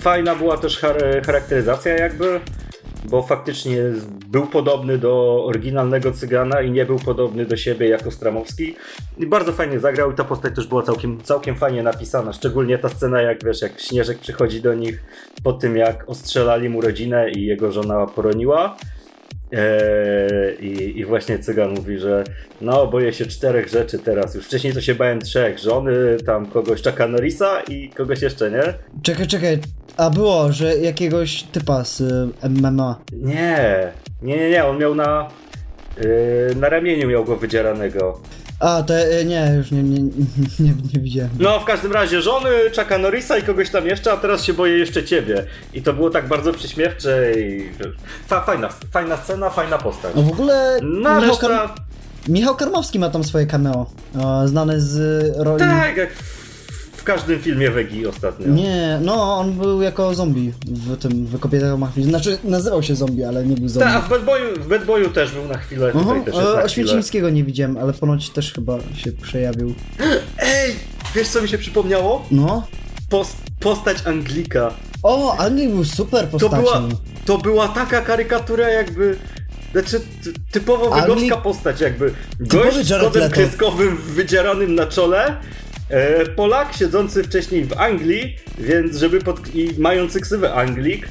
Fajna 0.00 0.34
była 0.36 0.56
też 0.58 0.78
charakteryzacja 1.26 1.94
jakby 1.94 2.40
bo 3.04 3.22
faktycznie 3.22 3.78
był 4.26 4.46
podobny 4.46 4.98
do 4.98 5.44
oryginalnego 5.44 6.12
Cygana 6.12 6.60
i 6.60 6.70
nie 6.70 6.86
był 6.86 6.98
podobny 6.98 7.46
do 7.46 7.56
siebie 7.56 7.88
jako 7.88 8.10
Stramowski. 8.10 8.74
I 9.18 9.26
bardzo 9.26 9.52
fajnie 9.52 9.80
zagrał 9.80 10.12
i 10.12 10.14
ta 10.14 10.24
postać 10.24 10.54
też 10.54 10.66
była 10.66 10.82
całkiem, 10.82 11.20
całkiem 11.22 11.56
fajnie 11.56 11.82
napisana. 11.82 12.32
Szczególnie 12.32 12.78
ta 12.78 12.88
scena, 12.88 13.22
jak 13.22 13.44
wiesz, 13.44 13.62
jak 13.62 13.80
Śnieżek 13.80 14.18
przychodzi 14.18 14.60
do 14.60 14.74
nich 14.74 15.02
po 15.44 15.52
tym, 15.52 15.76
jak 15.76 16.08
ostrzelali 16.08 16.68
mu 16.68 16.80
rodzinę 16.80 17.30
i 17.30 17.46
jego 17.46 17.72
żona 17.72 18.06
poroniła. 18.06 18.76
Eee, 19.52 20.66
i, 20.66 20.98
I 20.98 21.04
właśnie 21.04 21.38
Cygan 21.38 21.70
mówi, 21.70 21.98
że 21.98 22.24
no 22.60 22.86
boję 22.86 23.12
się 23.12 23.26
czterech 23.26 23.68
rzeczy 23.68 23.98
teraz. 23.98 24.34
Już 24.34 24.46
wcześniej 24.46 24.72
to 24.72 24.80
się 24.80 24.94
bałem 24.94 25.20
trzech. 25.20 25.58
Żony, 25.58 26.16
tam 26.26 26.46
kogoś 26.46 26.82
Chucka 26.82 27.08
Norrisa 27.08 27.60
i 27.60 27.90
kogoś 27.90 28.22
jeszcze, 28.22 28.50
nie? 28.50 28.62
Czekaj, 29.02 29.26
czekaj. 29.26 29.58
A 29.96 30.10
było, 30.10 30.52
że 30.52 30.76
jakiegoś 30.76 31.42
typa 31.42 31.84
z 31.84 32.00
y, 32.00 32.48
MMA. 32.48 33.00
Nie, 33.12 33.92
nie, 34.22 34.36
nie, 34.36 34.50
nie. 34.50 34.64
On 34.64 34.78
miał 34.78 34.94
na, 34.94 35.28
yy, 36.00 36.54
na 36.56 36.68
ramieniu 36.68 37.08
miał 37.08 37.24
go 37.24 37.36
wydzieranego. 37.36 38.20
A, 38.62 38.82
to 38.82 38.94
e, 38.94 39.24
nie, 39.24 39.54
już 39.56 39.70
nie, 39.70 39.82
nie, 39.82 40.00
nie, 40.60 40.72
nie 40.94 41.00
widziałem. 41.00 41.30
No, 41.38 41.60
w 41.60 41.64
każdym 41.64 41.92
razie 41.92 42.22
żony 42.22 42.48
Chucka 42.76 42.98
Norrisa 42.98 43.38
i 43.38 43.42
kogoś 43.42 43.70
tam 43.70 43.86
jeszcze, 43.86 44.12
a 44.12 44.16
teraz 44.16 44.44
się 44.44 44.54
boję 44.54 44.78
jeszcze 44.78 45.04
ciebie. 45.04 45.46
I 45.74 45.82
to 45.82 45.92
było 45.92 46.10
tak 46.10 46.28
bardzo 46.28 46.52
prześmiewcze 46.52 47.32
i... 47.40 47.70
Fajna, 48.46 48.68
fajna 48.92 49.16
scena, 49.16 49.50
fajna 49.50 49.78
postać. 49.78 50.12
No 50.16 50.22
w 50.22 50.32
ogóle... 50.32 50.78
No, 50.82 51.20
Michał, 51.20 51.36
Kar... 51.36 51.70
Michał 52.28 52.56
Karmowski 52.56 52.98
ma 52.98 53.10
tam 53.10 53.24
swoje 53.24 53.46
cameo, 53.46 53.86
znany 54.44 54.80
z 54.80 55.24
roli... 55.38 55.58
Tak, 55.58 55.96
jak 55.96 56.10
w 57.02 57.04
każdym 57.04 57.40
filmie 57.40 57.70
Wegi 57.70 58.06
ostatnio. 58.06 58.46
Nie, 58.46 58.98
no 59.02 59.38
on 59.38 59.52
był 59.52 59.82
jako 59.82 60.14
zombie 60.14 60.52
w 60.66 60.96
tym 60.96 61.26
w 61.26 61.38
Kobietach 61.38 61.78
Machwi. 61.78 62.04
Znaczy 62.04 62.38
nazywał 62.44 62.82
się 62.82 62.94
zombie, 62.94 63.24
ale 63.24 63.46
nie 63.46 63.56
był 63.56 63.68
zombie. 63.68 63.88
Tak, 63.88 63.96
a 63.96 64.00
w 64.00 64.10
Bad, 64.10 64.24
Boyu, 64.24 64.54
w 64.56 64.68
Bad 64.68 64.84
Boyu 64.84 65.10
też 65.10 65.32
był 65.32 65.44
na 65.44 65.58
chwilę. 65.58 65.92
Tutaj 65.92 66.18
uh 66.18 66.22
-huh. 66.22 66.24
też 66.24 66.34
jest 66.34 66.56
na 66.56 66.62
Oświęcimskiego 66.62 67.30
nie 67.30 67.44
widziałem, 67.44 67.76
ale 67.76 67.92
ponoć 67.92 68.30
też 68.30 68.52
chyba 68.52 68.78
się 68.94 69.12
przejawił. 69.12 69.74
Ej, 70.38 70.74
wiesz 71.14 71.28
co 71.28 71.42
mi 71.42 71.48
się 71.48 71.58
przypomniało? 71.58 72.24
No. 72.30 72.66
Post, 73.08 73.36
postać 73.60 73.96
Anglika. 74.06 74.74
O, 75.02 75.36
Anglik 75.38 75.70
był 75.70 75.84
super 75.84 76.28
postacią. 76.28 76.56
To 76.56 76.62
była, 76.62 76.88
to 77.24 77.38
była 77.38 77.68
taka 77.68 78.00
karykatura 78.00 78.70
jakby... 78.70 79.16
Znaczy, 79.72 80.00
typowo 80.50 81.00
wygowska 81.00 81.36
postać 81.36 81.80
jakby. 81.80 82.14
Gość 82.40 82.86
z 82.86 83.00
kodem 83.00 83.30
kreskowym 83.30 83.96
wydzieranym 83.96 84.74
na 84.74 84.86
czole 84.86 85.36
E, 85.71 85.71
Polak 86.36 86.74
siedzący 86.76 87.24
wcześniej 87.24 87.64
w 87.64 87.72
Anglii, 87.72 88.36
więc 88.58 88.96
żeby 88.96 89.20
pod... 89.20 89.54
i 89.54 89.70
mający 89.78 90.20
ksywę 90.20 90.54
Anglik, 90.54 91.08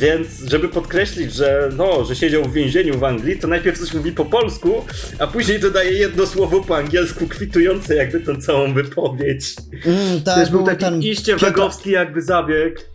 Więc, 0.00 0.28
żeby 0.50 0.68
podkreślić, 0.68 1.34
że 1.34 1.70
no, 1.76 2.04
że 2.04 2.16
siedział 2.16 2.44
w 2.44 2.52
więzieniu 2.52 2.98
w 2.98 3.04
Anglii, 3.04 3.38
to 3.38 3.48
najpierw 3.48 3.78
coś 3.78 3.94
mówi 3.94 4.12
po 4.12 4.24
polsku, 4.24 4.84
a 5.18 5.26
później 5.26 5.60
dodaje 5.60 5.92
jedno 5.92 6.26
słowo 6.26 6.60
po 6.60 6.76
angielsku, 6.76 7.26
kwitujące 7.26 7.94
jakby 7.94 8.20
tą 8.20 8.36
całą 8.40 8.74
wypowiedź. 8.74 9.54
Mm, 9.86 10.22
tak, 10.22 10.34
Też 10.34 10.50
był 10.50 10.58
był 10.58 10.66
taki 10.66 10.84
ten 10.84 11.02
iście 11.02 11.36
wegowski 11.36 11.90
jakby 11.90 12.22
zabieg. 12.22 12.88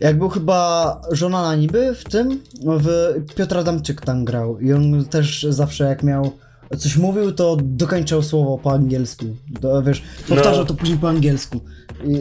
Jak 0.00 0.18
był 0.18 0.28
chyba 0.28 1.00
żona 1.10 1.42
na 1.42 1.56
niby 1.56 1.94
w 1.94 2.04
tym, 2.04 2.40
w 2.64 3.14
Piotr 3.34 3.58
Adamczyk 3.58 4.00
tam 4.00 4.24
grał 4.24 4.60
i 4.60 4.72
on 4.72 5.04
też 5.04 5.46
zawsze 5.50 5.84
jak 5.84 6.02
miał 6.02 6.32
coś 6.78 6.96
mówił, 6.96 7.32
to 7.32 7.56
dokończał 7.60 8.22
słowo 8.22 8.58
po 8.58 8.72
angielsku. 8.72 9.24
To, 9.60 9.82
wiesz, 9.82 10.02
powtarzał 10.28 10.60
No. 10.60 10.64
to 10.64 10.74
później 10.74 10.98
po 10.98 11.08
angielsku. 11.08 11.60
I... 12.06 12.18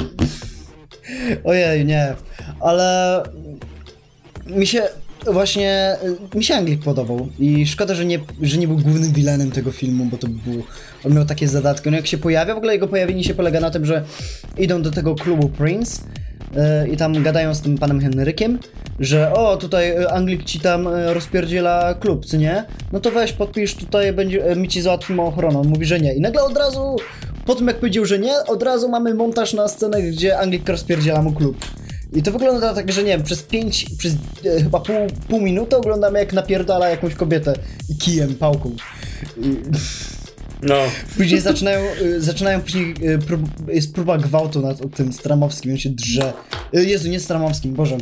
Ojej, 1.43 1.85
nie. 1.85 2.15
Ale 2.59 3.23
mi 4.47 4.67
się 4.67 4.83
właśnie, 5.31 5.97
mi 6.35 6.43
się 6.43 6.55
Anglik 6.55 6.83
podobał 6.83 7.27
i 7.39 7.67
szkoda, 7.67 7.95
że 7.95 8.05
nie, 8.05 8.19
że 8.41 8.57
nie 8.57 8.67
był 8.67 8.77
głównym 8.77 9.13
vilanem 9.13 9.51
tego 9.51 9.71
filmu, 9.71 10.05
bo 10.05 10.17
to 10.17 10.27
był, 10.27 10.63
on 11.05 11.13
miał 11.13 11.25
takie 11.25 11.47
zadatki. 11.47 11.89
No 11.89 11.95
jak 11.97 12.07
się 12.07 12.17
pojawia, 12.17 12.53
w 12.53 12.57
ogóle 12.57 12.73
jego 12.73 12.87
pojawienie 12.87 13.23
się 13.23 13.33
polega 13.33 13.59
na 13.59 13.71
tym, 13.71 13.85
że 13.85 14.03
idą 14.57 14.81
do 14.81 14.91
tego 14.91 15.15
klubu 15.15 15.49
Prince 15.49 16.03
i 16.91 16.97
tam 16.97 17.23
gadają 17.23 17.55
z 17.55 17.61
tym 17.61 17.77
panem 17.77 17.99
Henrykiem, 17.99 18.59
że 18.99 19.33
o, 19.33 19.57
tutaj 19.57 19.89
e, 19.89 20.11
Anglik 20.11 20.43
ci 20.43 20.59
tam 20.59 20.87
e, 20.87 21.13
rozpierdziela 21.13 21.93
klub, 21.93 22.25
co 22.25 22.37
nie? 22.37 22.63
No 22.91 22.99
to 22.99 23.11
weź, 23.11 23.33
podpisz, 23.33 23.75
tutaj 23.75 24.13
będzie, 24.13 24.45
e, 24.45 24.55
my 24.55 24.67
ci 24.67 24.81
załatwimy 24.81 25.21
ochronę. 25.21 25.59
On 25.59 25.67
mówi, 25.67 25.85
że 25.85 25.99
nie. 25.99 26.13
I 26.13 26.21
nagle 26.21 26.43
od 26.43 26.57
razu, 26.57 26.95
po 27.45 27.55
tym 27.55 27.67
jak 27.67 27.77
powiedział, 27.79 28.05
że 28.05 28.19
nie, 28.19 28.33
od 28.47 28.63
razu 28.63 28.89
mamy 28.89 29.13
montaż 29.13 29.53
na 29.53 29.67
scenę, 29.67 30.01
gdzie 30.01 30.39
Anglik 30.39 30.69
rozpierdziela 30.69 31.21
mu 31.21 31.31
klub. 31.31 31.57
I 32.13 32.23
to 32.23 32.31
wygląda 32.31 32.73
tak, 32.73 32.91
że 32.91 33.03
nie 33.03 33.09
wiem, 33.09 33.23
przez 33.23 33.43
pięć, 33.43 33.85
przez 33.97 34.13
e, 34.45 34.63
chyba 34.63 34.79
pół, 34.79 34.95
pół 35.29 35.41
minuty 35.41 35.77
oglądamy 35.77 36.19
jak 36.19 36.33
napierdala 36.33 36.89
jakąś 36.89 37.15
kobietę 37.15 37.53
kijem, 37.99 38.35
pałką. 38.35 38.71
I, 39.37 39.55
No, 40.61 40.75
później 41.17 41.41
zaczynają, 41.41 41.79
y, 42.01 42.21
zaczynają 42.21 42.61
później, 42.61 42.93
y, 43.69 43.73
jest 43.73 43.95
próba 43.95 44.17
gwałtu 44.17 44.61
nad 44.61 44.95
tym 44.95 45.13
Stramowskim, 45.13 45.71
on 45.71 45.77
się 45.77 45.89
drze. 45.89 46.33
Y, 46.75 46.85
Jezu, 46.85 47.09
nie 47.09 47.19
Stramowskim, 47.19 47.73
Boże. 47.73 47.97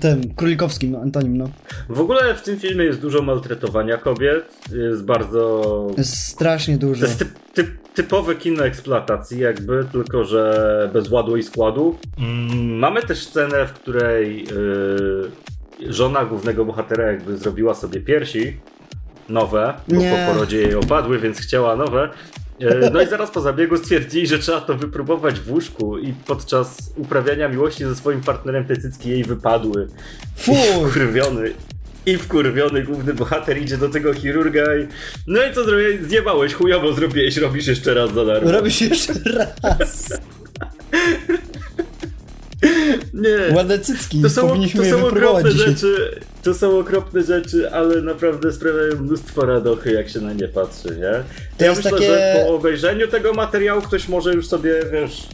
Tym, 0.00 0.34
Królikowskim, 0.34 0.92
no, 0.92 1.00
Antonim, 1.00 1.36
no. 1.36 1.48
w 1.88 2.00
ogóle 2.00 2.34
w 2.34 2.42
tym 2.42 2.58
filmie 2.58 2.84
jest 2.84 3.00
dużo 3.00 3.22
maltretowania 3.22 3.98
kobiet, 3.98 4.44
jest 4.88 5.04
bardzo... 5.04 5.86
Jest 5.98 6.16
strasznie 6.16 6.78
To 6.78 6.86
dużo. 6.86 7.06
jest 7.06 7.18
typ, 7.18 7.28
typ, 7.54 7.68
typowe 7.94 8.34
kino 8.34 8.64
eksploatacji 8.64 9.38
jakby, 9.40 9.86
tylko 9.92 10.24
że 10.24 10.90
bez 10.92 11.10
ładu 11.10 11.36
i 11.36 11.42
składu. 11.42 11.98
Mm, 12.18 12.78
mamy 12.78 13.02
też 13.02 13.26
scenę, 13.26 13.66
w 13.66 13.72
której 13.72 14.44
yy, 15.80 15.92
żona 15.92 16.24
głównego 16.24 16.64
bohatera 16.64 17.12
jakby 17.12 17.36
zrobiła 17.36 17.74
sobie 17.74 18.00
piersi 18.00 18.56
nowe, 19.28 19.74
bo 19.88 19.96
Nie. 19.96 20.26
po 20.26 20.32
porodzie 20.32 20.62
jej 20.62 20.74
opadły, 20.74 21.18
więc 21.18 21.38
chciała 21.38 21.76
nowe. 21.76 22.08
Yy, 22.60 22.90
No 22.92 23.02
i 23.02 23.06
zaraz 23.06 23.30
po 23.30 23.40
zabiegu 23.40 23.76
stwierdzili, 23.76 24.26
że 24.26 24.38
trzeba 24.38 24.60
to 24.60 24.74
wypróbować 24.76 25.40
w 25.40 25.50
łóżku 25.52 25.98
i 25.98 26.12
podczas 26.26 26.92
uprawiania 26.96 27.48
miłości 27.48 27.84
ze 27.84 27.96
swoim 27.96 28.20
partnerem 28.20 28.64
te 28.64 28.76
cycki 28.76 29.08
jej 29.10 29.24
wypadły. 29.24 29.88
Fuj! 30.36 30.54
I 30.54 30.90
wkurwiony. 30.90 31.52
I 32.06 32.16
wkurwiony 32.18 32.82
główny 32.82 33.14
bohater 33.14 33.58
idzie 33.62 33.76
do 33.76 33.88
tego 33.88 34.14
chirurga 34.14 34.76
i 34.76 34.86
no 35.26 35.42
i 35.50 35.54
co 35.54 35.64
zrobiłeś? 35.64 36.00
Zjebałeś, 36.00 36.54
chujowo 36.54 36.92
zrobiłeś, 36.92 37.36
robisz 37.36 37.66
jeszcze 37.66 37.94
raz 37.94 38.12
za 38.14 38.24
darmo. 38.24 38.50
Robisz 38.52 38.80
jeszcze 38.80 39.12
raz. 39.62 40.08
Nie. 43.14 43.54
Ładne 43.56 43.78
cycki, 43.78 44.22
To 44.22 44.30
są, 44.30 44.48
powinniśmy 44.48 44.90
to 44.90 44.98
są 44.98 45.06
okropne 45.06 45.50
dzisiaj. 45.52 45.68
rzeczy, 45.68 46.20
to 46.42 46.54
są 46.54 46.78
okropne 46.78 47.22
rzeczy, 47.22 47.70
ale 47.72 48.02
naprawdę 48.02 48.52
sprawiają 48.52 48.96
mnóstwo 49.00 49.46
radochy, 49.46 49.92
jak 49.92 50.08
się 50.08 50.20
na 50.20 50.32
nie 50.32 50.48
patrzy, 50.48 50.88
nie? 50.88 51.12
To 51.58 51.64
ja 51.64 51.74
myślę, 51.74 51.90
takie- 51.90 52.06
że 52.06 52.44
po 52.46 52.54
obejrzeniu 52.54 53.08
tego 53.08 53.32
materiału 53.32 53.82
ktoś 53.82 54.08
może 54.08 54.32
już 54.34 54.46
sobie, 54.48 54.74
wiesz, 54.92 55.26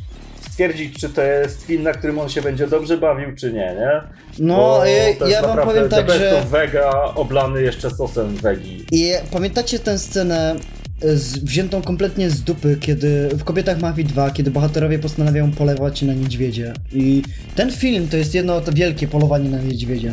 stwierdzić, 0.51 1.01
czy 1.01 1.09
to 1.09 1.23
jest 1.23 1.63
film, 1.63 1.83
na 1.83 1.93
którym 1.93 2.19
on 2.19 2.29
się 2.29 2.43
będzie 2.43 2.67
dobrze 2.67 2.99
bawił, 2.99 3.37
czy 3.37 3.53
nie, 3.53 3.75
nie? 3.75 4.01
No, 4.39 4.57
Bo 4.57 4.85
ja, 4.85 5.15
to 5.19 5.27
jest 5.29 5.43
ja 5.43 5.49
wam 5.55 5.67
powiem 5.67 5.89
tak, 5.89 6.11
że... 6.11 6.39
of 6.39 6.47
Vega 6.51 6.91
oblany 7.15 7.63
jeszcze 7.63 7.91
sosem 7.91 8.37
wegi. 8.37 8.87
I 8.93 9.13
pamiętacie 9.33 9.79
tę 9.79 9.99
scenę 9.99 10.57
e, 10.57 10.82
z, 11.05 11.39
wziętą 11.39 11.83
kompletnie 11.83 12.31
z 12.31 12.43
dupy, 12.43 12.77
kiedy 12.81 13.29
w 13.29 13.45
Kobietach 13.45 13.81
Mafii 13.81 14.09
2, 14.09 14.31
kiedy 14.31 14.51
bohaterowie 14.51 14.99
postanawiają 14.99 15.53
polewać 15.53 16.03
na 16.03 16.15
niedźwiedzie. 16.15 16.73
I 16.93 17.23
ten 17.55 17.73
film 17.73 18.09
to 18.09 18.17
jest 18.17 18.35
jedno 18.35 18.61
to 18.61 18.73
wielkie 18.73 19.09
polowanie 19.09 19.51
na 19.51 19.63
niedźwiedzie. 19.63 20.13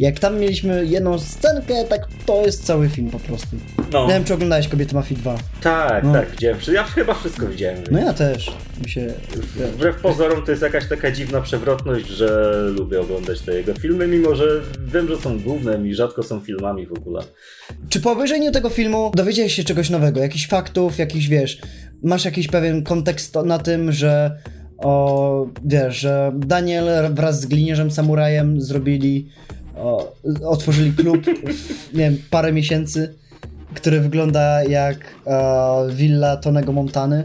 Jak 0.00 0.18
tam 0.18 0.38
mieliśmy 0.38 0.86
jedną 0.86 1.18
scenkę, 1.18 1.74
tak 1.88 2.08
to 2.26 2.44
jest 2.46 2.64
cały 2.64 2.88
film 2.88 3.10
po 3.10 3.18
prostu. 3.18 3.56
No, 3.92 4.06
Nie 4.06 4.12
wiem, 4.14 4.24
czy 4.24 4.34
oglądałeś 4.34 4.68
Kobiety 4.68 4.94
Mafii 4.94 5.20
2. 5.20 5.36
tak, 5.62 6.04
No. 6.04 6.12
tak, 6.12 6.30
widziałem. 6.30 6.58
Ja 6.72 6.84
chyba 6.84 7.14
wszystko 7.14 7.46
widziałem. 7.46 7.78
No 7.90 7.98
ja 7.98 8.12
też. 8.12 8.50
Mi 8.84 8.90
się... 8.90 9.06
Wbrew 9.76 9.96
pozorom 10.00 10.44
to 10.44 10.50
jest 10.50 10.62
jakaś 10.62 10.88
taka 10.88 11.10
dziwna 11.10 11.40
przewrotność, 11.40 12.06
że 12.06 12.52
lubię 12.78 13.00
oglądać 13.00 13.40
te 13.40 13.54
jego 13.54 13.74
filmy, 13.74 14.06
mimo 14.06 14.34
że 14.34 14.44
wiem, 14.92 15.08
że 15.08 15.16
są 15.16 15.40
głównym 15.40 15.86
i 15.86 15.94
rzadko 15.94 16.22
są 16.22 16.40
filmami 16.40 16.86
w 16.86 16.92
ogóle. 16.92 17.22
Czy 17.88 18.00
po 18.00 18.12
obejrzeniu 18.12 18.52
tego 18.52 18.68
filmu 18.68 19.12
dowiedziałeś 19.14 19.54
się 19.54 19.64
czegoś 19.64 19.90
nowego? 19.90 20.20
Jakichś 20.20 20.48
faktów, 20.48 20.98
jakiś 20.98 21.28
wiesz, 21.28 21.60
masz 22.02 22.24
jakiś 22.24 22.48
pewien 22.48 22.82
kontekst 22.84 23.34
na 23.44 23.58
tym, 23.58 23.92
że 23.92 24.36
o, 24.78 25.46
wiesz, 25.64 25.96
że 25.96 26.32
Daniel 26.36 27.14
wraz 27.14 27.40
z 27.40 27.46
gliniarzem 27.46 27.90
samurajem 27.90 28.60
zrobili, 28.60 29.28
o, 29.76 30.12
otworzyli 30.46 30.92
klub, 30.92 31.24
w, 31.24 31.92
nie 31.94 31.98
wiem, 32.00 32.16
parę 32.30 32.52
miesięcy, 32.52 33.14
który 33.74 34.00
wygląda 34.00 34.64
jak 34.64 34.96
e, 35.26 35.88
willa 35.90 36.36
Tonego 36.36 36.72
Montany. 36.72 37.24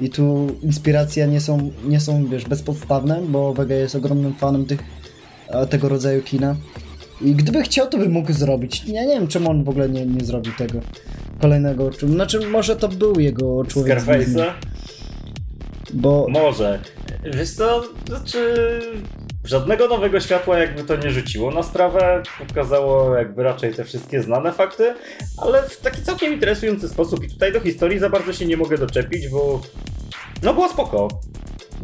I 0.00 0.10
tu 0.10 0.46
inspiracje 0.62 1.26
nie 1.28 1.40
są, 1.40 1.70
nie 1.84 2.00
są, 2.00 2.26
wiesz, 2.26 2.44
bezpodstawne, 2.44 3.20
bo 3.28 3.54
Vega 3.54 3.74
jest 3.74 3.94
ogromnym 3.94 4.34
fanem 4.34 4.66
tych, 4.66 4.80
e, 5.48 5.66
tego 5.66 5.88
rodzaju 5.88 6.22
kina. 6.22 6.56
I 7.20 7.34
gdyby 7.34 7.62
chciał, 7.62 7.88
to 7.88 7.98
by 7.98 8.08
mógł 8.08 8.32
zrobić. 8.32 8.84
Ja 8.86 9.04
nie 9.04 9.14
wiem, 9.14 9.28
czemu 9.28 9.50
on 9.50 9.64
w 9.64 9.68
ogóle 9.68 9.88
nie, 9.88 10.06
nie 10.06 10.24
zrobił 10.24 10.52
tego 10.58 10.80
kolejnego. 11.40 11.90
Czy- 11.90 12.08
Znaczy, 12.08 12.40
może 12.50 12.76
to 12.76 12.88
był 12.88 13.20
jego 13.20 13.64
człowiek 13.64 13.98
Scarface'a? 13.98 14.44
Bo 15.94 16.26
Może. 16.30 16.78
Wiesz 17.34 17.50
co, 17.50 17.82
znaczy... 18.08 18.80
Żadnego 19.48 19.88
nowego 19.88 20.20
światła 20.20 20.58
jakby 20.58 20.84
to 20.84 20.96
nie 20.96 21.10
rzuciło 21.10 21.50
na 21.50 21.62
sprawę, 21.62 22.22
pokazało 22.48 23.16
jakby 23.16 23.42
raczej 23.42 23.74
te 23.74 23.84
wszystkie 23.84 24.22
znane 24.22 24.52
fakty, 24.52 24.94
ale 25.36 25.62
w 25.62 25.80
taki 25.80 26.02
całkiem 26.02 26.32
interesujący 26.32 26.88
sposób 26.88 27.24
i 27.24 27.28
tutaj 27.28 27.52
do 27.52 27.60
historii 27.60 27.98
za 27.98 28.08
bardzo 28.08 28.32
się 28.32 28.46
nie 28.46 28.56
mogę 28.56 28.78
doczepić, 28.78 29.28
bo 29.28 29.60
no 30.42 30.54
była 30.54 30.68
spoko. 30.68 31.08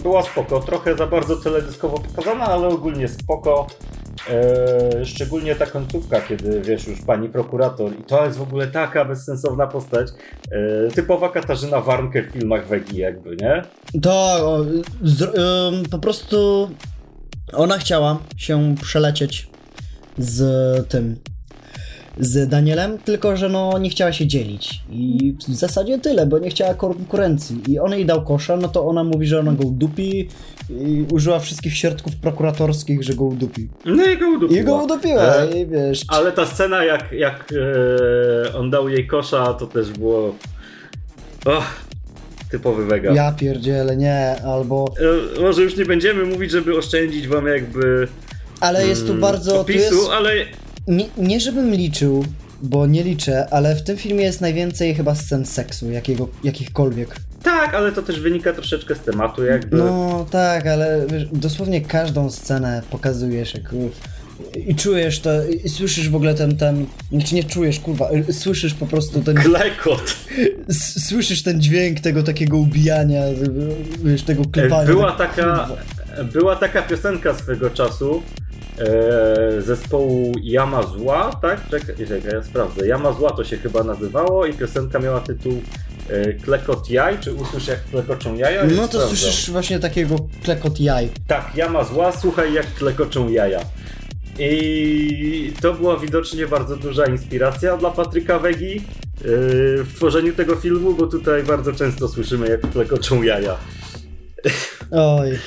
Była 0.02 0.22
spoko, 0.22 0.60
trochę 0.60 0.96
za 0.96 1.06
bardzo 1.06 1.36
teledyskowo 1.36 1.98
pokazana, 1.98 2.44
ale 2.44 2.68
ogólnie 2.68 3.08
spoko. 3.08 3.66
Eee, 4.30 5.06
szczególnie 5.06 5.54
ta 5.54 5.66
końcówka, 5.66 6.20
kiedy 6.20 6.60
wiesz 6.60 6.86
już 6.86 7.02
pani 7.02 7.28
prokurator 7.28 7.92
i 8.00 8.02
to 8.04 8.24
jest 8.24 8.38
w 8.38 8.42
ogóle 8.42 8.66
taka 8.66 9.04
bezsensowna 9.04 9.66
postać. 9.66 10.08
Eee, 10.52 10.90
typowa 10.94 11.28
Katarzyna 11.28 11.80
Warnke 11.80 12.22
w 12.22 12.32
filmach 12.32 12.66
Wegi 12.66 12.96
jakby, 12.96 13.36
nie? 13.36 13.62
ym, 15.22 15.84
po 15.90 15.98
prostu 15.98 16.68
ona 17.56 17.78
chciała 17.78 18.18
się 18.36 18.74
przelecieć 18.82 19.48
z 20.18 20.88
tym. 20.88 21.16
Z 22.18 22.48
Danielem, 22.48 22.98
tylko 22.98 23.36
że 23.36 23.48
no 23.48 23.78
nie 23.78 23.90
chciała 23.90 24.12
się 24.12 24.26
dzielić. 24.26 24.80
I 24.90 25.34
w 25.48 25.54
zasadzie 25.54 25.98
tyle, 25.98 26.26
bo 26.26 26.38
nie 26.38 26.50
chciała 26.50 26.74
konkurencji. 26.74 27.62
I 27.68 27.78
on 27.78 27.92
jej 27.92 28.06
dał 28.06 28.24
kosza, 28.24 28.56
no 28.56 28.68
to 28.68 28.86
ona 28.86 29.04
mówi, 29.04 29.26
że 29.26 29.40
ona 29.40 29.52
go 29.52 29.64
udupi 29.68 30.28
i 30.70 31.04
użyła 31.12 31.38
wszystkich 31.38 31.76
środków 31.76 32.16
prokuratorskich, 32.16 33.02
że 33.02 33.14
go 33.14 33.24
udupi. 33.24 33.68
No 33.84 34.04
i 34.04 34.18
go 34.18 34.28
udupiła. 34.28 34.60
I 34.60 34.64
go 34.64 34.76
udupiła, 34.76 35.36
E, 35.36 35.60
i 35.60 35.66
wiesz. 35.66 36.04
Ale 36.08 36.32
ta 36.32 36.46
scena, 36.46 36.84
jak, 36.84 37.12
jak 37.12 37.52
e, 38.46 38.58
on 38.58 38.70
dał 38.70 38.88
jej 38.88 39.06
kosza, 39.06 39.54
to 39.54 39.66
też 39.66 39.90
było. 39.90 40.34
Och, 41.44 41.83
typowy 42.50 42.86
Vega. 42.86 43.12
Ja 43.12 43.32
pierdzielę, 43.32 43.96
nie, 43.96 44.36
albo... 44.44 44.94
E, 45.38 45.40
może 45.40 45.62
już 45.62 45.76
nie 45.76 45.84
będziemy 45.84 46.24
mówić, 46.24 46.50
żeby 46.50 46.78
oszczędzić 46.78 47.28
wam 47.28 47.46
jakby. 47.46 48.08
Ale 48.60 48.86
jest 48.86 49.02
tu 49.02 49.08
mm, 49.08 49.20
bardzo... 49.20 49.52
Tu 49.52 49.60
Opisu, 49.60 49.94
jest, 49.94 50.10
ale. 50.12 50.30
nie, 50.86 51.04
nie 51.16 51.40
żebym 51.40 51.74
liczył, 51.74 52.24
bo 52.62 52.86
nie 52.86 53.02
liczę, 53.02 53.48
ale 53.50 53.76
w 53.76 53.82
tym 53.82 53.96
filmie 53.96 54.24
jest 54.24 54.40
najwięcej 54.40 54.94
chyba 54.94 55.14
scen 55.14 55.46
seksu, 55.46 55.90
jakiego, 55.90 56.28
jakichkolwiek. 56.44 57.16
Tak, 57.42 57.74
ale 57.74 57.92
to 57.92 58.02
też 58.02 58.20
wynika 58.20 58.52
troszeczkę 58.52 58.94
z 58.94 59.00
tematu, 59.00 59.44
jakby. 59.44 59.76
No 59.76 60.26
tak, 60.30 60.66
ale 60.66 61.06
wiesz, 61.12 61.26
dosłownie 61.32 61.80
każdą 61.80 62.30
scenę 62.30 62.82
pokazujesz, 62.90 63.54
jak... 63.54 63.74
I 64.66 64.74
czujesz 64.74 65.20
to, 65.20 65.30
i 65.64 65.68
słyszysz 65.68 66.08
w 66.08 66.14
ogóle 66.14 66.34
ten, 66.34 66.56
ten, 66.56 66.86
znaczy 67.12 67.34
nie 67.34 67.44
czujesz, 67.44 67.80
kurwa, 67.80 68.10
y, 68.28 68.32
słyszysz 68.32 68.74
po 68.74 68.86
prostu 68.86 69.22
ten, 69.22 69.34
Klekot. 69.36 70.16
słyszysz 71.08 71.42
ten 71.42 71.60
dźwięk 71.60 72.00
tego 72.00 72.22
takiego 72.22 72.56
ubijania, 72.56 73.26
y, 73.26 73.36
wiesz, 74.04 74.22
tego 74.22 74.42
klepania. 74.52 74.86
Była 74.86 75.12
tak, 75.12 75.36
taka, 75.36 75.66
kurwa. 75.66 76.24
była 76.32 76.56
taka 76.56 76.82
piosenka 76.82 77.34
swego 77.34 77.70
czasu, 77.70 78.22
e, 78.78 79.62
zespołu 79.62 80.32
Yamazła, 80.42 81.38
tak? 81.42 81.68
Czekaj, 81.70 81.96
czekaj, 81.96 82.32
ja 82.32 82.42
sprawdzę. 82.42 82.86
Yamazła 82.86 83.30
to 83.30 83.44
się 83.44 83.56
chyba 83.56 83.84
nazywało 83.84 84.46
i 84.46 84.52
piosenka 84.52 84.98
miała 84.98 85.20
tytuł 85.20 85.62
e, 86.10 86.32
Klekot 86.32 86.90
Jaj, 86.90 87.18
czy 87.20 87.32
usłysz 87.32 87.66
jak 87.66 87.84
klekoczą 87.84 88.34
jaja? 88.36 88.64
No 88.64 88.68
to 88.68 88.86
sprawdzam. 88.88 89.08
słyszysz 89.08 89.50
właśnie 89.50 89.78
takiego 89.78 90.16
klekot 90.44 90.80
jaj. 90.80 91.08
Tak, 91.26 91.52
Yamazła, 91.56 92.12
słuchaj 92.12 92.52
jak 92.54 92.74
klekoczą 92.74 93.28
jaja. 93.28 93.60
I 94.38 95.52
to 95.62 95.74
była 95.74 95.96
widocznie 95.96 96.46
bardzo 96.46 96.76
duża 96.76 97.06
inspiracja 97.06 97.76
dla 97.76 97.90
Patryka 97.90 98.38
Wegi 98.38 98.82
w 99.84 99.92
tworzeniu 99.96 100.32
tego 100.32 100.56
filmu, 100.56 100.94
bo 100.94 101.06
tutaj 101.06 101.42
bardzo 101.42 101.72
często 101.72 102.08
słyszymy 102.08 102.48
jak 102.48 102.60
klekoczą 102.70 103.22
jaja. 103.22 103.56
Oj. 104.90 105.38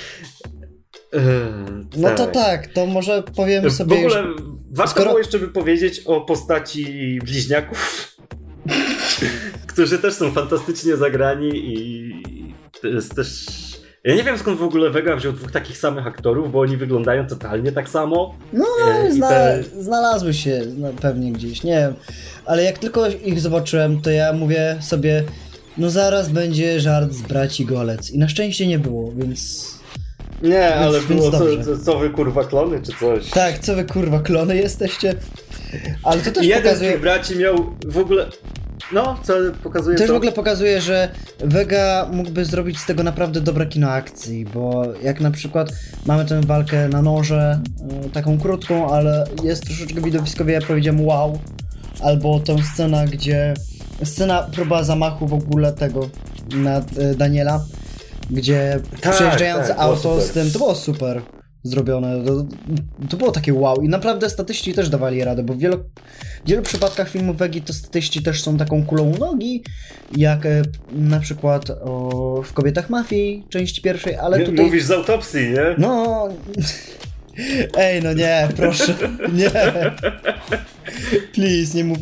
No 1.97 2.09
to 2.09 2.25
tak. 2.25 2.33
tak, 2.33 2.67
to 2.67 2.85
może 2.85 3.23
powiemy 3.35 3.71
sobie. 3.71 3.95
W 3.95 3.99
ogóle 3.99 4.21
już... 4.21 4.41
warto 4.71 4.91
Skoro... 4.91 5.05
było 5.05 5.17
jeszcze 5.17 5.39
by 5.39 5.47
powiedzieć 5.47 6.01
o 6.05 6.21
postaci 6.21 7.19
bliźniaków, 7.23 8.11
którzy 9.71 9.99
też 9.99 10.13
są 10.13 10.31
fantastycznie 10.31 10.97
zagrani 10.97 11.49
i 11.53 12.11
to 12.81 12.87
jest 12.87 13.15
też. 13.15 13.45
Ja 14.07 14.15
nie 14.15 14.23
wiem 14.23 14.37
skąd 14.37 14.59
w 14.59 14.63
ogóle 14.63 14.89
Vega 14.89 15.15
wziął 15.15 15.33
dwóch 15.33 15.51
takich 15.51 15.77
samych 15.77 16.07
aktorów, 16.07 16.51
bo 16.51 16.59
oni 16.59 16.77
wyglądają 16.77 17.27
totalnie 17.27 17.71
tak 17.71 17.89
samo. 17.89 18.35
No, 18.53 18.65
e, 18.87 19.11
zna 19.11 19.29
te... 19.29 19.63
znalazły 19.79 20.33
się 20.33 20.61
pewnie 21.01 21.31
gdzieś, 21.31 21.63
nie 21.63 21.75
wiem. 21.75 21.93
Ale 22.45 22.63
jak 22.63 22.77
tylko 22.77 23.07
ich 23.07 23.39
zobaczyłem, 23.39 24.01
to 24.01 24.11
ja 24.11 24.33
mówię 24.33 24.77
sobie, 24.81 25.23
no 25.77 25.89
zaraz 25.89 26.29
będzie 26.29 26.79
żart 26.79 27.11
z 27.11 27.21
braci 27.21 27.65
Golec. 27.65 28.11
I 28.11 28.17
na 28.17 28.29
szczęście 28.29 28.67
nie 28.67 28.79
było, 28.79 29.11
więc 29.11 29.71
nie, 30.41 30.75
ale 30.75 31.01
było 31.01 31.31
co, 31.31 31.39
co, 31.65 31.77
co, 31.85 31.99
wy 31.99 32.09
kurwa 32.09 32.43
klony 32.43 32.81
czy 32.81 32.91
coś. 32.99 33.29
Tak, 33.29 33.59
co 33.59 33.75
wy 33.75 33.85
kurwa 33.85 34.19
klony 34.19 34.55
jesteście. 34.55 35.13
Ale 36.03 36.21
to 36.21 36.31
też 36.31 36.45
Jeden 36.45 36.63
pokazuje... 36.63 36.89
z 36.89 36.93
tych 36.93 37.01
braci 37.01 37.35
miał 37.35 37.75
w 37.85 37.97
ogóle... 37.97 38.25
No, 38.91 39.19
co 39.23 39.33
pokazuje 39.63 39.97
Też 39.97 40.07
to? 40.07 40.13
w 40.13 40.15
ogóle 40.15 40.31
pokazuje, 40.31 40.81
że 40.81 41.09
Vega 41.39 42.07
mógłby 42.11 42.45
zrobić 42.45 42.79
z 42.79 42.85
tego 42.85 43.03
naprawdę 43.03 43.41
dobre 43.41 43.65
kino 43.65 43.89
akcji, 43.89 44.45
bo 44.45 44.83
jak 45.03 45.21
na 45.21 45.31
przykład 45.31 45.71
mamy 46.05 46.25
tę 46.25 46.41
walkę 46.41 46.89
na 46.89 47.01
noże, 47.01 47.59
e, 48.05 48.09
taką 48.09 48.39
krótką, 48.39 48.93
ale 48.93 49.25
jest 49.43 49.65
troszeczkę 49.65 50.01
widowiskowie, 50.01 50.53
ja 50.53 50.61
powiedziałem 50.61 51.05
wow, 51.05 51.39
albo 52.01 52.39
tę 52.39 52.55
scenę, 52.73 53.05
gdzie 53.05 53.53
scena 54.03 54.43
próba 54.43 54.83
zamachu 54.83 55.27
w 55.27 55.33
ogóle 55.33 55.73
tego 55.73 56.09
na 56.55 56.77
e, 56.77 57.15
Daniela, 57.15 57.63
gdzie 58.29 58.79
tak, 59.01 59.15
przejeżdżające 59.15 59.67
tak, 59.67 59.79
auto 59.79 60.21
z 60.21 60.31
tym, 60.31 60.51
to 60.51 60.59
było 60.59 60.75
super 60.75 61.21
zrobione. 61.67 62.25
To, 62.25 62.45
to, 63.09 63.17
było 63.17 63.31
takie 63.31 63.53
wow. 63.53 63.81
I 63.81 63.89
naprawdę 63.89 64.29
statyści 64.29 64.73
też 64.73 64.89
dawali 64.89 65.23
radę, 65.23 65.43
bo 65.43 65.53
w 65.53 65.57
wielu, 65.57 65.77
w 66.45 66.49
wielu 66.49 66.61
przypadkach 66.61 67.09
filmów 67.09 67.37
Wegi 67.37 67.61
to 67.61 67.73
statyści 67.73 68.23
też 68.23 68.41
są 68.43 68.57
taką 68.57 68.85
kulą 68.85 69.13
nogi, 69.19 69.63
jak 70.17 70.45
e, 70.45 70.61
na 70.91 71.19
przykład 71.19 71.69
o, 71.69 72.41
w 72.45 72.53
Kobietach 72.53 72.89
Mafii, 72.89 73.45
części 73.49 73.81
pierwszej, 73.81 74.15
ale 74.15 74.39
nie, 74.39 74.45
tutaj... 74.45 74.65
Mówisz 74.65 74.83
z 74.83 74.91
autopsji, 74.91 75.41
nie? 75.41 75.75
No... 75.77 76.27
Ej, 77.77 78.03
no 78.03 78.13
nie, 78.13 78.47
proszę, 78.55 78.95
nie. 79.39 79.51
Please, 81.33 81.77
nie 81.77 81.83
mów, 81.83 81.97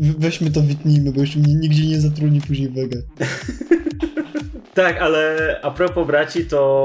weźmy 0.00 0.50
to, 0.50 0.60
wytnijmy, 0.60 1.12
bo 1.12 1.20
już 1.20 1.36
nigdzie 1.36 1.86
nie 1.86 2.00
zatrudni 2.00 2.40
później 2.40 2.68
Wega. 2.68 2.96
Tak, 4.80 5.02
ale 5.02 5.56
a 5.62 5.70
propos 5.70 6.06
braci, 6.06 6.44
to 6.44 6.84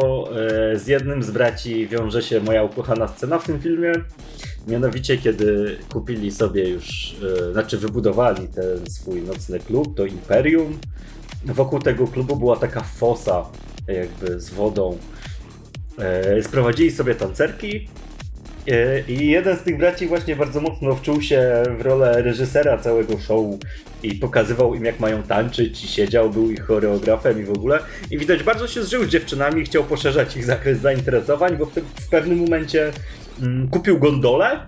e, 0.74 0.80
z 0.80 0.88
jednym 0.88 1.24
z 1.24 1.32
braci 1.32 1.88
wiąże 1.88 2.22
się 2.22 2.40
moja 2.40 2.64
ukochana 2.64 3.08
scena 3.08 3.40
w 3.40 3.46
tym 3.46 3.62
filmie. 3.62 3.92
Mianowicie, 4.68 5.18
kiedy 5.18 5.78
kupili 5.94 6.32
sobie 6.32 6.70
już, 6.70 7.16
e, 7.50 7.54
znaczy 7.54 7.78
wybudowali 7.78 8.48
ten 8.48 8.90
swój 8.90 9.22
nocny 9.22 9.60
klub, 9.60 9.98
to 9.98 10.06
Imperium. 10.06 10.80
Wokół 11.46 11.80
tego 11.80 12.08
klubu 12.08 12.36
była 12.36 12.56
taka 12.58 12.82
fosa, 12.82 13.46
jakby 13.88 14.40
z 14.40 14.50
wodą. 14.50 14.98
E, 15.98 16.44
sprowadzili 16.44 16.92
sobie 16.92 17.16
tancerki 17.16 17.88
I 19.08 19.28
jeden 19.28 19.58
z 19.58 19.62
tych 19.62 19.78
braci 19.78 20.08
właśnie 20.08 20.36
bardzo 20.36 20.62
mocno 20.62 20.96
wczuł 20.96 21.22
się 21.22 21.64
w 21.78 21.82
rolę 21.82 22.22
reżysera 22.22 22.78
całego 22.78 23.20
show 23.20 23.46
i 24.04 24.16
pokazywał 24.16 24.76
im 24.76 24.86
jak 24.86 25.00
mają 25.00 25.24
tańczyć 25.24 25.84
i 25.84 25.88
siedział, 25.88 26.30
był 26.30 26.52
ich 26.52 26.66
choreografem 26.66 27.42
i 27.42 27.44
w 27.44 27.52
ogóle. 27.52 27.80
I 28.12 28.18
widać 28.18 28.44
bardzo 28.44 28.68
się 28.68 28.84
zżył 28.84 29.04
z 29.04 29.08
dziewczynami, 29.08 29.66
chciał 29.66 29.84
poszerzać 29.84 30.38
ich 30.38 30.46
zakres 30.46 30.80
zainteresowań, 30.80 31.58
bo 31.58 31.66
w, 31.66 31.74
w 31.96 32.10
pewnym 32.10 32.38
momencie 32.38 32.92
mm, 33.42 33.68
kupił 33.68 34.00
gondolę 34.00 34.60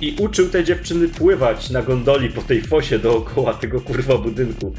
i 0.00 0.16
uczył 0.20 0.48
te 0.48 0.64
dziewczyny 0.64 1.08
pływać 1.08 1.70
na 1.70 1.82
gondoli 1.82 2.30
po 2.30 2.42
tej 2.42 2.62
fosie 2.62 2.98
dookoła 2.98 3.54
tego 3.54 3.80
kurwa 3.80 4.18
budynku. 4.18 4.74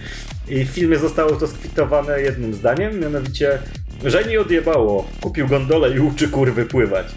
I 0.50 0.65
w 0.65 0.70
filmie 0.70 0.98
zostało 0.98 1.32
to 1.32 1.48
skwitowane 1.48 2.22
jednym 2.22 2.54
zdaniem, 2.54 3.00
mianowicie 3.00 3.60
że 4.06 4.24
nie 4.24 4.41
odjebało. 4.41 5.10
Kupił 5.22 5.48
gondolę 5.48 5.96
i 5.96 6.00
uczy 6.00 6.28
kurwy 6.28 6.65
pływać. 6.65 7.08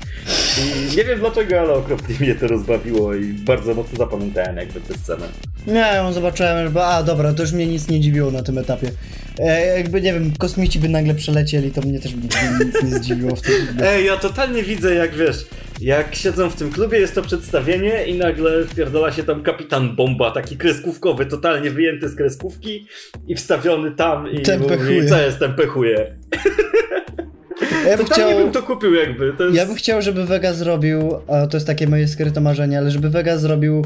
Nie 0.96 1.05
wiem 1.05 1.18
dlaczego, 1.18 1.61
ale 1.61 1.73
okropnie 1.73 2.14
mnie 2.20 2.35
to 2.35 2.46
rozbawiło 2.49 3.14
i 3.14 3.25
bardzo 3.25 3.75
mocno 3.75 3.99
zapamiętałem 3.99 4.57
jakby 4.57 4.81
tę 4.81 4.94
scenę. 4.99 5.27
Nie, 5.66 5.92
ją 5.96 6.12
zobaczyłem, 6.12 6.73
że 6.73 6.85
a 6.85 7.03
dobra, 7.03 7.33
to 7.33 7.42
już 7.42 7.53
mnie 7.53 7.66
nic 7.66 7.88
nie 7.88 8.01
dziwiło 8.01 8.31
na 8.31 8.42
tym 8.42 8.59
etapie. 8.59 8.90
E, 9.38 9.79
jakby, 9.79 10.01
nie 10.01 10.12
wiem, 10.12 10.33
kosmici 10.38 10.79
by 10.79 10.88
nagle 10.88 11.14
przelecieli, 11.14 11.70
to 11.70 11.81
mnie 11.81 12.01
też 12.01 12.14
by 12.14 12.29
nic 12.64 12.83
nie 12.83 12.90
zdziwiło 12.90 13.37
w 13.37 13.40
tym. 13.40 13.55
Ej, 13.83 14.07
ja 14.07 14.16
totalnie 14.16 14.62
widzę, 14.62 14.94
jak 14.94 15.14
wiesz, 15.14 15.46
jak 15.81 16.14
siedzą 16.14 16.51
w 16.51 16.57
tym 16.57 16.70
klubie, 16.70 16.99
jest 16.99 17.14
to 17.14 17.23
przedstawienie 17.23 18.05
i 18.07 18.18
nagle 18.18 18.64
wpierdala 18.64 19.12
się 19.12 19.23
tam 19.23 19.42
kapitan 19.42 19.96
Bomba, 19.96 20.31
taki 20.31 20.57
kreskówkowy, 20.57 21.27
totalnie 21.27 21.70
wyjęty 21.70 22.09
z 22.09 22.16
kreskówki 22.16 22.87
i 23.29 23.35
wstawiony 23.35 23.90
tam 23.90 24.31
i 24.31 24.42
mówi, 24.59 25.09
co 25.09 25.20
jest, 25.20 25.38
ten 25.38 25.55
pechuje. 25.55 26.07
Ja 27.88 27.96
bym 27.96 28.07
chciał, 28.07 28.31
bym 28.31 28.53
to 28.53 28.62
kupił 28.62 28.94
jakby. 28.94 29.27
Jest... 29.27 29.57
Ja 29.57 29.66
bym 29.66 29.75
chciał, 29.75 30.03
żeby 30.03 30.27
Vega 30.27 30.53
zrobił, 30.53 31.12
to 31.51 31.57
jest 31.57 31.66
takie 31.66 31.87
moje 31.88 32.09
skryte 32.09 32.40
marzenie, 32.40 32.79
ale 32.79 32.90
żeby 32.90 33.11
Vega 33.11 33.38
zrobił 33.38 33.85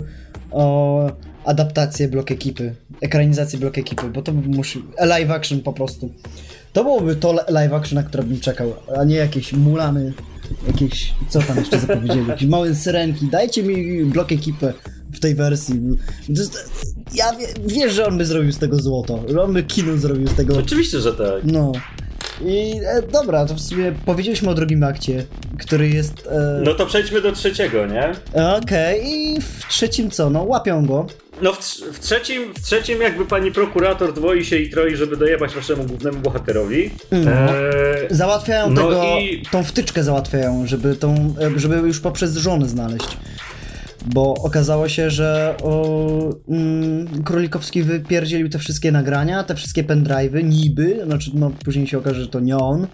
o, 0.50 1.10
adaptację 1.44 2.08
blok 2.08 2.30
ekipy, 2.30 2.74
ekranizację 3.00 3.58
blok 3.58 3.78
ekipy, 3.78 4.06
bo 4.08 4.22
to 4.22 4.32
by 4.32 4.48
musi, 4.48 4.84
live 5.00 5.30
action 5.30 5.60
po 5.60 5.72
prostu. 5.72 6.10
To 6.72 6.84
byłoby 6.84 7.16
to 7.16 7.34
live 7.48 7.72
action, 7.72 7.94
na 7.94 8.02
które 8.02 8.22
bym 8.22 8.40
czekał, 8.40 8.74
a 8.96 9.04
nie 9.04 9.16
jakieś 9.16 9.52
mulany, 9.52 10.12
jakieś, 10.66 11.14
co 11.28 11.42
tam 11.42 11.56
jeszcze 11.56 11.78
zapowiedzieli, 11.78 12.28
jakieś 12.28 12.48
małe 12.48 12.74
syrenki, 12.74 13.26
dajcie 13.26 13.62
mi 13.62 14.04
blok 14.04 14.32
ekipę 14.32 14.72
w 15.12 15.20
tej 15.20 15.34
wersji. 15.34 15.80
Ja 17.14 17.32
wie, 17.32 17.46
wiesz, 17.66 17.92
że 17.92 18.06
on 18.06 18.18
by 18.18 18.24
zrobił 18.24 18.52
z 18.52 18.58
tego 18.58 18.80
złoto, 18.80 19.24
że 19.28 19.42
on 19.42 19.52
by 19.52 19.62
kino 19.62 19.96
zrobił 19.96 20.28
z 20.28 20.34
tego. 20.34 20.58
Oczywiście, 20.58 21.00
że 21.00 21.12
tak. 21.12 21.44
No. 21.44 21.72
I 22.40 22.80
e, 22.86 23.02
dobra, 23.02 23.46
to 23.46 23.54
w 23.54 23.60
sumie 23.60 23.92
powiedzieliśmy 24.04 24.50
o 24.50 24.54
drugim 24.54 24.82
akcie, 24.82 25.24
który 25.58 25.88
jest. 25.88 26.28
E... 26.30 26.60
No 26.64 26.74
to 26.74 26.86
przejdźmy 26.86 27.20
do 27.20 27.32
trzeciego, 27.32 27.86
nie? 27.86 28.12
Okej, 28.32 29.00
okay. 29.00 29.10
i 29.10 29.40
w 29.40 29.68
trzecim 29.68 30.10
co? 30.10 30.30
No, 30.30 30.42
łapią 30.42 30.86
go. 30.86 31.06
No 31.42 31.52
w, 31.52 31.58
w, 31.92 32.00
trzecim, 32.00 32.54
w 32.54 32.62
trzecim 32.62 33.00
jakby 33.00 33.26
pani 33.26 33.52
prokurator 33.52 34.14
dwoi 34.14 34.44
się 34.44 34.56
i 34.56 34.70
troi, 34.70 34.96
żeby 34.96 35.16
dojebać 35.16 35.54
naszemu 35.54 35.84
głównemu 35.84 36.18
bohaterowi. 36.18 36.90
Mm. 37.10 37.28
Załatwiają 38.10 38.70
no 38.70 38.82
tego, 38.82 39.02
i... 39.20 39.42
tą 39.50 39.64
wtyczkę 39.64 40.04
załatwiają, 40.04 40.66
żeby, 40.66 40.96
tą, 40.96 41.34
e, 41.56 41.58
żeby 41.58 41.76
już 41.76 42.00
poprzez 42.00 42.36
żony 42.36 42.68
znaleźć 42.68 43.16
bo 44.04 44.34
okazało 44.34 44.88
się, 44.88 45.10
że 45.10 45.54
o, 45.62 46.18
mm, 46.48 47.22
Królikowski 47.24 47.82
wypierdzielił 47.82 48.48
te 48.48 48.58
wszystkie 48.58 48.92
nagrania, 48.92 49.44
te 49.44 49.54
wszystkie 49.54 49.84
pendrive'y, 49.84 50.44
niby, 50.44 51.00
znaczy 51.06 51.30
no 51.34 51.50
później 51.64 51.86
się 51.86 51.98
okaże, 51.98 52.20
że 52.20 52.28
to 52.28 52.40
nie 52.40 52.56
on. 52.56 52.86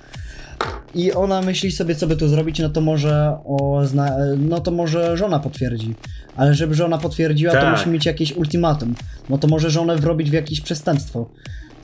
I 0.94 1.12
ona 1.12 1.42
myśli 1.42 1.72
sobie, 1.72 1.94
co 1.94 2.06
by 2.06 2.16
tu 2.16 2.28
zrobić, 2.28 2.58
no 2.58 2.70
to 2.70 2.80
może 2.80 3.36
o, 3.44 3.86
zna, 3.86 4.16
no 4.38 4.60
to 4.60 4.70
może 4.70 5.16
żona 5.16 5.38
potwierdzi. 5.38 5.94
Ale 6.36 6.54
żeby 6.54 6.74
żona 6.74 6.98
potwierdziła, 6.98 7.52
tak. 7.52 7.64
to 7.64 7.70
musi 7.70 7.88
mieć 7.88 8.06
jakieś 8.06 8.36
ultimatum. 8.36 8.94
No 9.28 9.38
to 9.38 9.48
może 9.48 9.70
żonę 9.70 9.96
wrobić 9.96 10.30
w 10.30 10.32
jakieś 10.32 10.60
przestępstwo. 10.60 11.30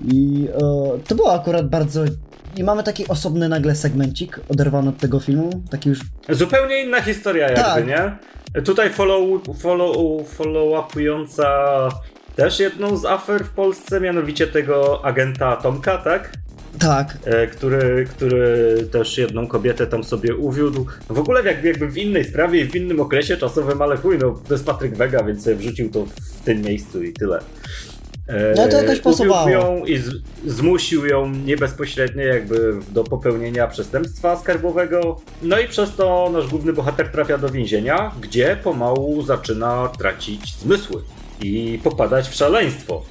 I 0.04 0.48
e, 0.54 0.58
to 1.08 1.14
było 1.14 1.34
akurat 1.34 1.68
bardzo 1.68 2.04
i 2.56 2.64
mamy 2.64 2.82
taki 2.82 3.08
osobny 3.08 3.48
nagle 3.48 3.74
segmencik 3.74 4.40
oderwany 4.48 4.88
od 4.88 4.98
tego 4.98 5.20
filmu, 5.20 5.62
taki 5.70 5.88
już... 5.88 6.00
Zupełnie 6.28 6.84
inna 6.84 7.02
historia 7.02 7.50
jakby, 7.50 7.62
tak. 7.62 7.86
nie? 7.86 8.16
Tutaj 8.62 8.90
follow, 8.90 9.42
follow, 9.58 9.96
follow-upująca 10.38 11.46
też 12.36 12.60
jedną 12.60 12.96
z 12.96 13.04
afer 13.04 13.44
w 13.44 13.50
Polsce, 13.50 14.00
mianowicie 14.00 14.46
tego 14.46 15.04
agenta 15.04 15.56
Tomka, 15.56 15.98
tak? 15.98 16.32
Tak. 16.78 17.18
E, 17.24 17.46
który, 17.46 18.06
który 18.10 18.76
też 18.92 19.18
jedną 19.18 19.46
kobietę 19.46 19.86
tam 19.86 20.04
sobie 20.04 20.36
uwiódł. 20.36 20.86
W 21.10 21.18
ogóle 21.18 21.42
jakby, 21.42 21.68
jakby 21.68 21.88
w 21.88 21.98
innej 21.98 22.24
sprawie 22.24 22.60
i 22.60 22.64
w 22.64 22.76
innym 22.76 23.00
okresie 23.00 23.36
czasowym, 23.36 23.82
ale 23.82 23.96
chuj, 23.96 24.18
no 24.18 24.40
to 24.48 24.54
jest 24.54 24.66
Patryk 24.66 24.96
Wega, 24.96 25.24
więc 25.24 25.44
sobie 25.44 25.56
wrzucił 25.56 25.90
to 25.90 26.06
w 26.06 26.40
tym 26.44 26.62
miejscu 26.62 27.02
i 27.02 27.12
tyle. 27.12 27.40
No 28.56 28.68
to 28.68 28.82
jakoś 28.82 29.00
pasowało. 29.00 29.48
ją 29.48 29.84
i 29.84 29.98
z, 29.98 30.10
zmusił 30.46 31.06
ją 31.06 31.30
nie 31.30 31.56
bezpośrednio 31.56 32.22
jakby 32.22 32.72
do 32.88 33.04
popełnienia 33.04 33.66
przestępstwa 33.66 34.36
skarbowego. 34.36 35.20
No 35.42 35.58
i 35.58 35.68
przez 35.68 35.96
to 35.96 36.30
nasz 36.32 36.46
główny 36.46 36.72
bohater 36.72 37.08
trafia 37.08 37.38
do 37.38 37.48
więzienia, 37.48 38.12
gdzie 38.20 38.56
pomału 38.64 39.22
zaczyna 39.22 39.88
tracić 39.98 40.56
zmysły 40.56 41.02
i 41.42 41.80
popadać 41.84 42.28
w 42.28 42.34
szaleństwo. 42.34 43.04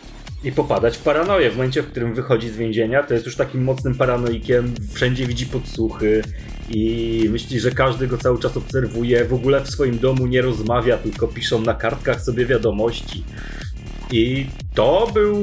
I 0.44 0.52
popadać 0.52 0.98
w 0.98 1.02
paranoję. 1.02 1.52
W 1.52 1.56
momencie, 1.56 1.82
w 1.82 1.88
którym 1.88 2.14
wychodzi 2.14 2.50
z 2.50 2.58
więzienia, 2.58 3.04
to 3.04 3.14
jest 3.14 3.26
już 3.26 3.36
takim 3.36 3.64
mocnym 3.64 3.96
paranoikiem, 3.96 4.74
wszędzie 4.94 5.26
widzi 5.28 5.46
podsłuchy 5.46 6.22
i 6.70 7.28
myśli, 7.30 7.60
że 7.60 7.72
każdy 7.72 8.08
go 8.08 8.18
cały 8.18 8.40
czas 8.40 8.58
obserwuje, 8.58 9.26
w 9.26 9.34
ogóle 9.34 9.62
w 9.62 9.70
swoim 9.70 10.00
domu 10.00 10.28
nie 10.28 10.42
rozmawia, 10.42 10.98
tylko 10.98 11.28
piszą 11.28 11.62
na 11.62 11.74
kartkach 11.74 12.22
sobie 12.22 12.46
wiadomości. 12.46 13.24
I 14.12 14.46
to 14.74 15.12
był 15.14 15.36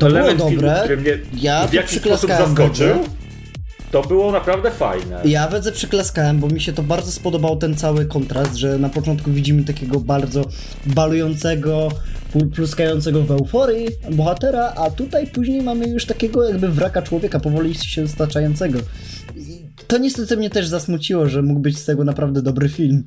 To 0.00 0.06
było 0.06 0.20
element 0.20 0.38
dobre. 0.38 0.50
filmu, 0.58 0.74
który 0.80 0.96
mnie 0.96 1.18
Ja 1.40 1.66
w 1.66 1.72
jakiś 1.72 1.98
sposób 2.00 2.30
zaskoczył. 2.30 2.96
To 3.90 4.02
było 4.02 4.32
naprawdę 4.32 4.70
fajne. 4.70 5.20
Ja 5.24 5.48
wedze 5.48 5.72
przyklaskałem, 5.72 6.38
bo 6.40 6.48
mi 6.48 6.60
się 6.60 6.72
to 6.72 6.82
bardzo 6.82 7.12
spodobał 7.12 7.56
ten 7.56 7.76
cały 7.76 8.06
kontrast, 8.06 8.54
że 8.56 8.78
na 8.78 8.88
początku 8.88 9.30
widzimy 9.30 9.64
takiego 9.64 10.00
bardzo 10.00 10.44
balującego, 10.86 11.88
pl- 12.32 12.48
pluskającego 12.50 13.22
w 13.22 13.30
euforii 13.30 13.86
bohatera, 14.10 14.72
a 14.76 14.90
tutaj 14.90 15.26
później 15.26 15.62
mamy 15.62 15.88
już 15.88 16.06
takiego 16.06 16.48
jakby 16.48 16.68
wraka 16.68 17.02
człowieka, 17.02 17.40
powoli 17.40 17.74
się 17.74 18.08
staczającego. 18.08 18.78
I 19.36 19.62
to 19.86 19.98
niestety 19.98 20.36
mnie 20.36 20.50
też 20.50 20.66
zasmuciło, 20.68 21.28
że 21.28 21.42
mógł 21.42 21.60
być 21.60 21.78
z 21.78 21.84
tego 21.84 22.04
naprawdę 22.04 22.42
dobry 22.42 22.68
film. 22.68 23.04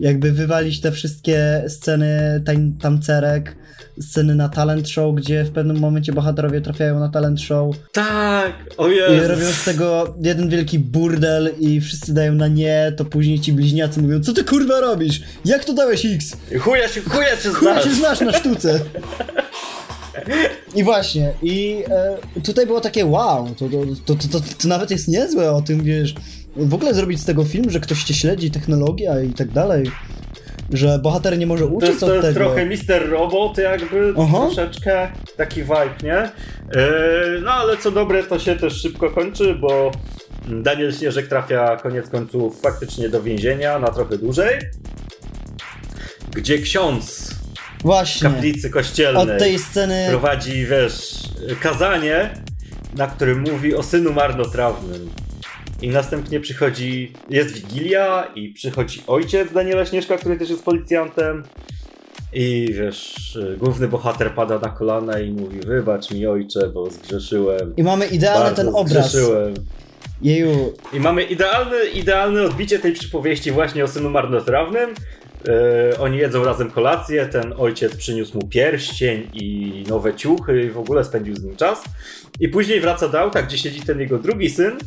Jakby 0.00 0.32
wywalić 0.32 0.80
te 0.80 0.92
wszystkie 0.92 1.64
sceny 1.68 2.42
tań, 2.46 2.72
tancerek, 2.80 3.56
sceny 4.00 4.34
na 4.34 4.48
talent 4.48 4.88
show, 4.88 5.14
gdzie 5.14 5.44
w 5.44 5.50
pewnym 5.50 5.78
momencie 5.78 6.12
bohaterowie 6.12 6.60
trafiają 6.60 7.00
na 7.00 7.08
talent 7.08 7.40
show, 7.40 7.76
Tak, 7.92 8.52
o 8.76 8.88
i 8.88 9.20
robią 9.20 9.46
z 9.46 9.64
tego 9.64 10.14
jeden 10.22 10.48
wielki 10.48 10.78
burdel 10.78 11.50
i 11.60 11.80
wszyscy 11.80 12.14
dają 12.14 12.34
na 12.34 12.48
nie, 12.48 12.92
to 12.96 13.04
później 13.04 13.40
ci 13.40 13.52
bliźniacy 13.52 14.02
mówią, 14.02 14.20
co 14.20 14.32
ty 14.32 14.44
kurwa 14.44 14.80
robisz? 14.80 15.20
Jak 15.44 15.64
to 15.64 15.72
dałeś 15.72 16.06
X? 16.06 16.36
Chuja 16.60 16.88
się, 16.88 17.00
chuja 17.00 17.36
się 17.36 17.50
znasz. 17.52 17.84
się 17.84 17.94
znasz 17.94 18.20
na 18.20 18.32
sztuce. 18.32 18.80
I 20.74 20.84
właśnie, 20.84 21.32
i 21.42 21.84
e, 21.90 22.40
tutaj 22.40 22.66
było 22.66 22.80
takie 22.80 23.06
wow, 23.06 23.54
to, 23.58 23.68
to, 24.06 24.14
to, 24.14 24.40
to 24.62 24.68
nawet 24.68 24.90
jest 24.90 25.08
niezłe 25.08 25.52
o 25.52 25.62
tym, 25.62 25.84
wiesz, 25.84 26.14
w 26.56 26.74
ogóle 26.74 26.94
zrobić 26.94 27.20
z 27.20 27.24
tego 27.24 27.44
film, 27.44 27.70
że 27.70 27.80
ktoś 27.80 28.04
cię 28.04 28.14
śledzi, 28.14 28.50
technologia 28.50 29.20
i 29.20 29.32
tak 29.32 29.48
dalej, 29.48 29.90
że 30.72 30.98
bohater 30.98 31.38
nie 31.38 31.46
może 31.46 31.64
To 31.64 31.70
uczyć 31.70 31.88
jest, 31.88 32.00
to 32.00 32.06
od 32.06 32.12
jest 32.12 32.26
tego. 32.26 32.40
trochę 32.40 32.66
Mister 32.66 33.10
Robot 33.10 33.58
jakby, 33.58 34.14
Aha. 34.18 34.38
troszeczkę 34.46 35.08
taki 35.36 35.62
vibe, 35.62 35.94
nie? 36.02 36.30
Yy, 36.74 37.40
no 37.44 37.50
ale 37.50 37.76
co 37.76 37.90
dobre, 37.90 38.24
to 38.24 38.38
się 38.38 38.56
też 38.56 38.82
szybko 38.82 39.10
kończy, 39.10 39.54
bo 39.54 39.92
Daniel 40.48 40.92
Śnieżek 40.92 41.28
trafia 41.28 41.76
koniec 41.76 42.08
końców 42.08 42.60
faktycznie 42.60 43.08
do 43.08 43.22
więzienia 43.22 43.78
na 43.78 43.88
trochę 43.88 44.18
dłużej, 44.18 44.58
gdzie 46.34 46.58
ksiądz 46.58 47.34
Właśnie, 47.84 48.30
kaplicy 48.30 48.70
kościelnej 48.70 49.22
od 49.22 49.38
tej 49.38 49.58
sceny, 49.58 50.06
prowadzi, 50.08 50.66
wiesz, 50.66 51.14
kazanie, 51.60 52.30
na 52.96 53.06
którym 53.06 53.40
mówi 53.40 53.74
o 53.74 53.82
synu 53.82 54.12
marnotrawnym. 54.12 55.10
I 55.82 55.88
następnie 55.88 56.40
przychodzi, 56.40 57.12
jest 57.30 57.54
Wigilia 57.54 58.30
i 58.34 58.48
przychodzi 58.48 59.02
ojciec 59.06 59.52
Daniela 59.52 59.86
Śnieżka, 59.86 60.16
który 60.16 60.36
też 60.36 60.50
jest 60.50 60.64
policjantem. 60.64 61.42
I 62.32 62.68
wiesz, 62.72 63.38
główny 63.58 63.88
bohater 63.88 64.34
pada 64.34 64.58
na 64.58 64.68
kolana 64.68 65.20
i 65.20 65.30
mówi 65.32 65.60
wybacz 65.60 66.10
mi 66.10 66.26
ojcze, 66.26 66.68
bo 66.68 66.90
zgrzeszyłem. 66.90 67.76
i 67.76 67.82
mamy 67.82 68.06
idealny 68.06 68.56
ten 68.56 68.68
obraz, 68.68 69.10
zgrzeszyłem. 69.10 69.54
jeju, 70.22 70.72
I 70.92 71.00
mamy 71.00 71.22
idealny, 71.22 71.84
idealne 71.94 72.42
odbicie 72.42 72.78
tej 72.78 72.92
przypowieści 72.92 73.50
właśnie 73.50 73.84
o 73.84 73.88
synu 73.88 74.10
marnotrawnym. 74.10 74.94
E, 75.48 75.98
oni 75.98 76.18
jedzą 76.18 76.44
razem 76.44 76.70
kolację, 76.70 77.26
ten 77.26 77.54
ojciec 77.58 77.96
przyniósł 77.96 78.38
mu 78.38 78.48
pierścień 78.48 79.28
i 79.34 79.84
nowe 79.88 80.14
ciuchy 80.14 80.62
i 80.62 80.70
w 80.70 80.78
ogóle 80.78 81.04
spędził 81.04 81.36
z 81.36 81.44
nim 81.44 81.56
czas. 81.56 81.84
I 82.40 82.48
później 82.48 82.80
wraca 82.80 83.08
do 83.08 83.20
auta, 83.20 83.42
gdzie 83.42 83.58
siedzi 83.58 83.80
ten 83.80 84.00
jego 84.00 84.18
drugi 84.18 84.50
syn, 84.50 84.78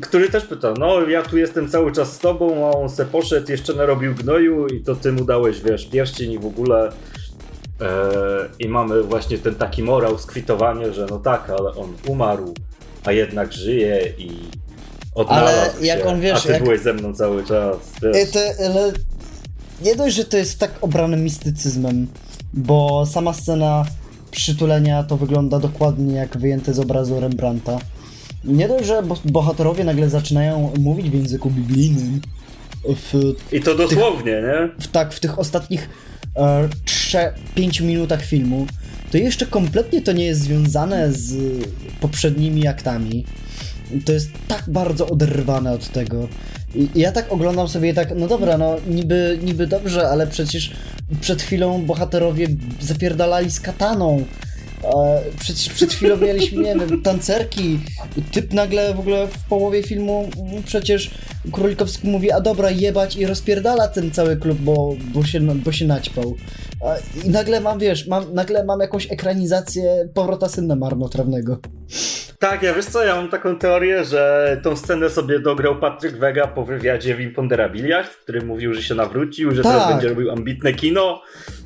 który 0.00 0.28
też 0.28 0.44
pyta, 0.44 0.74
no 0.78 1.08
ja 1.08 1.22
tu 1.22 1.38
jestem 1.38 1.68
cały 1.68 1.92
czas 1.92 2.12
z 2.12 2.18
tobą, 2.18 2.66
a 2.66 2.70
on 2.76 2.88
se 2.88 3.04
poszedł, 3.04 3.50
jeszcze 3.50 3.74
narobił 3.74 4.14
gnoju 4.14 4.66
i 4.66 4.80
to 4.80 4.94
ty 4.94 5.12
mu 5.12 5.24
dałeś, 5.24 5.60
wiesz, 5.60 5.86
pierścień 5.86 6.32
i 6.32 6.38
w 6.38 6.46
ogóle... 6.46 6.92
E, 7.80 8.48
I 8.58 8.68
mamy 8.68 9.02
właśnie 9.02 9.38
ten 9.38 9.54
taki 9.54 9.82
morał, 9.82 10.18
skwitowanie, 10.18 10.92
że 10.92 11.06
no 11.10 11.18
tak, 11.18 11.50
ale 11.50 11.74
on 11.74 11.92
umarł, 12.08 12.54
a 13.04 13.12
jednak 13.12 13.52
żyje 13.52 14.12
i 14.18 14.30
odnalazł 15.14 15.70
Ale 15.76 15.86
jak 15.86 15.98
się, 15.98 16.04
on, 16.04 16.20
wiesz, 16.20 16.38
a 16.38 16.40
ty 16.40 16.52
jak- 16.52 16.62
byłeś 16.62 16.80
ze 16.80 16.92
mną 16.92 17.14
cały 17.14 17.44
czas. 17.44 17.76
Wiesz. 18.02 18.16
E, 18.16 18.26
to, 18.26 18.40
ale 18.66 18.92
nie 19.82 19.96
dość, 19.96 20.16
że 20.16 20.24
to 20.24 20.36
jest 20.36 20.58
tak 20.58 20.70
obrane 20.80 21.16
mistycyzmem, 21.16 22.06
bo 22.52 23.06
sama 23.06 23.32
scena 23.32 23.84
przytulenia 24.30 25.02
to 25.02 25.16
wygląda 25.16 25.58
dokładnie 25.58 26.14
jak 26.14 26.38
wyjęte 26.38 26.74
z 26.74 26.78
obrazu 26.78 27.20
Rembrandta. 27.20 27.78
Nie 28.44 28.68
dość, 28.68 28.86
że 28.86 29.02
bo- 29.02 29.20
bohaterowie 29.24 29.84
nagle 29.84 30.10
zaczynają 30.10 30.72
mówić 30.80 31.10
w 31.10 31.14
języku 31.14 31.50
biblijnym 31.50 32.20
w, 32.84 33.34
I 33.52 33.60
to 33.60 33.74
dosłownie, 33.74 34.32
nie? 34.32 34.68
w 34.84 34.88
tak 34.88 35.12
w 35.12 35.20
tych 35.20 35.38
ostatnich 35.38 35.88
e, 36.36 36.68
3-5 37.56 37.82
minutach 37.82 38.22
filmu, 38.24 38.66
to 39.12 39.18
jeszcze 39.18 39.46
kompletnie 39.46 40.02
to 40.02 40.12
nie 40.12 40.24
jest 40.24 40.40
związane 40.40 41.12
z 41.12 41.36
poprzednimi 42.00 42.66
aktami. 42.66 43.24
To 44.04 44.12
jest 44.12 44.30
tak 44.48 44.64
bardzo 44.68 45.06
oderwane 45.08 45.72
od 45.72 45.88
tego. 45.88 46.28
I 46.74 46.88
ja 46.94 47.12
tak 47.12 47.32
oglądam 47.32 47.68
sobie 47.68 47.94
tak, 47.94 48.12
no 48.16 48.28
dobra, 48.28 48.58
no 48.58 48.76
niby, 48.88 49.38
niby 49.42 49.66
dobrze, 49.66 50.08
ale 50.08 50.26
przecież 50.26 50.72
przed 51.20 51.42
chwilą 51.42 51.82
bohaterowie 51.82 52.46
zapierdalali 52.80 53.50
z 53.50 53.60
kataną. 53.60 54.24
Przecież 55.40 55.68
przed 55.68 55.92
chwilą 55.92 56.16
mieliśmy, 56.16 56.62
nie 56.62 56.74
wiem, 56.74 57.02
tancerki. 57.02 57.78
Typ 58.32 58.52
nagle 58.52 58.94
w 58.94 59.00
ogóle 59.00 59.26
w 59.26 59.38
połowie 59.48 59.82
filmu 59.82 60.30
przecież 60.66 61.10
Królikowski 61.52 62.08
mówi, 62.08 62.32
a 62.32 62.40
dobra, 62.40 62.70
jebać 62.70 63.16
i 63.16 63.26
rozpierdala 63.26 63.88
ten 63.88 64.10
cały 64.10 64.36
klub, 64.36 64.58
bo, 64.58 64.96
bo, 65.14 65.24
się, 65.24 65.40
bo 65.40 65.72
się 65.72 65.86
naćpał. 65.86 66.36
I 67.24 67.30
nagle 67.30 67.60
mam, 67.60 67.78
wiesz, 67.78 68.06
mam, 68.06 68.34
nagle 68.34 68.64
mam 68.64 68.80
jakąś 68.80 69.12
ekranizację 69.12 70.08
powrota 70.14 70.48
syna 70.48 70.76
marnotrawnego. 70.76 71.58
Tak, 72.38 72.62
ja 72.62 72.74
wiesz 72.74 72.84
co, 72.84 73.04
ja 73.04 73.16
mam 73.16 73.28
taką 73.28 73.56
teorię, 73.58 74.04
że 74.04 74.56
tą 74.62 74.76
scenę 74.76 75.10
sobie 75.10 75.40
dograł 75.40 75.80
Patryk 75.80 76.16
Wega 76.16 76.46
po 76.46 76.64
wywiadzie 76.64 77.14
w 77.14 77.20
Imponderabiliach, 77.20 78.10
w 78.12 78.22
którym 78.22 78.46
mówił, 78.46 78.74
że 78.74 78.82
się 78.82 78.94
nawrócił, 78.94 79.54
że 79.54 79.62
teraz 79.62 79.82
Tak. 79.82 79.92
będzie 79.92 80.08
robił 80.08 80.30
ambitne 80.30 80.72
kino, 80.72 81.22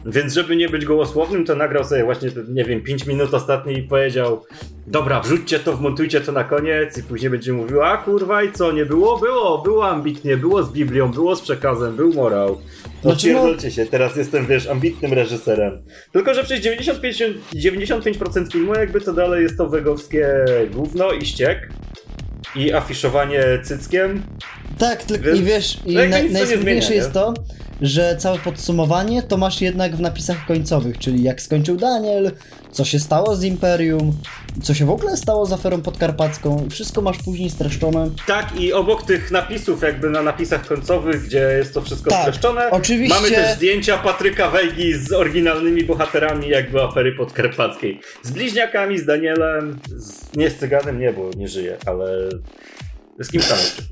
więc 0.06 0.32
żeby 0.32 0.56
nie 0.56 0.68
być 0.68 0.84
gołosłownym, 0.84 1.44
to 1.44 1.54
nagrał 1.54 1.84
sobie 1.84 2.04
właśnie, 2.04 2.30
nie 2.48 2.64
wiem, 2.64 2.82
5 2.82 3.06
minut 3.06 3.34
ostatni 3.34 3.78
i 3.78 3.82
powiedział 3.82 4.44
dobra, 4.86 5.20
wrzućcie 5.20 5.58
to, 5.58 5.72
wmontujcie 5.76 6.20
to 6.20 6.32
na 6.32 6.44
koniec 6.44 6.98
i 6.98 7.02
później 7.02 7.30
będzie 7.30 7.52
mówił, 7.52 7.82
a 7.82 7.96
kurwa 7.96 8.42
i 8.42 8.52
co, 8.52 8.72
nie 8.72 8.86
było? 8.86 9.18
Było, 9.18 9.58
było 9.64 9.88
ambitnie, 9.88 10.36
było 10.36 10.62
z 10.62 10.72
Biblią, 10.72 11.10
było 11.10 11.36
z 11.36 11.40
przekazem, 11.40 11.96
był 11.96 12.12
morał. 12.12 12.60
No 13.04 13.10
Znaczy, 13.10 13.32
no- 13.32 13.40
pierdolcie 13.40 13.70
się, 13.70 13.86
teraz 13.86 14.16
jestem, 14.16 14.46
wiesz, 14.46 14.66
ambitnym 14.68 15.12
reżyserem. 15.12 15.82
Tylko, 16.12 16.34
że 16.34 16.44
przez 16.44 16.60
95, 16.60 17.22
95% 17.54 18.52
filmu 18.52 18.74
jakby 18.74 19.00
to 19.00 19.12
dalej 19.12 19.42
jest 19.42 19.56
to 19.58 19.68
wegowskie 19.68 20.28
gówno 20.74 21.12
i 21.12 21.26
ściek 21.26 21.68
i 22.56 22.72
afiszowanie 22.72 23.42
cyckiem. 23.62 24.22
Tak, 24.78 25.02
tylko 25.02 25.30
i 25.30 25.42
wiesz, 25.42 25.78
i 25.86 25.94
no 25.94 26.04
naj, 26.04 26.30
najsmutniejsze 26.30 26.94
jest 26.94 27.12
to, 27.12 27.34
że 27.84 28.16
całe 28.18 28.38
podsumowanie 28.38 29.22
to 29.22 29.36
masz 29.36 29.60
jednak 29.60 29.96
w 29.96 30.00
napisach 30.00 30.46
końcowych, 30.46 30.98
czyli 30.98 31.22
jak 31.22 31.42
skończył 31.42 31.76
Daniel, 31.76 32.32
co 32.70 32.84
się 32.84 32.98
stało 32.98 33.36
z 33.36 33.44
Imperium, 33.44 34.16
co 34.62 34.74
się 34.74 34.86
w 34.86 34.90
ogóle 34.90 35.16
stało 35.16 35.46
z 35.46 35.52
aferą 35.52 35.82
podkarpacką, 35.82 36.66
wszystko 36.70 37.02
masz 37.02 37.18
później 37.18 37.50
streszczone. 37.50 38.10
Tak, 38.26 38.60
i 38.60 38.72
obok 38.72 39.02
tych 39.02 39.30
napisów, 39.30 39.82
jakby 39.82 40.10
na 40.10 40.22
napisach 40.22 40.66
końcowych, 40.66 41.22
gdzie 41.22 41.38
jest 41.58 41.74
to 41.74 41.82
wszystko 41.82 42.10
Tak, 42.10 42.20
streszczone, 42.22 42.70
oczywiście- 42.70 43.14
mamy 43.14 43.30
też 43.30 43.56
zdjęcia 43.56 43.98
Patryka 43.98 44.50
Wejgi 44.50 44.94
z 44.94 45.12
oryginalnymi 45.12 45.84
bohaterami 45.84 46.48
jakby 46.48 46.82
afery 46.82 47.12
podkarpackiej. 47.12 48.00
Z 48.22 48.30
bliźniakami, 48.30 48.98
z 48.98 49.06
Danielem, 49.06 49.78
z... 49.96 50.36
nie 50.36 50.50
z 50.50 50.56
Cyganem, 50.58 51.00
nie, 51.00 51.12
bo 51.12 51.30
nie 51.36 51.48
żyje, 51.48 51.76
ale 51.86 52.06
z 53.20 53.30
kim 53.30 53.40
tam 53.40 53.58
jeszcze? 53.58 53.82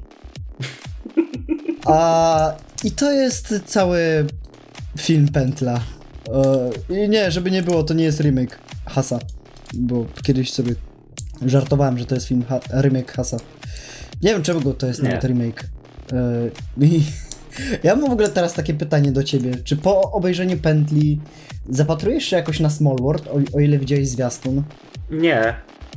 A 1.86 2.52
i 2.84 2.90
to 2.90 3.12
jest 3.12 3.54
cały 3.66 4.26
film 4.98 5.28
Pętla. 5.28 5.80
E, 6.90 7.04
I 7.04 7.08
nie, 7.08 7.30
żeby 7.30 7.50
nie 7.50 7.62
było, 7.62 7.82
to 7.82 7.94
nie 7.94 8.04
jest 8.04 8.20
remake 8.20 8.58
Hasa, 8.86 9.18
bo 9.74 10.06
kiedyś 10.22 10.52
sobie 10.52 10.74
żartowałem, 11.46 11.98
że 11.98 12.04
to 12.06 12.14
jest 12.14 12.26
film 12.26 12.44
ha 12.48 12.60
remake 12.80 13.12
Hasa. 13.12 13.36
Nie 14.22 14.30
wiem 14.32 14.42
czego 14.42 14.74
to 14.74 14.86
jest 14.86 15.02
Nie. 15.02 15.08
nawet 15.08 15.24
remake. 15.24 15.64
E, 16.12 16.50
I 16.86 17.02
Ja 17.82 17.96
mam 17.96 18.10
w 18.10 18.12
ogóle 18.12 18.28
teraz 18.28 18.54
takie 18.54 18.74
pytanie 18.74 19.12
do 19.12 19.22
ciebie. 19.24 19.54
Czy 19.64 19.76
po 19.76 20.12
obejrzeniu 20.12 20.56
pętli 20.56 21.20
zapatrujesz 21.70 22.24
się 22.24 22.36
jakoś 22.36 22.60
na 22.60 22.70
Small 22.70 22.96
World, 23.00 23.28
o, 23.28 23.56
o 23.56 23.60
ile 23.60 23.78
widziałeś 23.78 24.08
zwiastun? 24.08 24.62
Nie. 25.10 25.54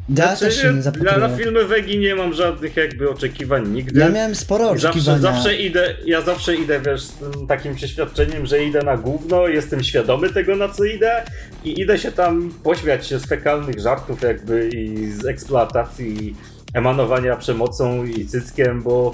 Ja 0.09 0.15
Znaczy, 0.15 0.45
też 0.45 0.61
się 0.61 0.73
nie 0.73 1.05
ja 1.05 1.17
na 1.17 1.29
filmy 1.29 1.65
Wegi 1.65 1.99
nie 1.99 2.15
mam 2.15 2.33
żadnych 2.33 2.77
jakby 2.77 3.09
oczekiwań 3.09 3.67
nigdy. 3.67 3.99
Ja 3.99 4.09
miałem 4.09 4.35
sporo 4.35 4.75
I 4.75 4.79
zawsze, 4.79 5.19
zawsze 5.19 5.55
idę, 5.55 5.95
ja 6.05 6.21
zawsze 6.21 6.55
idę, 6.55 6.81
wiesz, 6.81 7.01
z 7.01 7.13
takim 7.47 7.75
przeświadczeniem, 7.75 8.45
że 8.45 8.63
idę 8.63 8.83
na 8.83 8.97
gówno, 8.97 9.47
jestem 9.47 9.83
świadomy 9.83 10.29
tego, 10.29 10.55
na 10.55 10.69
co 10.69 10.83
idę 10.83 11.23
i 11.63 11.81
idę 11.81 11.97
się 11.97 12.11
tam 12.11 12.53
pośmiać 12.63 13.07
się 13.07 13.19
z 13.19 13.25
fekalnych 13.25 13.79
żartów 13.79 14.21
jakby 14.21 14.69
i 14.69 15.11
z 15.11 15.25
eksploatacji, 15.25 16.35
emanowania 16.73 17.35
przemocą 17.35 18.05
i 18.05 18.25
cyckiem, 18.25 18.83
bo 18.83 19.11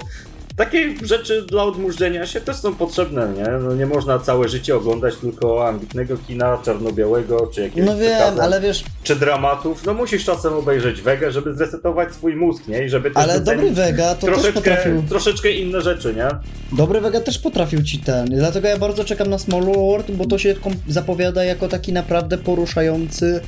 takie 0.56 0.94
rzeczy 1.02 1.42
dla 1.42 1.62
odmurzenia 1.62 2.26
się 2.26 2.40
też 2.40 2.56
są 2.56 2.74
potrzebne, 2.74 3.28
nie? 3.36 3.44
No 3.44 3.74
nie 3.74 3.86
można 3.86 4.18
całe 4.18 4.48
życie 4.48 4.76
oglądać 4.76 5.16
tylko 5.16 5.68
ambitnego 5.68 6.16
kina 6.16 6.58
czarno-białego, 6.64 7.46
czy 7.54 7.62
jakiegoś 7.62 7.90
No 7.90 7.96
wiem, 7.96 8.40
ale 8.40 8.60
wiesz, 8.60 8.84
czy 9.02 9.16
dramatów. 9.16 9.86
No 9.86 9.94
musisz 9.94 10.24
czasem 10.24 10.52
obejrzeć 10.52 11.02
Wegę, 11.02 11.32
żeby 11.32 11.54
zresetować 11.54 12.14
swój 12.14 12.36
mózg, 12.36 12.68
nie? 12.68 12.84
I 12.84 12.88
żeby 12.88 13.10
też 13.10 13.22
ale 13.22 13.40
dobry 13.40 13.70
Vega 13.70 14.14
to 14.14 14.26
też 14.26 14.34
troszeczkę, 14.34 14.52
potrafił... 14.52 15.02
troszeczkę 15.08 15.50
inne 15.50 15.80
rzeczy, 15.80 16.14
nie? 16.14 16.28
Dobry 16.76 17.00
Vega 17.00 17.20
też 17.20 17.38
potrafił 17.38 17.82
ci 17.82 17.98
ten. 17.98 18.26
Dlatego 18.26 18.68
ja 18.68 18.78
bardzo 18.78 19.04
czekam 19.04 19.30
na 19.30 19.38
Small 19.38 19.62
World, 19.62 20.10
bo 20.10 20.26
to 20.26 20.38
się 20.38 20.54
zapowiada 20.88 21.44
jako 21.44 21.68
taki 21.68 21.92
naprawdę 21.92 22.38
poruszający 22.38 23.40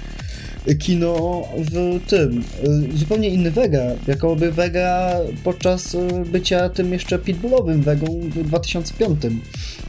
kino 0.81 1.43
w 1.59 2.01
tym. 2.07 2.43
y, 2.95 2.99
Zupełnie 2.99 3.29
inny 3.29 3.51
Vega. 3.51 3.83
Jakoby 4.07 4.53
Vega 4.53 5.17
podczas 5.45 5.95
y, 5.95 5.99
bycia 6.27 6.69
tym 6.69 6.93
jeszcze 6.93 7.19
pitbullowym 7.19 7.83
Vegą 7.83 8.07
w 8.07 8.43
2005. 8.43 9.21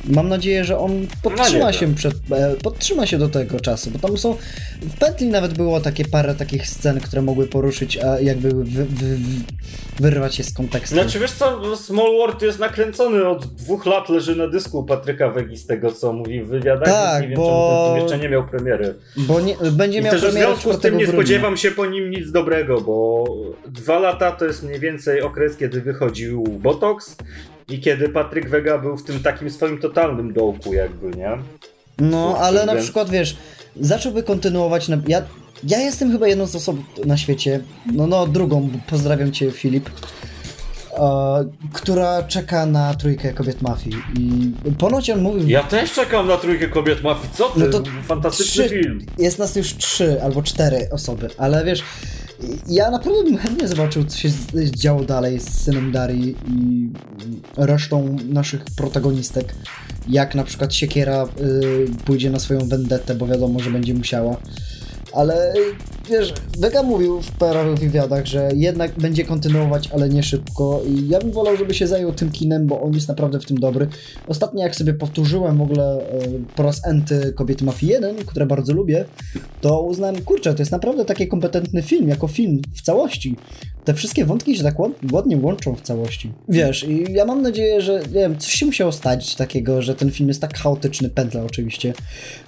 Mam 0.07 0.29
nadzieję, 0.29 0.63
że 0.63 0.77
on 0.79 1.07
podtrzyma 1.23 1.65
No 1.65 1.73
się 1.73 1.95
przed, 1.95 2.13
e, 2.31 2.55
podtrzyma 2.63 3.05
się 3.05 3.17
do 3.17 3.29
tego 3.29 3.59
czasu, 3.59 3.91
bo 3.91 3.99
tam 4.07 4.17
są 4.17 4.35
w 4.81 4.97
pętli 4.99 5.27
nawet 5.27 5.53
było 5.53 5.81
takie 5.81 6.05
parę 6.05 6.35
takich 6.35 6.67
scen, 6.67 6.99
które 6.99 7.21
mogły 7.21 7.47
poruszyć, 7.47 7.97
a 7.97 8.19
jakby 8.19 8.49
wy, 8.49 8.63
wy, 8.63 8.85
wy, 8.85 9.17
wyrwać 9.99 10.35
się 10.35 10.43
z 10.43 10.53
kontekstu. 10.53 10.95
Znaczy 10.95 11.19
wiesz 11.19 11.31
co, 11.31 11.75
Small 11.77 12.17
World 12.17 12.41
jest 12.41 12.59
nakręcony 12.59 13.27
od 13.27 13.45
dwóch 13.45 13.85
lat, 13.85 14.09
leży 14.09 14.35
na 14.35 14.47
dysku 14.47 14.83
Patryka 14.83 15.29
Wegi 15.29 15.57
z 15.57 15.65
tego 15.65 15.91
co 15.91 16.13
mówi 16.13 16.41
w 16.43 16.47
wywiadach, 16.47 16.89
Tak, 16.89 17.21
nie 17.21 17.27
wiem 17.27 17.37
bo- 17.37 17.85
czemu 17.93 18.03
jeszcze 18.03 18.19
nie 18.19 18.29
miał 18.29 18.47
premiery. 18.47 18.95
Bo 19.17 19.39
nie, 19.41 19.55
będzie 19.71 19.99
I 19.99 20.01
miał 20.01 20.15
premierę 20.19 20.55
związku 20.65 20.73
z 20.73 20.79
4 20.79 20.91
tym 20.91 20.97
nie 20.99 21.07
spodziewam 21.13 21.57
się 21.57 21.71
po 21.71 21.85
nim 21.85 22.09
nic 22.11 22.31
dobrego, 22.31 22.81
bo 22.81 23.23
dwa 23.67 23.99
lata 23.99 24.31
to 24.31 24.45
jest 24.45 24.63
mniej 24.63 24.79
więcej 24.79 25.21
okres, 25.21 25.57
kiedy 25.57 25.81
wychodził 25.81 26.43
Botox 26.43 27.15
i 27.69 27.79
kiedy 27.79 28.09
Patryk 28.09 28.49
Wega 28.49 28.77
był 28.77 28.97
w 28.97 29.03
tym 29.03 29.19
takim 29.19 29.49
swoim 29.49 29.77
totalnym 29.77 30.33
dołku 30.33 30.73
jakby, 30.73 31.17
nie? 31.17 31.29
No, 31.99 32.37
ale 32.39 32.65
na 32.65 32.73
Więc- 32.73 32.85
przykład 32.85 33.09
wiesz, 33.09 33.37
zacząłby 33.79 34.23
kontynuować. 34.23 34.87
Na, 34.87 34.97
ja, 35.07 35.21
ja 35.63 35.79
jestem 35.79 36.11
chyba 36.11 36.27
jedną 36.27 36.45
z 36.47 36.55
osób 36.55 37.05
na 37.05 37.17
świecie, 37.17 37.59
no, 37.93 38.07
no 38.07 38.27
drugą, 38.27 38.69
pozdrawiam 38.89 39.31
cię 39.31 39.51
Filip, 39.51 39.89
która 41.73 42.23
czeka 42.23 42.65
na 42.65 42.93
trójkę 42.93 43.33
kobiet 43.33 43.61
mafii. 43.61 43.95
I 44.19 44.51
ponoć 44.77 45.09
on 45.09 45.21
mówił. 45.21 45.49
Ja 45.49 45.63
też 45.63 45.91
czekam 45.93 46.27
na 46.27 46.37
trójkę 46.37 46.67
kobiet 46.67 47.03
mafii, 47.03 47.29
co 47.33 47.49
ty? 47.49 47.59
No 47.59 47.65
to 47.67 47.83
Fantastyczny 48.03 48.63
trzy- 48.65 48.69
film. 48.83 49.05
Jest 49.17 49.39
nas 49.39 49.55
już 49.55 49.73
trzy 49.77 50.21
albo 50.23 50.43
cztery 50.43 50.87
osoby, 50.91 51.29
ale 51.37 51.65
wiesz, 51.65 51.83
ja 52.67 52.91
naprawdę 52.91 53.23
bym 53.23 53.37
chętnie 53.37 53.67
zobaczył, 53.67 54.05
co 54.05 54.17
się 54.17 54.29
działo 54.75 55.03
dalej 55.03 55.39
z 55.39 55.49
synem 55.63 55.91
Darii 55.91 56.35
i 56.47 56.89
resztą 57.57 58.15
naszych 58.29 58.61
protagonistek. 58.77 59.55
Jak 60.09 60.35
na 60.35 60.43
przykład 60.43 60.73
Siekiera 60.73 61.23
y, 61.23 61.85
pójdzie 62.05 62.29
na 62.29 62.39
swoją 62.39 62.59
vendetę, 62.67 63.15
bo 63.15 63.27
wiadomo, 63.27 63.59
że 63.59 63.69
będzie 63.71 63.93
musiała. 63.93 64.37
Ale 65.13 65.53
wiesz, 66.09 66.33
Vega 66.59 66.83
mówił 66.83 67.21
w 67.21 67.31
paru 67.31 67.75
wywiadach, 67.75 68.25
że 68.25 68.49
jednak 68.55 68.91
będzie 68.99 69.25
kontynuować, 69.25 69.89
ale 69.93 70.09
nie 70.09 70.23
szybko. 70.23 70.81
I 70.87 71.07
ja 71.09 71.19
bym 71.19 71.31
wolał, 71.31 71.57
żeby 71.57 71.73
się 71.73 71.87
zajął 71.87 72.11
tym 72.13 72.31
kinem, 72.31 72.67
bo 72.67 72.81
on 72.81 72.93
jest 72.93 73.07
naprawdę 73.07 73.39
w 73.39 73.45
tym 73.45 73.59
dobry. 73.59 73.87
Ostatnio, 74.27 74.63
jak 74.63 74.75
sobie 74.75 74.93
powtórzyłem 74.93 75.57
w 75.57 75.61
ogóle 75.61 76.09
e, 76.09 76.27
po 76.55 76.63
raz 76.63 76.87
enty 76.87 77.33
Kobiety 77.35 77.65
Mafii 77.65 77.91
1, 77.91 78.15
które 78.15 78.45
bardzo 78.45 78.73
lubię, 78.73 79.05
to 79.61 79.81
uznałem, 79.81 80.21
kurczę, 80.21 80.53
to 80.53 80.61
jest 80.61 80.71
naprawdę 80.71 81.05
taki 81.05 81.27
kompetentny 81.27 81.81
film, 81.81 82.09
jako 82.09 82.27
film 82.27 82.61
w 82.75 82.81
całości. 82.81 83.35
Te 83.85 83.93
wszystkie 83.93 84.25
wątki 84.25 84.57
się 84.57 84.63
tak 84.63 84.79
ład- 84.79 85.11
ładnie 85.11 85.37
łączą 85.37 85.75
w 85.75 85.81
całości. 85.81 86.31
Wiesz, 86.49 86.83
i 86.83 87.13
ja 87.13 87.25
mam 87.25 87.41
nadzieję, 87.41 87.81
że 87.81 87.99
nie 87.99 88.13
wiem, 88.13 88.37
coś 88.37 88.51
się 88.51 88.65
musiało 88.65 88.91
stać 88.91 89.35
takiego, 89.35 89.81
że 89.81 89.95
ten 89.95 90.11
film 90.11 90.27
jest 90.29 90.41
tak 90.41 90.57
chaotyczny, 90.57 91.09
pętla 91.09 91.43
oczywiście, 91.43 91.93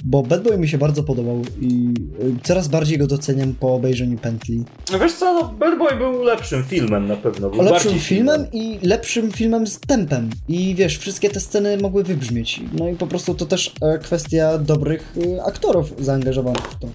bo 0.03 0.23
Bad 0.23 0.43
Boy 0.43 0.57
mi 0.57 0.67
się 0.67 0.77
bardzo 0.77 1.03
podobał 1.03 1.41
i 1.61 1.93
y, 2.23 2.33
coraz 2.43 2.67
bardziej 2.67 2.97
go 2.97 3.07
doceniam 3.07 3.46
po 3.55 3.73
obejrzeniu 3.75 4.17
pętli. 4.17 4.63
No 4.91 4.99
wiesz 4.99 5.13
co, 5.13 5.33
no, 5.33 5.47
Bad 5.59 5.77
Boy 5.79 5.95
był 5.97 6.23
lepszym 6.23 6.63
filmem 6.63 7.07
na 7.07 7.15
pewno. 7.15 7.49
Był 7.49 7.61
Lepszym 7.61 7.73
bardziej 7.91 7.99
filmem 7.99 8.45
i 8.53 8.79
lepszym 8.83 9.31
filmem 9.31 9.67
z 9.67 9.79
tempem. 9.79 10.29
I 10.47 10.75
wiesz, 10.75 10.97
wszystkie 10.97 11.29
te 11.29 11.39
sceny 11.39 11.77
mogły 11.77 12.03
wybrzmieć. 12.03 12.61
No 12.73 12.89
i 12.89 12.95
po 12.95 13.07
prostu 13.07 13.33
to 13.35 13.45
też 13.45 13.73
e, 13.81 13.97
kwestia 13.99 14.57
dobrych 14.57 15.13
e, 15.37 15.43
aktorów 15.43 15.93
zaangażowanych 15.99 16.63
w 16.63 16.79
to. 16.79 16.87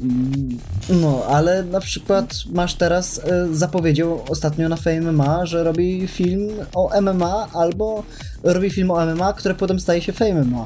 I- 0.00 0.56
No, 1.02 1.22
ale 1.28 1.62
na 1.64 1.80
przykład 1.80 2.34
masz 2.52 2.74
teraz, 2.74 3.18
e, 3.24 3.48
zapowiedział 3.54 4.24
ostatnio 4.28 4.68
na 4.68 4.76
Fame 4.76 5.00
MMA, 5.12 5.46
że 5.46 5.64
robi 5.64 6.08
film 6.08 6.48
o 6.74 7.00
MMA 7.02 7.48
albo 7.52 8.02
robi 8.42 8.70
film 8.70 8.90
o 8.90 9.06
MMA, 9.06 9.32
który 9.32 9.54
potem 9.54 9.80
staje 9.80 10.02
się 10.02 10.12
Fame 10.12 10.44
MMA. 10.44 10.64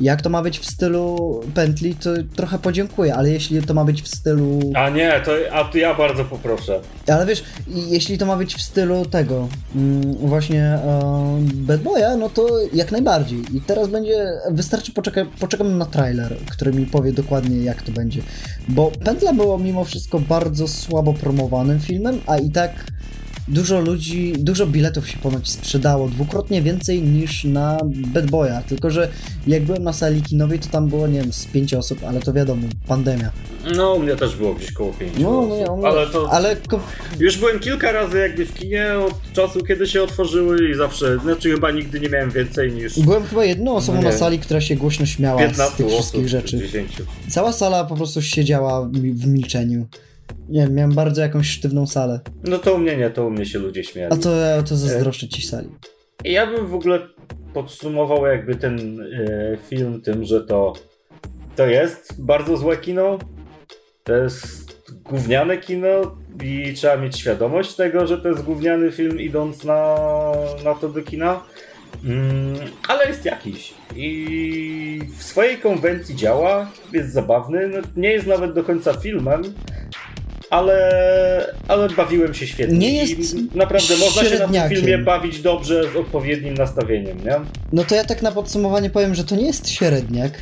Jak 0.00 0.22
to 0.22 0.30
ma 0.30 0.42
być 0.42 0.58
w 0.58 0.66
stylu 0.66 1.40
pętli, 1.54 1.94
to 1.94 2.10
trochę 2.36 2.58
podziękuję, 2.58 3.14
ale 3.14 3.30
jeśli 3.30 3.62
to 3.62 3.74
ma 3.74 3.84
być 3.84 4.02
w 4.02 4.08
stylu 4.08 4.60
A 4.74 4.90
nie, 4.90 5.20
to 5.24 5.32
a 5.52 5.64
tu 5.64 5.78
ja 5.78 5.94
bardzo 5.94 6.24
poproszę. 6.24 6.80
ale 7.08 7.26
wiesz, 7.26 7.44
jeśli 7.68 8.18
to 8.18 8.26
ma 8.26 8.36
być 8.36 8.54
w 8.54 8.62
stylu 8.62 9.04
tego, 9.06 9.48
mm, 9.76 10.14
właśnie 10.16 10.62
e, 10.62 11.38
Bad 11.54 11.82
Boya, 11.82 12.16
no 12.18 12.28
to 12.30 12.46
jak 12.72 12.92
najbardziej. 12.92 13.38
I 13.54 13.60
teraz 13.60 13.88
będzie, 13.88 14.26
wystarczy 14.50 14.92
poczekać, 14.92 15.28
poczekam 15.40 15.78
na 15.78 15.86
trailer, 15.86 16.36
który 16.50 16.72
mi 16.72 16.86
powie 16.86 17.12
dokładnie 17.12 17.56
jak 17.64 17.82
to 17.82 17.92
będzie. 17.92 18.22
Bo 18.68 18.90
Pętla 19.04 19.32
było 19.32 19.58
mimo 19.58 19.84
wszystko 19.84 20.20
bardzo 20.20 20.68
słabo 20.68 21.14
promowanym 21.14 21.80
filmem, 21.80 22.20
a 22.26 22.38
i 22.38 22.50
tak 22.50 22.72
dużo 23.48 23.80
ludzi, 23.80 24.32
dużo 24.38 24.66
biletów 24.66 25.08
się 25.08 25.18
ponoć 25.18 25.50
sprzedało, 25.50 26.08
dwukrotnie 26.08 26.62
więcej 26.62 27.02
niż 27.02 27.44
na 27.44 27.78
Bad 27.84 28.30
Boya. 28.30 28.62
Tylko, 28.68 28.90
że 28.90 29.08
jak 29.46 29.62
byłem 29.62 29.82
na 29.84 29.92
sali 29.92 30.22
kinowej, 30.22 30.58
to 30.58 30.68
tam 30.68 30.88
było, 30.88 31.06
nie 31.06 31.20
wiem, 31.20 31.32
z 31.32 31.46
pięć 31.46 31.74
osób, 31.74 32.04
ale 32.04 32.20
to 32.20 32.32
wiadomo, 32.32 32.62
pandemia. 32.88 33.30
No, 33.76 33.94
u 33.94 34.00
mnie 34.00 34.16
też 34.16 34.36
było 34.36 34.54
gdzieś 34.54 34.72
koło 34.72 34.92
pięciu 34.92 35.20
No, 35.22 35.40
osób. 35.40 35.64
no, 35.66 35.72
on- 35.74 35.84
ale 35.84 36.06
to... 36.06 36.30
ale 36.32 36.56
Już 37.20 37.38
byłem 37.38 37.60
kilka 37.60 37.92
razy 37.92 38.18
jakby 38.18 38.46
w 38.46 38.54
kinie 38.54 38.86
od 39.08 39.32
czasu, 39.32 39.64
kiedy 39.64 39.86
się 39.86 40.02
otworzyły 40.02 40.70
i 40.70 40.74
zawsze, 40.74 41.18
znaczy 41.18 41.50
chyba 41.50 41.70
nigdy 41.70 42.00
nie 42.00 42.08
miałem 42.08 42.30
więcej 42.30 42.72
niż 42.72 43.00
Byłem 43.00 43.24
chyba 43.24 43.44
jedną 43.44 43.74
osobą 43.76 43.98
Nie. 43.98 44.04
na 44.04 44.12
sali, 44.12 44.38
która 44.38 44.60
się 44.60 44.76
głośno 44.76 45.06
śmiała 45.06 45.38
z 45.38 45.46
15 45.46 45.76
tych 45.76 45.86
osób, 45.86 45.96
wszystkich 45.98 46.22
czy 46.22 46.28
rzeczy. 46.28 46.58
10. 46.58 46.92
Cała 47.30 47.52
sala 47.52 47.84
po 47.84 47.96
prostu 47.96 48.22
siedziała 48.22 48.88
w 48.92 49.26
milczeniu. 49.26 49.86
Nie 50.48 50.60
wiem, 50.60 50.74
miałem 50.74 50.94
bardzo 50.94 51.22
jakąś 51.22 51.48
sztywną 51.48 51.86
salę. 51.86 52.20
No 52.44 52.58
to 52.58 52.74
u 52.74 52.78
mnie 52.78 52.96
nie, 52.96 53.10
to 53.10 53.26
u 53.26 53.30
mnie 53.30 53.46
się 53.46 53.58
ludzie 53.58 53.84
śmiali. 53.84 54.12
A 54.12 54.16
to 54.16 54.30
to 54.68 54.76
zazdroszczę 54.76 55.28
ci 55.28 55.42
sali. 55.42 55.68
Ja 56.24 56.46
bym 56.46 56.66
w 56.66 56.74
ogóle 56.74 56.98
podsumował 57.54 58.26
jakby 58.26 58.54
ten 58.54 59.00
e, 59.00 59.56
film 59.68 60.00
tym, 60.00 60.24
że 60.24 60.40
to 60.40 60.72
to 61.56 61.66
jest 61.66 62.22
bardzo 62.22 62.56
złe 62.56 62.76
kino. 62.76 63.18
To 64.04 64.14
jest 64.14 64.76
gówniane 65.04 65.58
kino 65.58 66.16
i 66.42 66.74
trzeba 66.74 66.96
mieć 66.96 67.18
świadomość 67.18 67.74
tego, 67.74 68.06
że 68.06 68.18
to 68.18 68.28
jest 68.28 68.42
gówniany 68.42 68.92
film 68.92 69.20
idąc 69.20 69.64
na, 69.64 69.96
na 70.64 70.74
to 70.74 70.88
do 70.88 71.02
kina. 71.02 71.42
Mm, 72.04 72.54
ale 72.88 73.08
jest 73.08 73.24
jakiś. 73.24 73.74
I 73.96 75.00
w 75.18 75.22
swojej 75.22 75.56
konwencji 75.56 76.16
działa, 76.16 76.70
jest 76.92 77.12
zabawny. 77.12 77.68
No, 77.68 77.78
nie 77.96 78.10
jest 78.10 78.26
nawet 78.26 78.52
do 78.52 78.64
końca 78.64 78.92
filmem, 78.92 79.42
ale, 80.50 81.54
ale 81.68 81.88
bawiłem 81.88 82.34
się 82.34 82.46
świetnie. 82.46 82.78
Nie 82.78 82.92
jest 82.92 83.34
I 83.34 83.48
naprawdę 83.54 83.96
można 83.96 84.24
się 84.24 84.38
na 84.38 84.48
tym 84.48 84.68
filmie 84.68 84.98
bawić 84.98 85.40
dobrze 85.42 85.82
z 85.92 85.96
odpowiednim 85.96 86.54
nastawieniem, 86.54 87.18
nie? 87.24 87.34
No 87.72 87.84
to 87.84 87.94
ja 87.94 88.04
tak 88.04 88.22
na 88.22 88.32
podsumowanie 88.32 88.90
powiem, 88.90 89.14
że 89.14 89.24
to 89.24 89.36
nie 89.36 89.46
jest 89.46 89.68
średniak. 89.68 90.32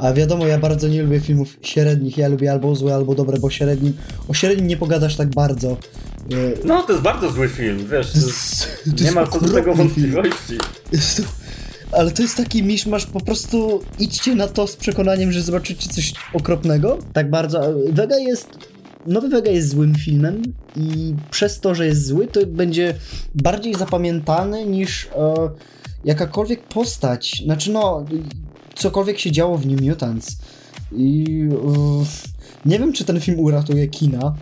A 0.00 0.12
wiadomo, 0.12 0.46
ja 0.46 0.58
bardzo 0.58 0.88
nie 0.88 1.02
lubię 1.02 1.20
filmów 1.20 1.56
średnich. 1.62 2.18
Ja 2.18 2.28
lubię 2.28 2.52
albo 2.52 2.74
złe, 2.74 2.94
albo 2.94 3.14
dobre, 3.14 3.38
bo 3.38 3.50
średnim, 3.50 3.96
o 4.28 4.34
średnim 4.34 4.66
nie 4.66 4.76
pogadasz 4.76 5.16
tak 5.16 5.28
bardzo. 5.28 5.70
E, 5.70 5.76
No, 6.64 6.82
to 6.82 6.92
jest 6.92 7.04
bardzo 7.04 7.30
zły 7.30 7.48
film, 7.48 7.86
wiesz. 7.90 8.12
To 8.12 8.18
jest, 8.18 8.68
to 8.84 8.90
nie 8.90 9.02
jest 9.02 9.14
ma 9.14 9.26
co 9.26 9.40
do 9.40 9.52
tego 9.52 9.74
wątpliwości. 9.74 10.58
To, 10.90 11.22
ale 11.98 12.10
to 12.10 12.22
jest 12.22 12.36
taki 12.36 12.62
miszmasz, 12.62 13.06
po 13.06 13.20
prostu 13.20 13.82
idźcie 13.98 14.34
na 14.34 14.48
to 14.48 14.66
z 14.66 14.76
przekonaniem, 14.76 15.32
że 15.32 15.42
zobaczycie 15.42 15.88
coś 15.88 16.12
okropnego. 16.32 16.98
Tak 17.12 17.30
bardzo. 17.30 17.60
Vega 17.92 18.18
jest 18.18 18.48
Nowy 19.06 19.28
Vega 19.28 19.50
jest 19.50 19.68
złym 19.68 19.94
filmem 19.94 20.42
i 20.76 21.14
przez 21.30 21.60
to, 21.60 21.74
że 21.74 21.86
jest 21.86 22.06
zły, 22.06 22.26
to 22.26 22.46
będzie 22.46 22.94
bardziej 23.34 23.74
zapamiętany 23.74 24.66
niż 24.66 25.06
e, 25.06 25.08
jakakolwiek 26.04 26.68
postać. 26.68 27.42
Znaczy 27.44 27.72
no, 27.72 28.04
cokolwiek 28.74 29.18
się 29.18 29.32
działo 29.32 29.58
w 29.58 29.66
New 29.66 29.80
Mutants. 29.80 30.36
I 30.92 31.24
e, 31.52 32.68
nie 32.68 32.78
wiem, 32.78 32.92
czy 32.92 33.04
ten 33.04 33.20
film 33.20 33.40
uratuje 33.40 33.88
kina, 33.88 34.34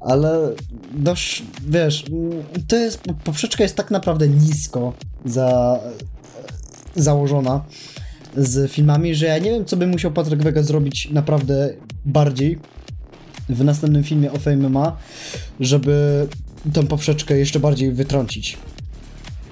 ale 0.00 0.54
dość, 0.94 1.42
wiesz, 1.68 2.04
to 2.68 2.76
jest, 2.76 3.00
poprzeczka 3.24 3.62
jest 3.62 3.76
tak 3.76 3.90
naprawdę 3.90 4.28
nisko 4.28 4.92
za, 5.24 5.80
założona 6.96 7.64
z 8.36 8.70
filmami, 8.70 9.14
że 9.14 9.26
ja 9.26 9.38
nie 9.38 9.50
wiem, 9.50 9.64
co 9.64 9.76
by 9.76 9.86
musiał 9.86 10.12
Patryk 10.12 10.42
Wega 10.42 10.62
zrobić 10.62 11.10
naprawdę 11.10 11.74
bardziej 12.04 12.58
w 13.48 13.64
następnym 13.64 14.04
filmie 14.04 14.32
o 14.32 14.38
Fame 14.38 14.68
ma, 14.68 14.96
żeby 15.60 16.26
tą 16.72 16.86
poprzeczkę 16.86 17.38
jeszcze 17.38 17.60
bardziej 17.60 17.92
wytrącić. 17.92 18.58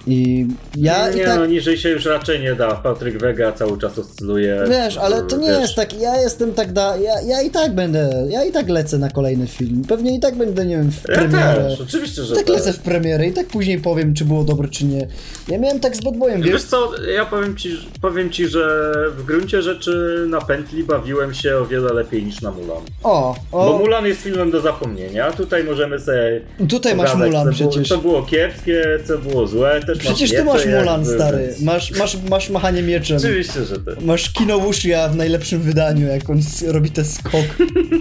I 0.07 0.47
ja 0.77 1.11
nie 1.11 1.23
i 1.23 1.25
tak... 1.25 1.39
no, 1.39 1.47
niżej 1.47 1.79
się 1.79 1.89
już 1.89 2.05
raczej 2.05 2.41
nie 2.41 2.55
da. 2.55 2.75
Patryk 2.75 3.19
Wega 3.19 3.53
cały 3.53 3.79
czas 3.79 3.99
oscyluje. 3.99 4.65
Wiesz, 4.69 4.97
ale 4.99 5.23
to 5.23 5.37
nie 5.37 5.49
wiesz. 5.49 5.61
jest 5.61 5.75
tak, 5.75 6.01
ja 6.01 6.21
jestem 6.21 6.53
tak 6.55 6.73
da, 6.73 6.97
ja, 6.97 7.21
ja 7.27 7.43
i 7.43 7.51
tak 7.51 7.75
będę, 7.75 8.27
ja 8.29 8.45
i 8.45 8.53
tak 8.53 8.69
lecę 8.69 8.99
na 8.99 9.11
kolejny 9.11 9.47
film. 9.47 9.83
Pewnie 9.89 10.17
i 10.17 10.21
tak 10.21 10.35
będę, 10.35 10.67
nie 10.67 10.77
wiem, 10.77 10.91
w 10.93 11.09
Ja 11.09 11.15
premierę. 11.15 11.55
też, 11.69 11.81
oczywiście, 11.81 12.23
że 12.23 12.35
tak 12.35 12.45
tak. 12.45 12.55
lecę 12.57 12.73
w 12.73 12.79
premierę 12.79 13.27
i 13.27 13.33
tak 13.33 13.47
później 13.47 13.79
powiem, 13.79 14.15
czy 14.15 14.25
było 14.25 14.45
dobre, 14.45 14.69
czy 14.69 14.85
nie. 14.85 15.09
Ja 15.49 15.59
miałem 15.59 15.81
tak 15.81 15.97
z 15.97 16.01
Bad 16.01 16.15
wiesz? 16.37 16.53
Wiesz 16.53 16.63
co, 16.65 16.91
ja 17.07 17.27
powiem 17.27 17.57
ci, 17.57 17.79
powiem 18.01 18.31
ci, 18.31 18.49
że 18.49 18.93
w 19.17 19.25
gruncie 19.25 19.63
rzeczy 19.63 20.25
na 20.29 20.41
pętli 20.41 20.85
bawiłem 20.85 21.35
się 21.35 21.57
o 21.57 21.67
wiele 21.67 21.93
lepiej 21.93 22.23
niż 22.25 22.41
na 22.41 22.51
Mulan. 22.51 22.83
O, 23.03 23.37
Bo 23.53 23.75
o, 23.75 23.79
Mulan 23.79 24.07
jest 24.07 24.21
filmem 24.21 24.51
do 24.51 24.61
zapomnienia, 24.61 25.33
tutaj 25.33 25.65
możemy 25.65 25.99
sobie 26.01 26.41
tutaj 26.69 26.97
masz 26.97 27.15
Mulan 27.15 27.53
przecież. 27.53 27.89
co 27.89 27.99
było 27.99 28.23
kiepskie, 28.23 28.99
co 29.07 29.19
było 29.19 29.47
złe, 29.47 29.81
też 29.97 30.05
Przecież 30.05 30.31
ty 30.31 30.45
masz 30.45 30.67
Mulan, 30.67 31.07
stary. 31.07 31.55
Masz, 31.63 31.91
masz, 31.91 32.17
masz, 32.31 32.51
machanie 32.51 32.83
mieczem. 32.83 33.17
Oczywiście, 33.17 33.65
że 33.65 33.79
ty. 33.79 33.97
Masz 34.01 34.33
Kino 34.33 34.59
Wushia 34.61 35.09
w 35.09 35.17
najlepszym 35.17 35.63
wydaniu, 35.63 36.07
jak 36.07 36.31
on 36.31 36.41
robi 36.67 36.91
ten 36.91 37.05
skok. 37.05 37.47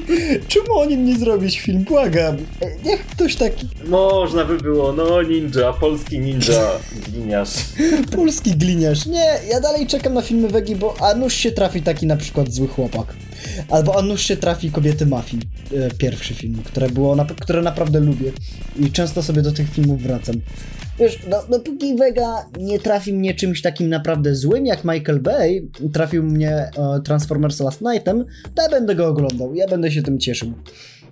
Czemu 0.47 0.79
o 0.79 0.85
nim 0.85 1.05
nie 1.05 1.17
zrobić 1.17 1.59
film? 1.59 1.83
Błagam. 1.83 2.37
Niech 2.85 3.07
ktoś 3.07 3.35
taki 3.35 3.67
Można 3.87 4.45
by 4.45 4.57
było, 4.57 4.93
no 4.93 5.21
ninja, 5.21 5.73
polski 5.73 6.19
ninja, 6.19 6.71
gliniarz. 7.09 7.49
polski 8.15 8.55
gliniarz. 8.55 9.05
Nie, 9.05 9.25
ja 9.49 9.59
dalej 9.61 9.87
czekam 9.87 10.13
na 10.13 10.21
filmy 10.21 10.47
Wegi, 10.47 10.75
bo 10.75 10.95
a 11.01 11.13
nuż 11.15 11.33
się 11.33 11.51
trafi 11.51 11.81
taki 11.81 12.07
na 12.07 12.17
przykład 12.17 12.53
Zły 12.53 12.67
Chłopak. 12.67 13.13
Albo 13.69 13.99
a 13.99 14.01
nuż 14.01 14.21
się 14.21 14.37
trafi 14.37 14.71
Kobiety 14.71 15.05
Mafii. 15.05 15.43
E, 15.73 15.91
Pierwszy 15.91 16.33
film, 16.33 16.61
które 16.65 16.89
było, 16.89 17.25
które 17.39 17.61
naprawdę 17.61 17.99
lubię. 17.99 18.31
I 18.79 18.91
często 18.91 19.23
sobie 19.23 19.41
do 19.41 19.51
tych 19.51 19.73
filmów 19.73 20.01
wracam. 20.01 20.35
Wiesz, 20.99 21.19
no, 21.29 21.37
dopóki 21.49 21.95
Vega 21.95 22.45
nie 22.59 22.79
trafi 22.79 23.13
mnie 23.13 23.33
czymś 23.33 23.61
takim 23.61 23.89
naprawdę 23.89 24.35
złym 24.35 24.65
jak 24.65 24.83
Michael 24.83 25.19
Bay, 25.19 25.67
trafił 25.93 26.23
mnie 26.23 26.51
e, 26.51 26.71
Transformers 27.03 27.59
Last 27.59 27.81
Nightem, 27.81 28.25
to 28.55 28.63
ja 28.63 28.69
będę 28.69 28.95
go 28.95 29.07
oglądał, 29.07 29.55
ja 29.55 29.67
będę 29.67 29.91
się 29.91 30.01
tym 30.01 30.19
cieszył. 30.19 30.53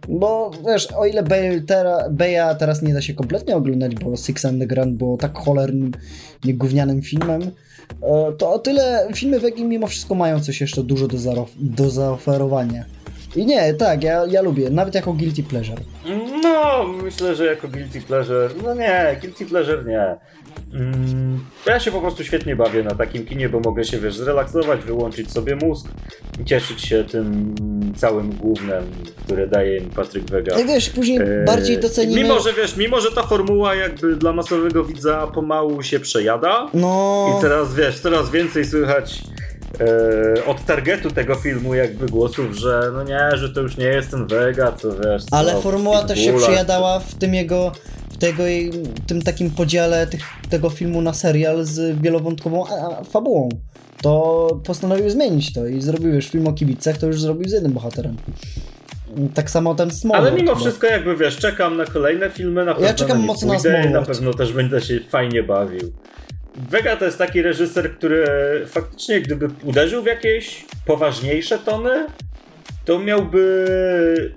Bo 0.10 0.52
wiesz, 0.68 0.88
o 0.92 1.06
ile 1.06 1.24
Bay, 1.24 1.62
tera, 1.62 2.10
Baya 2.10 2.56
teraz 2.60 2.82
nie 2.82 2.94
da 2.94 3.02
się 3.02 3.14
kompletnie 3.14 3.56
oglądać, 3.56 3.96
bo 3.96 4.18
Six 4.18 4.46
Underground 4.46 4.96
było 4.96 5.18
tak 5.18 5.38
cholernym, 5.38 5.92
nie 6.46 6.54
gównianym 6.54 7.02
filmem, 7.02 7.42
e, 7.42 8.32
to 8.38 8.54
o 8.54 8.60
tyle 8.60 9.08
filmy 9.16 9.40
Vegi 9.40 9.66
mimo 9.66 9.88
wszystko 9.88 10.16
mają 10.16 10.40
coś 10.40 10.62
jeszcze 10.62 10.84
dużo 10.84 11.08
do, 11.08 11.18
do 11.60 11.90
zaoferowania. 11.90 12.86
I 13.36 13.46
nie, 13.46 13.74
tak, 13.74 14.04
ja, 14.04 14.26
ja 14.26 14.42
lubię, 14.42 14.70
nawet 14.70 14.96
jako 14.96 15.14
guilty 15.14 15.44
pleasure. 15.44 15.82
No, 16.44 16.86
myślę, 17.04 17.36
że 17.36 17.46
jako 17.46 17.68
guilty 17.68 18.02
pleasure, 18.02 18.50
no 18.64 18.74
nie, 18.74 19.18
guilty 19.22 19.46
pleasure 19.46 19.84
nie. 19.86 20.16
Mm, 20.74 21.46
ja 21.66 21.80
się 21.80 21.92
po 21.92 22.02
prostu 22.02 22.24
świetnie 22.24 22.56
bawię 22.56 22.84
na 22.84 22.96
takim 22.96 23.26
kinie, 23.26 23.50
bo 23.50 23.60
mogę 23.60 23.84
się, 23.84 24.00
wiesz, 24.00 24.16
zrelaksować, 24.16 24.82
wyłączyć 24.82 25.32
sobie 25.32 25.56
mózg 25.56 25.88
i 26.42 26.46
cieszyć 26.46 26.82
się 26.82 27.04
tym 27.04 27.56
całym 27.96 28.32
głównym, 28.32 28.84
które 29.26 29.48
daje 29.48 29.82
mi 29.82 29.88
Patryk 29.88 30.24
Wega. 30.24 30.58
Jak 30.58 30.68
wiesz, 30.68 30.90
później 30.90 31.18
Eee, 31.18 31.46
bardziej 31.46 31.78
docenimy... 31.78 32.24
Mimo, 32.24 32.40
że 32.40 32.54
wiesz, 32.54 32.78
mimo, 32.78 33.02
że 33.02 33.12
ta 33.12 33.24
formuła 33.24 33.76
jakby 33.76 34.16
dla 34.16 34.34
masowego 34.34 34.84
widza 34.84 35.28
pomału 35.28 35.84
się 35.84 36.00
przejada 36.00 36.70
No... 36.74 37.36
i 37.38 37.42
teraz, 37.42 37.76
wiesz, 37.76 38.00
coraz 38.00 38.32
więcej 38.32 38.66
słychać 38.66 39.22
e, 39.80 40.46
od 40.46 40.66
targetu 40.66 41.12
tego 41.12 41.36
filmu 41.36 41.76
jakby 41.76 42.06
głosów, 42.06 42.56
że 42.56 42.92
no 42.94 43.04
nie, 43.04 43.38
że 43.38 43.50
to 43.50 43.62
już 43.62 43.78
nie 43.78 43.86
jest 43.86 44.12
ten 44.12 44.28
Vega, 44.28 44.72
co 44.72 44.92
wiesz... 44.92 45.24
Ale 45.32 45.52
co, 45.52 45.62
formuła 45.62 46.04
też 46.04 46.20
się 46.20 46.26
Pitbulla, 46.26 46.48
przejadała 46.48 47.00
w 47.00 47.16
tym 47.16 47.34
jego, 47.34 47.72
w 48.10 48.18
tego, 48.18 48.44
tym 49.08 49.22
takim 49.22 49.52
podziale 49.52 50.08
tych, 50.08 50.22
tego 50.50 50.70
filmu 50.70 51.02
na 51.02 51.14
serial 51.14 51.66
z 51.66 52.02
wielowątkową 52.02 52.68
a, 52.68 53.00
a, 53.00 53.04
fabułą. 53.04 53.50
To 54.02 54.48
postanowił 54.66 55.10
zmienić 55.10 55.54
to 55.54 55.68
i 55.68 55.82
zrobił 55.82 56.14
już 56.14 56.28
film 56.28 56.48
o 56.48 56.54
kibicach, 56.54 56.98
to 56.98 57.08
już 57.08 57.22
zrobił 57.22 57.50
z 57.50 57.52
jednym 57.52 57.74
bohaterem. 57.74 58.18
Tak 59.34 59.50
samo 59.50 59.76
ten 59.76 59.92
Smallwood. 59.92 60.32
Ale 60.32 60.42
mimo 60.42 60.56
wszystko 60.56 60.88
jakby 60.88 61.18
wiesz, 61.18 61.38
czekam 61.38 61.78
na 61.78 61.86
kolejne 61.86 62.30
filmy, 62.30 62.66
na 62.66 62.74
pewno 62.74 62.94
czekam 62.94 63.20
na 63.20 63.26
mocno 63.26 63.54
na 63.54 63.60
pójdę 63.60 63.78
na 63.78 63.84
Smallwood. 63.84 64.08
pewno 64.08 64.34
też 64.34 64.54
będę 64.54 64.82
się 64.82 65.00
fajnie 65.10 65.44
bawił. 65.44 65.92
Vega 66.70 66.96
to 66.96 67.06
jest 67.06 67.18
taki 67.18 67.42
reżyser, 67.42 67.96
który 67.96 68.26
faktycznie 68.68 69.22
gdyby 69.22 69.48
uderzył 69.64 70.04
w 70.04 70.06
jakieś 70.06 70.66
poważniejsze 70.86 71.60
tony, 71.60 72.06
to 72.86 73.00
miałby 73.00 74.36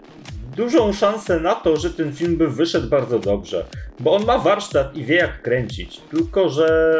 dużą 0.56 0.92
szansę 0.92 1.40
na 1.40 1.54
to, 1.54 1.76
że 1.76 1.90
ten 1.90 2.12
film 2.12 2.36
by 2.36 2.48
wyszedł 2.50 2.88
bardzo 2.88 3.18
dobrze. 3.18 3.64
Bo 4.00 4.14
on 4.14 4.24
ma 4.24 4.38
warsztat 4.38 4.96
i 4.96 5.04
wie 5.04 5.16
jak 5.16 5.42
kręcić, 5.42 6.00
tylko 6.10 6.48
że 6.48 6.92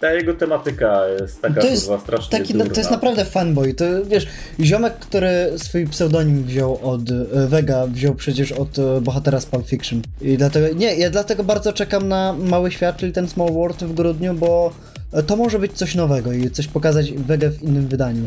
ta 0.00 0.12
jego 0.12 0.34
tematyka 0.34 1.08
jest 1.20 1.42
taka 1.42 1.60
To 1.60 1.66
jest 1.66 1.90
strasznie 2.00 2.38
Taki, 2.38 2.52
durna. 2.52 2.74
to 2.74 2.80
jest 2.80 2.90
naprawdę 2.90 3.24
fanboy. 3.24 3.74
To 3.74 3.84
wiesz, 4.04 4.26
ziomek, 4.60 4.94
który 4.98 5.28
swój 5.56 5.86
pseudonim 5.86 6.44
wziął 6.44 6.78
od 6.82 7.10
e, 7.10 7.46
Vega, 7.46 7.86
wziął 7.86 8.14
przecież 8.14 8.52
od 8.52 8.78
e, 8.78 9.00
bohatera 9.00 9.40
z 9.40 9.46
Pulp 9.46 9.66
Fiction. 9.68 10.02
I 10.20 10.36
dlatego, 10.36 10.76
nie, 10.76 10.94
ja 10.94 11.10
dlatego 11.10 11.44
bardzo 11.44 11.72
czekam 11.72 12.08
na 12.08 12.32
Mały 12.32 12.70
Świat, 12.70 12.96
czyli 12.96 13.12
ten 13.12 13.28
Small 13.28 13.52
World 13.52 13.84
w 13.84 13.94
grudniu, 13.94 14.34
bo 14.34 14.72
e, 15.12 15.22
to 15.22 15.36
może 15.36 15.58
być 15.58 15.72
coś 15.72 15.94
nowego 15.94 16.32
i 16.32 16.50
coś 16.50 16.66
pokazać 16.68 17.12
Vegę 17.12 17.50
w 17.50 17.62
innym 17.62 17.88
wydaniu. 17.88 18.22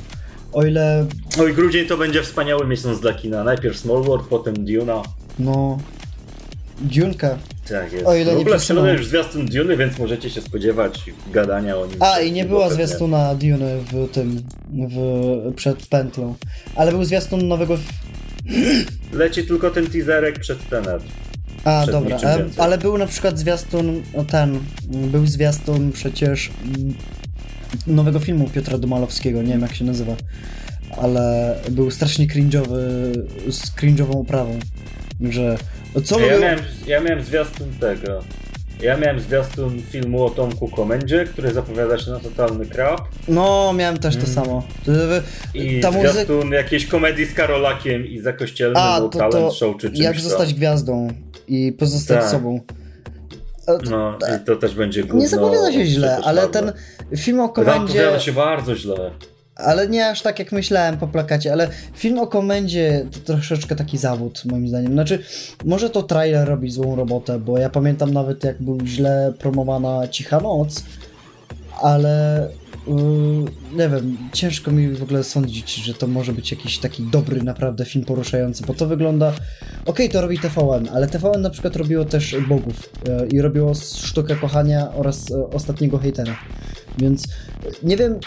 O 0.53 0.65
ile, 0.65 1.05
Oj, 1.39 1.53
grudzień 1.53 1.87
to 1.87 1.97
będzie 1.97 2.23
wspaniały 2.23 2.67
miesiąc 2.67 2.99
dla 2.99 3.13
kina. 3.13 3.43
Najpierw 3.43 3.77
Small 3.77 4.03
World, 4.03 4.27
potem 4.27 4.65
Duna. 4.65 5.03
no, 5.39 5.77
Dziunka. 6.81 7.37
Tak 7.69 7.93
jest. 7.93 8.05
O 8.05 8.15
ile 8.15 8.31
w 8.31 8.35
nie 8.35 8.41
ogóle 8.41 8.57
przesunął 8.57 8.85
już 8.87 9.07
zwiastun 9.07 9.45
Duny, 9.45 9.77
więc 9.77 9.99
możecie 9.99 10.29
się 10.29 10.41
spodziewać 10.41 11.03
gadania 11.31 11.77
o 11.77 11.85
nim. 11.85 11.95
A, 11.99 12.19
i 12.19 12.31
nie 12.31 12.45
była 12.45 12.69
pewnie. 12.69 12.85
zwiastuna 12.87 13.35
Dune 13.35 13.77
w 13.91 14.11
tym, 14.11 14.43
w, 14.89 15.53
przed 15.55 15.87
pętlą. 15.87 16.35
Ale 16.75 16.91
był 16.91 17.03
zwiastun 17.03 17.47
nowego... 17.47 17.77
Leci 19.13 19.43
tylko 19.43 19.69
ten 19.71 19.87
teaserek 19.87 20.39
przed 20.39 20.69
Tenet. 20.69 21.01
A, 21.63 21.81
Przed 21.81 21.91
dobra, 21.91 22.17
e, 22.17 22.45
ale 22.57 22.77
był 22.77 22.97
na 22.97 23.05
przykład 23.05 23.39
zwiastun, 23.39 24.03
no 24.17 24.23
ten, 24.23 24.59
był 24.87 25.25
zwiastun 25.27 25.91
przecież 25.91 26.51
nowego 27.87 28.19
filmu 28.19 28.49
Piotra 28.49 28.77
Domalowskiego, 28.77 29.41
nie 29.41 29.47
wiem 29.53 29.61
jak 29.61 29.75
się 29.75 29.85
nazywa, 29.85 30.15
ale 30.97 31.55
był 31.71 31.91
strasznie 31.91 32.27
cringe'owy, 32.27 32.77
z 33.51 33.71
cringe'ową 33.75 34.21
oprawą, 34.21 34.59
że 35.29 35.57
co 36.03 36.19
Ja 36.19 36.25
mówią... 36.25 36.39
miałem, 36.41 36.59
ja 36.87 36.99
miałem 37.01 37.23
zwiastun 37.23 37.67
tego. 37.79 38.23
Ja 38.81 38.97
miałem 38.97 39.19
zwiastun 39.19 39.81
filmu 39.81 40.23
o 40.25 40.29
Tomku 40.29 40.67
Komendzie, 40.67 41.25
który 41.25 41.53
zapowiada 41.53 41.97
się 41.97 42.11
na 42.11 42.19
totalny 42.19 42.65
krab. 42.65 43.01
No, 43.27 43.73
miałem 43.73 43.97
też 43.97 44.15
to 44.15 44.21
Mm. 44.21 44.33
samo. 44.33 44.63
I 45.53 45.79
Ta 45.79 45.91
zwiastun 45.91 46.51
jakiejś 46.51 46.85
komedii 46.85 47.25
z 47.25 47.33
Karolakiem 47.33 48.07
i 48.07 48.19
za 48.19 48.33
kościelnym 48.33 48.77
A, 48.83 48.99
to, 48.99 49.09
talent 49.09 49.33
to 49.33 49.51
show 49.51 49.77
czy 49.77 49.87
czymś 49.87 49.99
jak 49.99 50.19
zostać 50.19 50.53
gwiazdą 50.53 51.07
i 51.47 51.73
pozostać 51.79 52.19
Tak. 52.21 52.29
sobą. 52.31 52.59
E, 53.67 53.77
to- 53.79 53.89
No 53.91 54.17
i 54.35 54.45
to 54.45 54.55
też 54.55 54.75
będzie 54.75 55.01
gówno. 55.03 55.19
Nie 55.19 55.27
zapowiada 55.27 55.71
się 55.71 55.85
źle, 55.85 56.17
ale 56.23 56.47
ten 56.47 56.71
film 57.17 57.39
o 57.39 57.49
komendzie... 57.49 57.93
Zapowiada 57.93 58.19
się 58.19 58.33
bardzo 58.33 58.75
źle. 58.75 59.11
Ale 59.55 59.87
nie 59.87 60.09
aż 60.09 60.21
tak 60.21 60.39
jak 60.39 60.51
myślałem 60.51 60.97
po 60.97 61.07
plakacie, 61.07 61.53
ale 61.53 61.69
film 61.93 62.19
o 62.19 62.27
komendzie 62.27 63.05
to 63.11 63.19
troszeczkę 63.33 63.75
taki 63.75 63.97
zawód 63.97 64.41
moim 64.45 64.67
zdaniem. 64.67 64.93
Znaczy, 64.93 65.23
może 65.65 65.89
to 65.89 66.03
trailer 66.03 66.47
robi 66.47 66.71
złą 66.71 66.95
robotę, 66.95 67.39
bo 67.39 67.57
ja 67.57 67.69
pamiętam 67.69 68.13
nawet 68.13 68.43
jak 68.43 68.61
był 68.61 68.79
źle 68.85 69.33
promowana 69.39 70.07
Cicha 70.07 70.39
Noc, 70.39 70.83
ale 71.81 72.47
yy, 72.87 72.93
nie 73.77 73.89
wiem, 73.89 74.17
ciężko 74.33 74.71
mi 74.71 74.89
w 74.89 75.03
ogóle 75.03 75.23
sądzić, 75.23 75.75
że 75.75 75.93
to 75.93 76.07
może 76.07 76.33
być 76.33 76.51
jakiś 76.51 76.77
taki 76.77 77.03
dobry 77.03 77.43
naprawdę 77.43 77.85
film 77.85 78.05
poruszający, 78.05 78.65
bo 78.65 78.73
to 78.73 78.87
wygląda... 78.87 79.33
Okej, 79.85 80.09
to 80.09 80.21
robi 80.21 80.39
TVN, 80.39 80.89
ale 80.93 81.07
TVN 81.07 81.41
na 81.41 81.49
przykład 81.49 81.75
robiło 81.75 82.05
też 82.05 82.35
Bogów 82.47 82.89
yy, 83.07 83.27
i 83.27 83.41
robiło 83.41 83.73
Sztukę 83.75 84.35
Kochania 84.35 84.91
oraz 84.91 85.29
yy, 85.29 85.47
Ostatniego 85.47 85.97
Hejtera, 85.97 86.35
więc 86.99 87.23
yy, 87.23 87.71
nie 87.83 87.97
wiem 87.97 88.19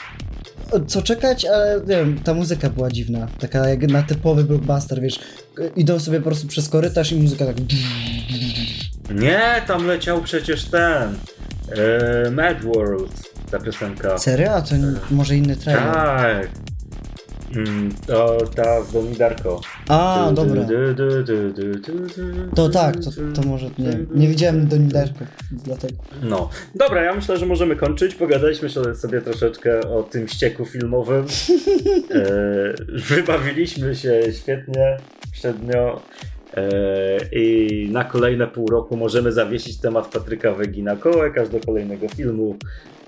co 0.87 1.03
czekać, 1.03 1.45
ale 1.45 1.81
nie 1.81 1.97
wiem, 1.97 2.18
ta 2.25 2.35
muzyka 2.35 2.70
była 2.70 2.91
dziwna. 2.91 3.29
Taka 3.41 3.68
jak 3.68 3.83
na 3.89 4.03
typowy 4.03 4.45
blockbuster, 4.45 5.01
wiesz. 5.01 5.20
Idą 5.77 5.99
sobie 6.01 6.18
po 6.18 6.25
prostu 6.25 6.47
przez 6.47 6.68
korytarz 6.68 7.12
i 7.12 7.16
muzyka 7.16 7.47
tak. 7.47 7.57
Nie, 9.14 9.62
tam 9.66 9.87
leciał 9.87 10.23
przecież 10.23 10.64
ten. 10.64 11.14
E, 12.27 12.31
Mad 12.31 12.62
World, 12.64 13.12
ta 13.51 13.59
piosenka. 13.59 14.18
Serio? 14.18 14.53
A 14.55 14.62
to 14.62 14.75
n- 14.75 14.99
może 15.11 15.37
inny 15.37 15.57
trailer. 15.57 15.93
Tak. 15.95 16.49
Mm, 17.57 17.95
to 18.07 18.37
ta 18.57 18.83
z 18.83 18.93
Doni 18.93 19.17
Darko. 19.17 19.61
A, 19.89 20.27
Du, 20.29 20.35
dobra. 20.35 20.63
du, 20.63 20.95
du, 20.95 21.25
To 22.57 22.69
tak, 22.69 22.95
to, 22.97 23.11
to 23.43 23.49
może 23.49 23.67
nie. 23.79 23.99
Nie 24.15 24.29
widziałem 24.29 24.67
do 24.69 24.77
Nidarko, 24.77 25.25
dlatego. 25.65 25.95
No, 26.23 26.49
dobra, 26.75 27.03
ja 27.03 27.15
myślę, 27.15 27.37
że 27.37 27.47
możemy 27.47 27.77
kończyć. 27.77 28.15
Pogadaliśmy 28.15 28.69
sobie- 28.69 28.95
sobie 28.95 29.21
troszeczkę 29.21 29.81
o 29.81 30.03
tym 30.03 30.29
ścieku 30.29 30.65
filmowym. 30.65 31.25
E, 32.15 32.75
wybawiliśmy 33.09 33.95
się 33.95 34.21
świetnie 34.43 34.97
przednio. 35.33 36.01
E, 36.57 37.19
I 37.33 37.89
na 37.93 38.05
kolejne 38.05 38.47
pół 38.47 38.67
roku 38.67 38.97
możemy 38.97 39.33
zawiesić 39.33 39.81
temat 39.81 40.09
Patryka 40.09 40.53
Wegi 40.53 40.83
na 40.83 40.97
kołek, 40.97 41.39
aż 41.39 41.49
do 41.49 41.61
kolejnego 41.61 42.09
filmu, 42.09 42.57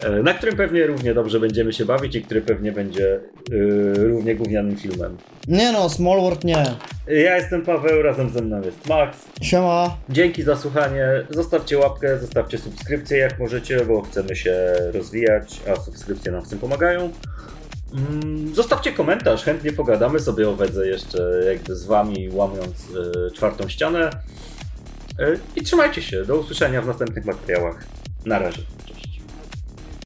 e, 0.00 0.22
na 0.22 0.34
którym 0.34 0.56
pewnie 0.56 0.86
równie 0.86 1.14
dobrze 1.14 1.40
będziemy 1.40 1.72
się 1.72 1.84
bawić 1.84 2.16
i 2.16 2.22
który 2.22 2.42
pewnie 2.42 2.72
będzie 2.72 3.14
e, 3.14 3.20
równie 3.94 4.34
gównianym 4.34 4.76
filmem. 4.76 5.16
Nie 5.48 5.72
no, 5.72 5.88
Small 5.88 6.20
World 6.20 6.44
nie. 6.44 6.64
Ja 7.06 7.36
jestem 7.36 7.62
Paweł, 7.62 8.02
razem 8.02 8.30
ze 8.30 8.42
mną 8.42 8.62
jest 8.62 8.88
Max. 8.88 9.18
Siema. 9.42 9.96
Dzięki 10.08 10.42
za 10.42 10.56
słuchanie. 10.56 11.08
Zostawcie 11.30 11.78
łapkę, 11.78 12.18
zostawcie 12.18 12.58
subskrypcję 12.58 13.18
jak 13.18 13.38
możecie, 13.38 13.84
bo 13.84 14.02
chcemy 14.02 14.36
się 14.36 14.56
rozwijać, 14.92 15.60
a 15.72 15.76
subskrypcje 15.80 16.32
nam 16.32 16.42
w 16.42 16.48
tym 16.48 16.58
pomagają. 16.58 17.10
Mm, 17.94 18.54
Zostawcie 18.54 18.92
komentarz, 18.92 19.44
chętnie 19.44 19.72
pogadamy 19.72 20.20
sobie 20.20 20.48
o 20.48 20.54
Wedze 20.56 20.88
jeszcze 20.88 21.42
jakby 21.46 21.76
z 21.76 21.86
wami, 21.86 22.28
łamiąc 22.32 22.90
y, 23.28 23.30
czwartą 23.30 23.68
ścianę. 23.68 24.10
Y, 25.20 25.40
I 25.56 25.62
trzymajcie 25.62 26.02
się, 26.02 26.24
do 26.24 26.36
usłyszenia 26.36 26.82
w 26.82 26.86
następnych 26.86 27.24
materiałach. 27.24 27.84
Na 28.26 28.38
razie. 28.38 28.62